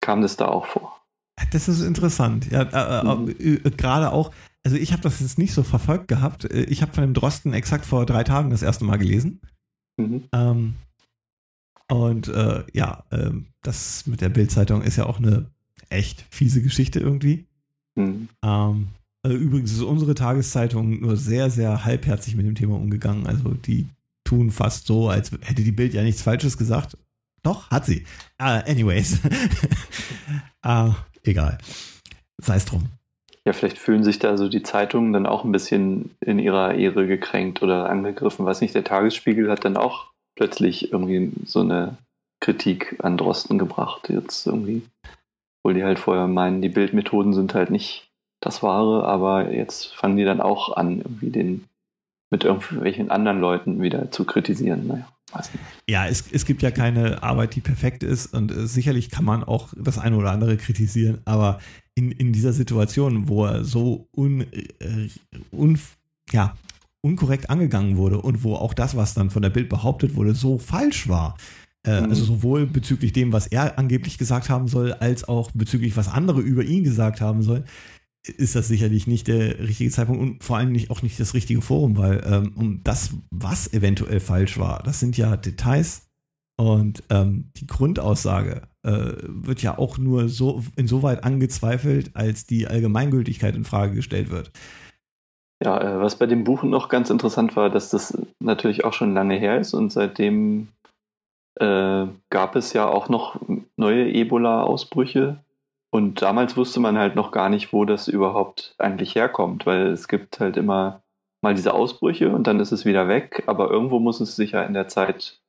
kam 0.00 0.22
das 0.22 0.36
da 0.36 0.46
auch 0.48 0.66
vor. 0.66 1.00
Das 1.50 1.68
ist 1.68 1.82
interessant. 1.82 2.50
Ja, 2.50 2.62
äh, 2.62 3.00
äh 3.00 3.14
mhm. 3.14 3.28
äh, 3.64 3.70
gerade 3.70 4.12
auch, 4.12 4.30
also 4.64 4.76
ich 4.76 4.92
habe 4.92 5.02
das 5.02 5.20
jetzt 5.20 5.38
nicht 5.38 5.52
so 5.52 5.62
verfolgt 5.62 6.08
gehabt. 6.08 6.44
Äh, 6.44 6.64
ich 6.64 6.82
habe 6.82 6.92
von 6.92 7.02
dem 7.02 7.14
Drosten 7.14 7.52
exakt 7.52 7.84
vor 7.84 8.06
drei 8.06 8.22
Tagen 8.22 8.50
das 8.50 8.62
erste 8.62 8.84
Mal 8.84 8.98
gelesen. 8.98 9.40
Mhm. 9.96 10.28
Ähm, 10.32 10.74
und 11.90 12.28
äh, 12.28 12.64
ja, 12.72 13.04
äh, 13.10 13.30
das 13.62 14.06
mit 14.06 14.20
der 14.20 14.28
Bildzeitung 14.30 14.82
ist 14.82 14.96
ja 14.96 15.06
auch 15.06 15.18
eine 15.18 15.50
echt 15.90 16.24
fiese 16.30 16.62
Geschichte 16.62 17.00
irgendwie. 17.00 17.46
Mhm. 17.94 18.28
Ähm, 18.42 18.88
also 19.22 19.36
übrigens 19.36 19.72
ist 19.72 19.82
unsere 19.82 20.14
Tageszeitung 20.14 21.00
nur 21.00 21.16
sehr, 21.16 21.50
sehr 21.50 21.84
halbherzig 21.84 22.36
mit 22.36 22.46
dem 22.46 22.54
Thema 22.54 22.76
umgegangen. 22.76 23.26
Also 23.26 23.54
die 23.54 23.86
tun 24.24 24.50
fast 24.50 24.86
so, 24.86 25.08
als 25.08 25.32
hätte 25.42 25.62
die 25.62 25.72
Bild 25.72 25.94
ja 25.94 26.02
nichts 26.02 26.22
Falsches 26.22 26.58
gesagt. 26.58 26.96
Doch, 27.42 27.70
hat 27.70 27.84
sie. 27.84 28.04
Uh, 28.40 28.60
anyways. 28.66 29.20
uh, 30.66 30.92
egal. 31.22 31.58
Sei 32.38 32.56
es 32.56 32.64
drum. 32.64 32.88
Ja, 33.46 33.52
vielleicht 33.52 33.78
fühlen 33.78 34.02
sich 34.02 34.18
da 34.18 34.38
so 34.38 34.48
die 34.48 34.62
Zeitungen 34.62 35.12
dann 35.12 35.26
auch 35.26 35.44
ein 35.44 35.52
bisschen 35.52 36.12
in 36.20 36.38
ihrer 36.38 36.74
Ehre 36.74 37.06
gekränkt 37.06 37.62
oder 37.62 37.90
angegriffen. 37.90 38.46
Was 38.46 38.62
nicht, 38.62 38.74
der 38.74 38.84
Tagesspiegel 38.84 39.50
hat 39.50 39.66
dann 39.66 39.76
auch 39.76 40.13
plötzlich 40.36 40.92
irgendwie 40.92 41.32
so 41.44 41.60
eine 41.60 41.96
Kritik 42.40 42.96
an 43.02 43.16
Drosten 43.16 43.58
gebracht. 43.58 44.08
Jetzt 44.08 44.46
irgendwie, 44.46 44.82
obwohl 45.62 45.74
die 45.74 45.84
halt 45.84 45.98
vorher 45.98 46.26
meinen, 46.26 46.62
die 46.62 46.68
Bildmethoden 46.68 47.32
sind 47.32 47.54
halt 47.54 47.70
nicht 47.70 48.10
das 48.40 48.62
Wahre, 48.62 49.04
aber 49.06 49.50
jetzt 49.50 49.94
fangen 49.94 50.16
die 50.16 50.24
dann 50.24 50.40
auch 50.40 50.76
an, 50.76 50.98
irgendwie 50.98 51.30
den 51.30 51.64
mit 52.30 52.44
irgendwelchen 52.44 53.10
anderen 53.10 53.40
Leuten 53.40 53.80
wieder 53.80 54.10
zu 54.10 54.24
kritisieren. 54.24 54.86
Naja, 54.86 55.08
weiß 55.32 55.52
nicht. 55.52 55.64
Ja, 55.88 56.06
es, 56.06 56.24
es 56.32 56.44
gibt 56.44 56.62
ja 56.62 56.70
keine 56.70 57.22
Arbeit, 57.22 57.54
die 57.54 57.60
perfekt 57.60 58.02
ist 58.02 58.34
und 58.34 58.50
äh, 58.50 58.66
sicherlich 58.66 59.10
kann 59.10 59.24
man 59.24 59.44
auch 59.44 59.72
das 59.76 59.98
eine 59.98 60.16
oder 60.16 60.32
andere 60.32 60.56
kritisieren, 60.56 61.20
aber 61.24 61.60
in, 61.94 62.10
in 62.10 62.32
dieser 62.32 62.52
Situation, 62.52 63.28
wo 63.28 63.46
er 63.46 63.64
so 63.64 64.08
un, 64.16 64.40
äh, 64.40 65.08
un, 65.52 65.78
ja, 66.32 66.56
unkorrekt 67.04 67.50
angegangen 67.50 67.96
wurde 67.96 68.20
und 68.20 68.42
wo 68.42 68.54
auch 68.54 68.74
das, 68.74 68.96
was 68.96 69.14
dann 69.14 69.30
von 69.30 69.42
der 69.42 69.50
Bild 69.50 69.68
behauptet 69.68 70.16
wurde, 70.16 70.34
so 70.34 70.58
falsch 70.58 71.08
war. 71.08 71.36
Äh, 71.86 72.00
mhm. 72.00 72.08
Also 72.08 72.24
sowohl 72.24 72.66
bezüglich 72.66 73.12
dem, 73.12 73.32
was 73.32 73.46
er 73.46 73.78
angeblich 73.78 74.16
gesagt 74.16 74.48
haben 74.48 74.68
soll, 74.68 74.94
als 74.94 75.28
auch 75.28 75.50
bezüglich, 75.52 75.96
was 75.96 76.08
andere 76.08 76.40
über 76.40 76.64
ihn 76.64 76.82
gesagt 76.82 77.20
haben 77.20 77.42
sollen, 77.42 77.64
ist 78.26 78.54
das 78.54 78.68
sicherlich 78.68 79.06
nicht 79.06 79.28
der 79.28 79.58
richtige 79.58 79.90
Zeitpunkt 79.90 80.22
und 80.22 80.42
vor 80.42 80.56
allem 80.56 80.72
nicht, 80.72 80.90
auch 80.90 81.02
nicht 81.02 81.20
das 81.20 81.34
richtige 81.34 81.60
Forum, 81.60 81.98
weil 81.98 82.24
ähm, 82.26 82.52
um 82.54 82.80
das, 82.82 83.10
was 83.30 83.70
eventuell 83.74 84.20
falsch 84.20 84.58
war, 84.58 84.82
das 84.82 84.98
sind 84.98 85.18
ja 85.18 85.36
Details 85.36 86.06
und 86.56 87.02
ähm, 87.10 87.50
die 87.56 87.66
Grundaussage 87.66 88.62
äh, 88.82 89.12
wird 89.26 89.60
ja 89.60 89.76
auch 89.76 89.98
nur 89.98 90.30
so 90.30 90.64
insoweit 90.76 91.22
angezweifelt, 91.22 92.16
als 92.16 92.46
die 92.46 92.66
Allgemeingültigkeit 92.66 93.56
in 93.56 93.64
Frage 93.64 93.94
gestellt 93.94 94.30
wird. 94.30 94.52
Ja, 95.62 95.80
äh, 95.80 96.00
was 96.00 96.16
bei 96.16 96.26
dem 96.26 96.44
Buch 96.44 96.62
noch 96.62 96.88
ganz 96.88 97.10
interessant 97.10 97.56
war, 97.56 97.70
dass 97.70 97.90
das 97.90 98.18
natürlich 98.40 98.84
auch 98.84 98.92
schon 98.92 99.14
lange 99.14 99.36
her 99.36 99.58
ist 99.58 99.74
und 99.74 99.90
seitdem 99.90 100.68
äh, 101.60 102.06
gab 102.30 102.56
es 102.56 102.72
ja 102.72 102.88
auch 102.88 103.08
noch 103.08 103.40
neue 103.76 104.10
Ebola-Ausbrüche. 104.10 105.38
Und 105.90 106.22
damals 106.22 106.56
wusste 106.56 106.80
man 106.80 106.98
halt 106.98 107.14
noch 107.14 107.30
gar 107.30 107.48
nicht, 107.48 107.72
wo 107.72 107.84
das 107.84 108.08
überhaupt 108.08 108.74
eigentlich 108.78 109.14
herkommt, 109.14 109.64
weil 109.64 109.88
es 109.88 110.08
gibt 110.08 110.40
halt 110.40 110.56
immer 110.56 111.02
mal 111.40 111.54
diese 111.54 111.72
Ausbrüche 111.72 112.30
und 112.30 112.46
dann 112.48 112.58
ist 112.58 112.72
es 112.72 112.84
wieder 112.84 113.06
weg, 113.06 113.44
aber 113.46 113.70
irgendwo 113.70 114.00
muss 114.00 114.20
es 114.20 114.34
sich 114.34 114.52
ja 114.52 114.62
in 114.64 114.74
der 114.74 114.88
Zeit, 114.88 115.40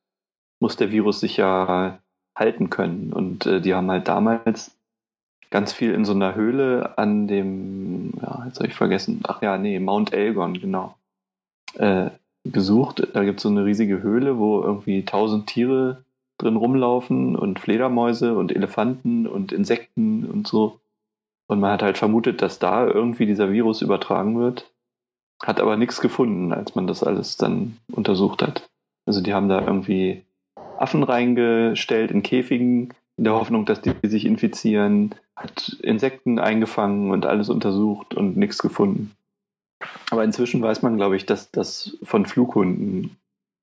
muss 0.60 0.76
der 0.76 0.92
Virus 0.92 1.18
sich 1.20 1.38
ja 1.38 1.98
halten 2.36 2.70
können. 2.70 3.12
Und 3.12 3.46
äh, 3.46 3.60
die 3.60 3.74
haben 3.74 3.90
halt 3.90 4.06
damals 4.06 4.75
ganz 5.56 5.72
viel 5.72 5.94
in 5.94 6.04
so 6.04 6.12
einer 6.12 6.34
Höhle 6.34 6.98
an 6.98 7.28
dem, 7.28 8.12
ja, 8.20 8.42
jetzt 8.44 8.58
habe 8.58 8.68
ich 8.68 8.74
vergessen, 8.74 9.22
ach 9.26 9.40
ja, 9.40 9.56
nee, 9.56 9.80
Mount 9.80 10.12
Elgon, 10.12 10.60
genau, 10.60 10.94
äh, 11.76 12.10
gesucht. 12.44 13.08
Da 13.14 13.24
gibt 13.24 13.38
es 13.38 13.44
so 13.44 13.48
eine 13.48 13.64
riesige 13.64 14.02
Höhle, 14.02 14.36
wo 14.36 14.60
irgendwie 14.60 15.06
tausend 15.06 15.46
Tiere 15.46 16.04
drin 16.36 16.56
rumlaufen 16.56 17.36
und 17.36 17.58
Fledermäuse 17.58 18.36
und 18.36 18.54
Elefanten 18.54 19.26
und 19.26 19.50
Insekten 19.50 20.26
und 20.26 20.46
so. 20.46 20.78
Und 21.46 21.60
man 21.60 21.72
hat 21.72 21.80
halt 21.80 21.96
vermutet, 21.96 22.42
dass 22.42 22.58
da 22.58 22.86
irgendwie 22.86 23.24
dieser 23.24 23.50
Virus 23.50 23.80
übertragen 23.80 24.38
wird. 24.38 24.70
Hat 25.42 25.58
aber 25.58 25.78
nichts 25.78 26.02
gefunden, 26.02 26.52
als 26.52 26.74
man 26.74 26.86
das 26.86 27.02
alles 27.02 27.38
dann 27.38 27.78
untersucht 27.90 28.42
hat. 28.42 28.68
Also 29.06 29.22
die 29.22 29.32
haben 29.32 29.48
da 29.48 29.62
irgendwie 29.62 30.22
Affen 30.76 31.02
reingestellt 31.02 32.10
in 32.10 32.22
Käfigen, 32.22 32.92
in 33.16 33.24
der 33.24 33.32
Hoffnung, 33.32 33.64
dass 33.64 33.80
die 33.80 33.94
sich 34.02 34.26
infizieren, 34.26 35.14
hat 35.36 35.68
Insekten 35.82 36.38
eingefangen 36.38 37.10
und 37.10 37.26
alles 37.26 37.50
untersucht 37.50 38.14
und 38.14 38.36
nichts 38.36 38.58
gefunden. 38.58 39.14
Aber 40.10 40.24
inzwischen 40.24 40.62
weiß 40.62 40.82
man, 40.82 40.96
glaube 40.96 41.16
ich, 41.16 41.26
dass 41.26 41.50
das 41.50 41.98
von 42.02 42.24
Flughunden 42.24 43.16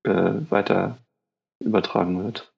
äh, 0.04 0.34
weiter 0.50 0.98
übertragen 1.60 2.22
wird. 2.22 2.52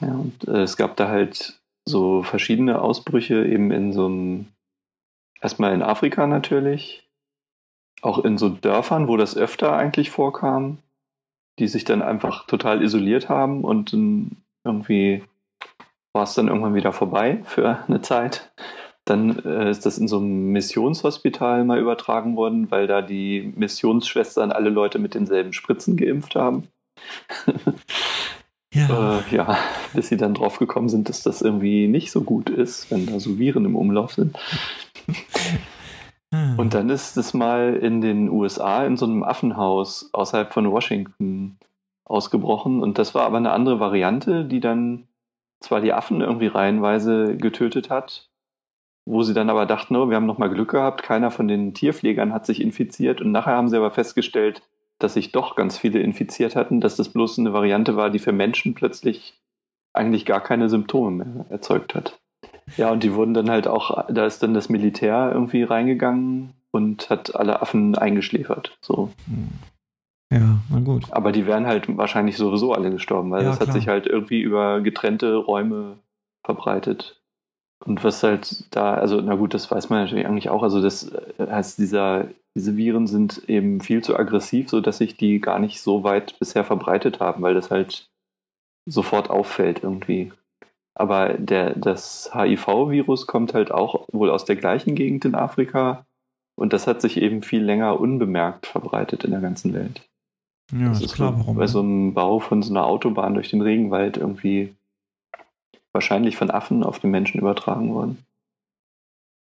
Ja, 0.00 0.14
und 0.14 0.48
äh, 0.48 0.62
es 0.62 0.76
gab 0.76 0.96
da 0.96 1.08
halt 1.08 1.60
so 1.84 2.22
verschiedene 2.22 2.80
Ausbrüche 2.80 3.46
eben 3.46 3.70
in 3.70 3.92
so 3.92 4.06
einem, 4.06 4.46
erstmal 5.40 5.74
in 5.74 5.82
Afrika 5.82 6.26
natürlich, 6.26 7.08
auch 8.02 8.24
in 8.24 8.38
so 8.38 8.48
Dörfern, 8.48 9.08
wo 9.08 9.16
das 9.16 9.36
öfter 9.36 9.74
eigentlich 9.76 10.10
vorkam, 10.10 10.78
die 11.58 11.68
sich 11.68 11.84
dann 11.84 12.02
einfach 12.02 12.46
total 12.46 12.82
isoliert 12.82 13.28
haben 13.28 13.64
und 13.64 13.92
irgendwie 14.64 15.22
war 16.16 16.24
es 16.24 16.34
dann 16.34 16.48
irgendwann 16.48 16.74
wieder 16.74 16.92
vorbei 16.92 17.42
für 17.44 17.84
eine 17.86 18.00
Zeit. 18.00 18.50
Dann 19.04 19.38
äh, 19.44 19.70
ist 19.70 19.86
das 19.86 19.98
in 19.98 20.08
so 20.08 20.18
einem 20.18 20.50
Missionshospital 20.50 21.64
mal 21.64 21.78
übertragen 21.78 22.36
worden, 22.36 22.70
weil 22.70 22.88
da 22.88 23.02
die 23.02 23.52
Missionsschwestern 23.54 24.50
alle 24.50 24.70
Leute 24.70 24.98
mit 24.98 25.14
denselben 25.14 25.52
Spritzen 25.52 25.96
geimpft 25.96 26.34
haben. 26.34 26.68
ja. 27.46 27.62
Äh, 28.76 29.34
ja, 29.34 29.56
bis 29.94 30.08
sie 30.08 30.18
dann 30.18 30.34
drauf 30.34 30.58
gekommen 30.58 30.90
sind, 30.90 31.08
dass 31.08 31.22
das 31.22 31.40
irgendwie 31.40 31.88
nicht 31.88 32.10
so 32.10 32.20
gut 32.22 32.50
ist, 32.50 32.90
wenn 32.90 33.06
da 33.06 33.20
so 33.20 33.38
Viren 33.38 33.64
im 33.64 33.74
Umlauf 33.74 34.12
sind. 34.12 34.36
Hm. 36.34 36.58
Und 36.58 36.74
dann 36.74 36.90
ist 36.90 37.16
es 37.16 37.32
mal 37.32 37.74
in 37.74 38.00
den 38.00 38.28
USA 38.28 38.84
in 38.84 38.96
so 38.96 39.06
einem 39.06 39.22
Affenhaus 39.22 40.10
außerhalb 40.12 40.52
von 40.52 40.70
Washington 40.70 41.58
ausgebrochen. 42.04 42.82
Und 42.82 42.98
das 42.98 43.14
war 43.14 43.24
aber 43.24 43.38
eine 43.38 43.52
andere 43.52 43.80
Variante, 43.80 44.44
die 44.44 44.60
dann 44.60 45.08
zwar 45.60 45.80
die 45.80 45.92
Affen 45.92 46.20
irgendwie 46.20 46.46
reihenweise 46.46 47.36
getötet 47.36 47.90
hat, 47.90 48.28
wo 49.06 49.22
sie 49.22 49.34
dann 49.34 49.50
aber 49.50 49.66
dachten, 49.66 49.96
oh, 49.96 50.08
wir 50.08 50.16
haben 50.16 50.26
nochmal 50.26 50.50
Glück 50.50 50.70
gehabt, 50.70 51.02
keiner 51.02 51.30
von 51.30 51.48
den 51.48 51.74
Tierpflegern 51.74 52.32
hat 52.32 52.46
sich 52.46 52.60
infiziert 52.60 53.20
und 53.20 53.32
nachher 53.32 53.54
haben 53.54 53.68
sie 53.68 53.76
aber 53.76 53.90
festgestellt, 53.90 54.62
dass 54.98 55.14
sich 55.14 55.32
doch 55.32 55.56
ganz 55.56 55.78
viele 55.78 56.00
infiziert 56.00 56.56
hatten, 56.56 56.80
dass 56.80 56.96
das 56.96 57.10
bloß 57.10 57.38
eine 57.38 57.52
Variante 57.52 57.96
war, 57.96 58.10
die 58.10 58.18
für 58.18 58.32
Menschen 58.32 58.74
plötzlich 58.74 59.38
eigentlich 59.92 60.26
gar 60.26 60.40
keine 60.40 60.68
Symptome 60.68 61.24
mehr 61.24 61.46
erzeugt 61.50 61.94
hat. 61.94 62.18
Ja, 62.76 62.90
und 62.90 63.02
die 63.02 63.14
wurden 63.14 63.34
dann 63.34 63.50
halt 63.50 63.68
auch, 63.68 64.06
da 64.08 64.26
ist 64.26 64.42
dann 64.42 64.54
das 64.54 64.68
Militär 64.68 65.30
irgendwie 65.32 65.62
reingegangen 65.62 66.54
und 66.70 67.10
hat 67.10 67.36
alle 67.36 67.62
Affen 67.62 67.96
eingeschläfert. 67.96 68.76
So. 68.80 69.12
Ja, 70.32 70.58
na 70.70 70.80
gut. 70.80 71.12
Aber 71.12 71.32
die 71.32 71.46
wären 71.46 71.66
halt 71.66 71.96
wahrscheinlich 71.96 72.36
sowieso 72.36 72.72
alle 72.72 72.90
gestorben, 72.90 73.30
weil 73.30 73.42
ja, 73.42 73.50
das 73.50 73.58
klar. 73.58 73.68
hat 73.68 73.74
sich 73.74 73.88
halt 73.88 74.06
irgendwie 74.06 74.40
über 74.40 74.80
getrennte 74.80 75.36
Räume 75.36 75.98
verbreitet. 76.44 77.20
Und 77.84 78.02
was 78.02 78.22
halt 78.22 78.74
da, 78.74 78.94
also 78.94 79.20
na 79.20 79.34
gut, 79.34 79.54
das 79.54 79.70
weiß 79.70 79.90
man 79.90 80.02
natürlich 80.02 80.26
eigentlich 80.26 80.48
auch. 80.48 80.62
Also 80.62 80.82
das 80.82 81.12
äh, 81.38 81.46
heißt, 81.48 81.78
dieser, 81.78 82.26
diese 82.56 82.76
Viren 82.76 83.06
sind 83.06 83.48
eben 83.48 83.80
viel 83.80 84.02
zu 84.02 84.16
aggressiv, 84.16 84.70
sodass 84.70 84.98
sich 84.98 85.16
die 85.16 85.40
gar 85.40 85.58
nicht 85.58 85.80
so 85.80 86.02
weit 86.02 86.38
bisher 86.38 86.64
verbreitet 86.64 87.20
haben, 87.20 87.42
weil 87.42 87.54
das 87.54 87.70
halt 87.70 88.08
sofort 88.88 89.30
auffällt 89.30 89.82
irgendwie. 89.84 90.32
Aber 90.94 91.34
der, 91.34 91.74
das 91.74 92.30
HIV-Virus 92.32 93.26
kommt 93.26 93.52
halt 93.52 93.70
auch 93.70 94.08
wohl 94.10 94.30
aus 94.30 94.46
der 94.46 94.56
gleichen 94.56 94.94
Gegend 94.94 95.24
in 95.26 95.34
Afrika 95.34 96.06
und 96.58 96.72
das 96.72 96.86
hat 96.86 97.02
sich 97.02 97.18
eben 97.18 97.42
viel 97.42 97.62
länger 97.62 98.00
unbemerkt 98.00 98.66
verbreitet 98.66 99.24
in 99.24 99.32
der 99.32 99.40
ganzen 99.40 99.74
Welt. 99.74 100.08
Ja, 100.72 100.88
das 100.88 101.00
ist 101.00 101.14
klar, 101.14 101.32
so, 101.32 101.38
warum. 101.38 101.56
Bei 101.56 101.66
so 101.66 101.80
einem 101.80 102.14
Bau 102.14 102.40
von 102.40 102.62
so 102.62 102.72
einer 102.72 102.86
Autobahn 102.86 103.34
durch 103.34 103.50
den 103.50 103.60
Regenwald 103.60 104.16
irgendwie 104.16 104.74
wahrscheinlich 105.92 106.36
von 106.36 106.50
Affen 106.50 106.82
auf 106.82 106.98
den 106.98 107.10
Menschen 107.10 107.40
übertragen 107.40 107.94
worden. 107.94 108.18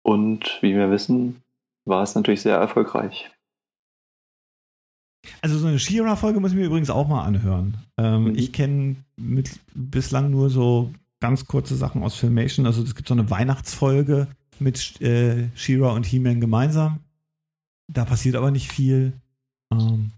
Und 0.03 0.59
wie 0.61 0.75
wir 0.75 0.91
wissen, 0.91 1.43
war 1.85 2.03
es 2.03 2.15
natürlich 2.15 2.43
sehr 2.43 2.57
erfolgreich. 2.57 3.31
Also 5.41 5.59
so 5.59 5.67
eine 5.67 5.79
Shira-Folge 5.79 6.41
muss 6.41 6.53
ich 6.53 6.57
mir 6.57 6.67
übrigens 6.67 6.91
auch 6.91 7.09
mal 7.09 7.25
anhören. 7.25 7.79
Ähm, 7.97 8.25
mhm. 8.25 8.35
Ich 8.37 8.53
kenne 8.53 8.97
bislang 9.75 10.31
nur 10.31 10.51
so 10.51 10.93
ganz 11.21 11.47
kurze 11.47 11.75
Sachen 11.75 12.03
aus 12.03 12.15
Filmation. 12.15 12.67
Also 12.67 12.83
es 12.83 12.95
gibt 12.95 13.09
so 13.09 13.15
eine 13.15 13.31
Weihnachtsfolge 13.31 14.29
mit 14.59 15.01
äh, 15.01 15.49
Shira 15.55 15.93
und 15.93 16.07
He-Man 16.07 16.41
gemeinsam. 16.41 17.01
Da 17.89 18.05
passiert 18.05 18.37
aber 18.37 18.51
nicht 18.51 18.71
viel. 18.71 19.13
Ähm, 19.73 20.11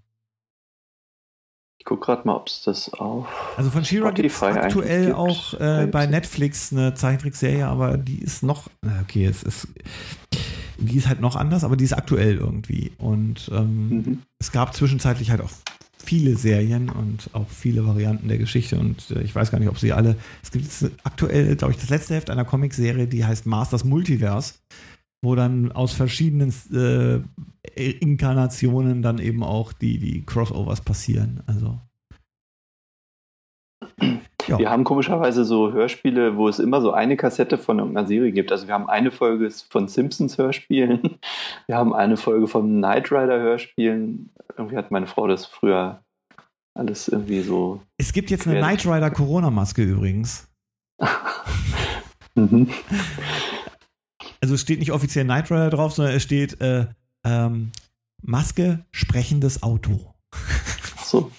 guck 1.84 2.02
gerade 2.02 2.26
mal, 2.26 2.34
ob 2.36 2.48
es 2.48 2.62
das 2.62 2.92
auf. 2.94 3.26
Also 3.56 3.70
von 3.70 3.84
She-Ra 3.84 4.10
gibt 4.10 4.30
es 4.30 4.42
aktuell 4.42 5.12
auch 5.12 5.54
äh, 5.54 5.86
bei 5.90 6.06
Netflix 6.06 6.72
eine 6.72 6.94
Zeichentrickserie, 6.94 7.66
aber 7.66 7.96
die 7.96 8.18
ist 8.18 8.42
noch. 8.42 8.68
Okay, 9.02 9.24
es 9.24 9.42
ist. 9.42 9.68
Die 10.80 10.96
ist 10.96 11.08
halt 11.08 11.20
noch 11.20 11.34
anders, 11.34 11.64
aber 11.64 11.76
die 11.76 11.84
ist 11.84 11.92
aktuell 11.92 12.36
irgendwie. 12.36 12.92
Und 12.98 13.50
ähm, 13.52 13.88
mhm. 13.88 14.22
es 14.38 14.52
gab 14.52 14.74
zwischenzeitlich 14.74 15.30
halt 15.30 15.40
auch 15.40 15.50
viele 16.08 16.36
Serien 16.36 16.88
und 16.88 17.30
auch 17.32 17.48
viele 17.48 17.86
Varianten 17.86 18.28
der 18.28 18.38
Geschichte 18.38 18.78
und 18.78 19.10
äh, 19.10 19.20
ich 19.22 19.34
weiß 19.34 19.50
gar 19.50 19.58
nicht, 19.58 19.68
ob 19.68 19.78
sie 19.78 19.92
alle. 19.92 20.16
Es 20.42 20.50
gibt 20.50 20.66
aktuell, 21.04 21.56
glaube 21.56 21.74
ich, 21.74 21.80
das 21.80 21.90
letzte 21.90 22.14
Heft 22.14 22.30
einer 22.30 22.44
Comicserie, 22.44 23.06
die 23.08 23.24
heißt 23.24 23.44
Masters 23.44 23.84
Multiverse 23.84 24.54
wo 25.22 25.34
dann 25.34 25.72
aus 25.72 25.92
verschiedenen 25.92 26.52
äh, 26.72 27.90
Inkarnationen 27.90 29.02
dann 29.02 29.18
eben 29.18 29.42
auch 29.42 29.72
die, 29.72 29.98
die 29.98 30.24
Crossovers 30.24 30.80
passieren. 30.80 31.42
Also. 31.46 31.78
Ja. 34.48 34.58
Wir 34.58 34.70
haben 34.70 34.84
komischerweise 34.84 35.44
so 35.44 35.72
Hörspiele, 35.72 36.36
wo 36.36 36.48
es 36.48 36.58
immer 36.58 36.80
so 36.80 36.92
eine 36.92 37.16
Kassette 37.16 37.58
von 37.58 37.78
irgendeiner 37.78 38.06
Serie 38.06 38.32
gibt. 38.32 38.50
Also 38.50 38.66
wir 38.66 38.74
haben 38.74 38.88
eine 38.88 39.10
Folge 39.10 39.50
von 39.50 39.88
Simpsons 39.88 40.38
Hörspielen, 40.38 41.18
wir 41.66 41.76
haben 41.76 41.94
eine 41.94 42.16
Folge 42.16 42.46
von 42.46 42.66
Knight 42.66 43.12
Rider 43.12 43.38
Hörspielen. 43.38 44.30
Irgendwie 44.56 44.76
hat 44.76 44.90
meine 44.90 45.06
Frau 45.06 45.26
das 45.26 45.44
früher 45.46 46.00
alles 46.74 47.08
irgendwie 47.08 47.42
so. 47.42 47.82
Es 47.98 48.12
gibt 48.12 48.30
jetzt 48.30 48.46
eine 48.46 48.58
Knight 48.58 48.86
Rider 48.86 49.10
Corona-Maske 49.10 49.82
übrigens. 49.82 50.48
mhm. 52.34 52.68
Also 54.40 54.54
es 54.54 54.60
steht 54.60 54.78
nicht 54.78 54.92
offiziell 54.92 55.24
Knight 55.24 55.50
Rider 55.50 55.70
drauf, 55.70 55.94
sondern 55.94 56.14
es 56.14 56.22
steht 56.22 56.60
äh, 56.60 56.86
ähm, 57.24 57.72
Maske, 58.22 58.84
sprechendes 58.90 59.62
Auto. 59.62 60.14
Ach 60.32 61.04
so. 61.04 61.30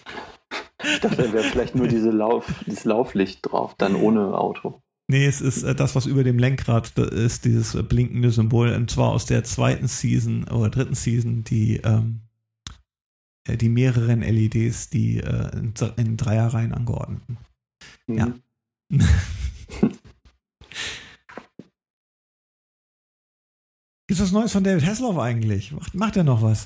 Ich 0.84 1.00
dachte, 1.02 1.24
da 1.24 1.34
wäre 1.34 1.43
vielleicht 1.43 1.76
nur 1.76 1.88
diese 1.88 2.10
Lauf, 2.10 2.45
dieses 2.66 2.86
Lauflicht 2.86 3.39
drauf, 3.43 3.76
dann 3.78 3.95
ohne 3.95 4.38
Auto. 4.38 4.82
Nee, 5.08 5.26
es 5.26 5.41
ist 5.41 5.64
äh, 5.64 5.76
das, 5.76 5.95
was 5.95 6.06
über 6.06 6.24
dem 6.24 6.38
Lenkrad 6.38 6.97
ist, 6.97 7.45
dieses 7.45 7.76
äh, 7.76 7.84
blinkende 7.84 8.32
Symbol, 8.32 8.72
und 8.74 8.91
zwar 8.91 9.10
aus 9.10 9.26
der 9.26 9.43
zweiten 9.43 9.88
Season 9.88 10.43
oder 10.47 10.70
dritten 10.70 10.93
Season, 10.93 11.43
die, 11.43 11.78
ähm, 11.78 12.22
äh, 13.47 13.58
die 13.58 13.70
mehreren 13.70 14.22
LEDs, 14.22 14.89
die 14.89 15.18
äh, 15.18 15.52
in, 15.58 15.74
in 15.97 16.16
Dreierreihen 16.16 16.74
angeordneten. 16.74 17.38
Mhm. 18.08 18.18
Ja. 18.18 18.34
Gibt's 24.10 24.24
was 24.24 24.32
Neues 24.32 24.51
von 24.53 24.64
David 24.64 24.84
Hasselhoff 24.84 25.20
eigentlich? 25.20 25.72
Macht, 25.72 25.93
macht 25.93 26.18
er 26.18 26.24
noch 26.24 26.41
was? 26.41 26.66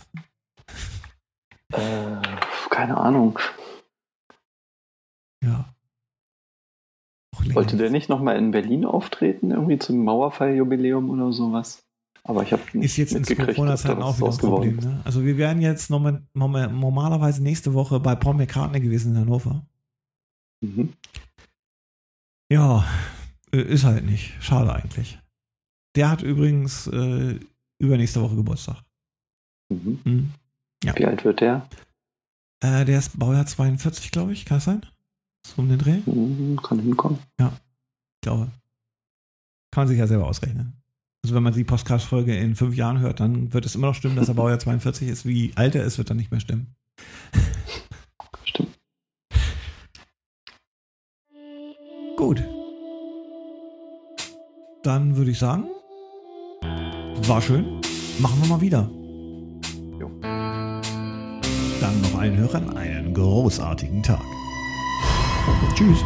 Äh, 1.73 2.21
keine 2.69 2.95
Ahnung. 2.95 3.37
Ja. 5.43 5.65
Wollte 7.51 7.75
der 7.75 7.89
nicht. 7.89 8.07
nochmal 8.07 8.37
in 8.37 8.51
Berlin 8.51 8.85
auftreten, 8.85 9.51
irgendwie 9.51 9.77
zum 9.77 10.05
Mauerfall-Jubiläum 10.05 11.09
oder 11.09 11.33
sowas? 11.33 11.83
Aber 12.23 12.43
ich 12.43 12.53
habe 12.53 12.61
Ist 12.79 12.95
jetzt 12.95 13.11
in 13.11 13.25
Corona-Zeiten 13.25 14.01
auch 14.01 14.15
wieder 14.17 14.29
ein 14.29 14.37
Problem. 14.37 14.77
Ne? 14.77 15.01
Also 15.03 15.25
wir 15.25 15.37
wären 15.37 15.59
jetzt 15.59 15.89
normal, 15.89 16.25
normal, 16.33 16.71
normalerweise 16.71 17.43
nächste 17.43 17.73
Woche 17.73 17.99
bei 17.99 18.15
Paul 18.15 18.35
McCartney 18.35 18.79
gewesen 18.79 19.15
in 19.15 19.19
Hannover. 19.19 19.65
Mhm. 20.61 20.93
Ja, 22.49 22.85
äh, 23.51 23.63
ist 23.63 23.83
halt 23.83 24.05
nicht. 24.05 24.31
Schade 24.41 24.73
eigentlich. 24.73 25.19
Der 25.95 26.09
hat 26.09 26.21
übrigens 26.21 26.87
äh, 26.87 27.39
übernächste 27.79 28.21
Woche 28.21 28.35
Geburtstag. 28.35 28.83
Mhm. 29.69 29.99
Hm. 30.03 30.31
Ja. 30.83 30.95
Wie 30.97 31.05
alt 31.05 31.23
wird 31.23 31.39
der? 31.41 31.67
Äh, 32.63 32.85
der 32.85 32.99
ist 32.99 33.17
Baujahr 33.19 33.45
42, 33.45 34.11
glaube 34.11 34.33
ich. 34.33 34.45
Kann 34.45 34.57
das 34.57 34.65
sein? 34.65 34.85
So 35.45 35.61
um 35.61 35.69
den 35.69 35.77
Dreh? 35.79 35.97
Ich 35.99 36.07
Mhm, 36.07 36.59
kann 36.61 36.79
hinkommen. 36.79 37.19
glaube. 38.21 38.51
Kann 39.71 39.81
man 39.81 39.87
sich 39.87 39.97
ja 39.99 40.07
selber 40.07 40.27
ausrechnen. 40.27 40.73
Also 41.25 41.35
wenn 41.35 41.43
man 41.43 41.53
die 41.53 41.63
Podcast-Folge 41.63 42.35
in 42.35 42.55
fünf 42.55 42.75
Jahren 42.75 42.99
hört, 42.99 43.19
dann 43.19 43.53
wird 43.53 43.65
es 43.65 43.75
immer 43.75 43.87
noch 43.87 43.95
stimmen, 43.95 44.15
dass 44.15 44.27
er 44.29 44.33
Baujahr 44.35 44.59
42 44.59 45.07
ist. 45.07 45.25
Wie 45.25 45.51
alt 45.55 45.75
er 45.75 45.83
ist, 45.83 45.97
wird 45.97 46.09
dann 46.09 46.17
nicht 46.17 46.31
mehr 46.31 46.39
stimmen. 46.39 46.75
Stimmt. 48.45 48.77
Gut. 52.17 52.43
Dann 54.83 55.15
würde 55.15 55.31
ich 55.31 55.39
sagen, 55.39 55.65
war 57.25 57.41
schön. 57.41 57.79
Machen 58.19 58.41
wir 58.41 58.49
mal 58.49 58.59
wieder. 58.61 58.89
Jo. 59.97 60.09
Dann 60.21 62.01
noch 62.01 62.19
allen 62.19 62.35
Hörern 62.35 62.75
einen 62.75 63.13
großartigen 63.13 64.03
Tag. 64.03 64.21
Tschüss. 65.73 66.03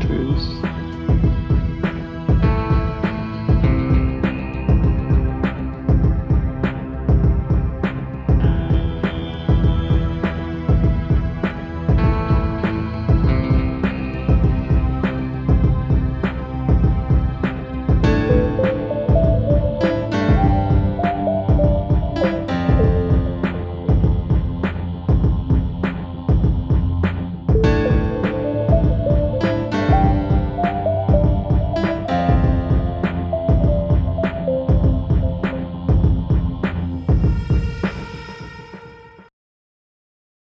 Tschüss. 0.00 0.60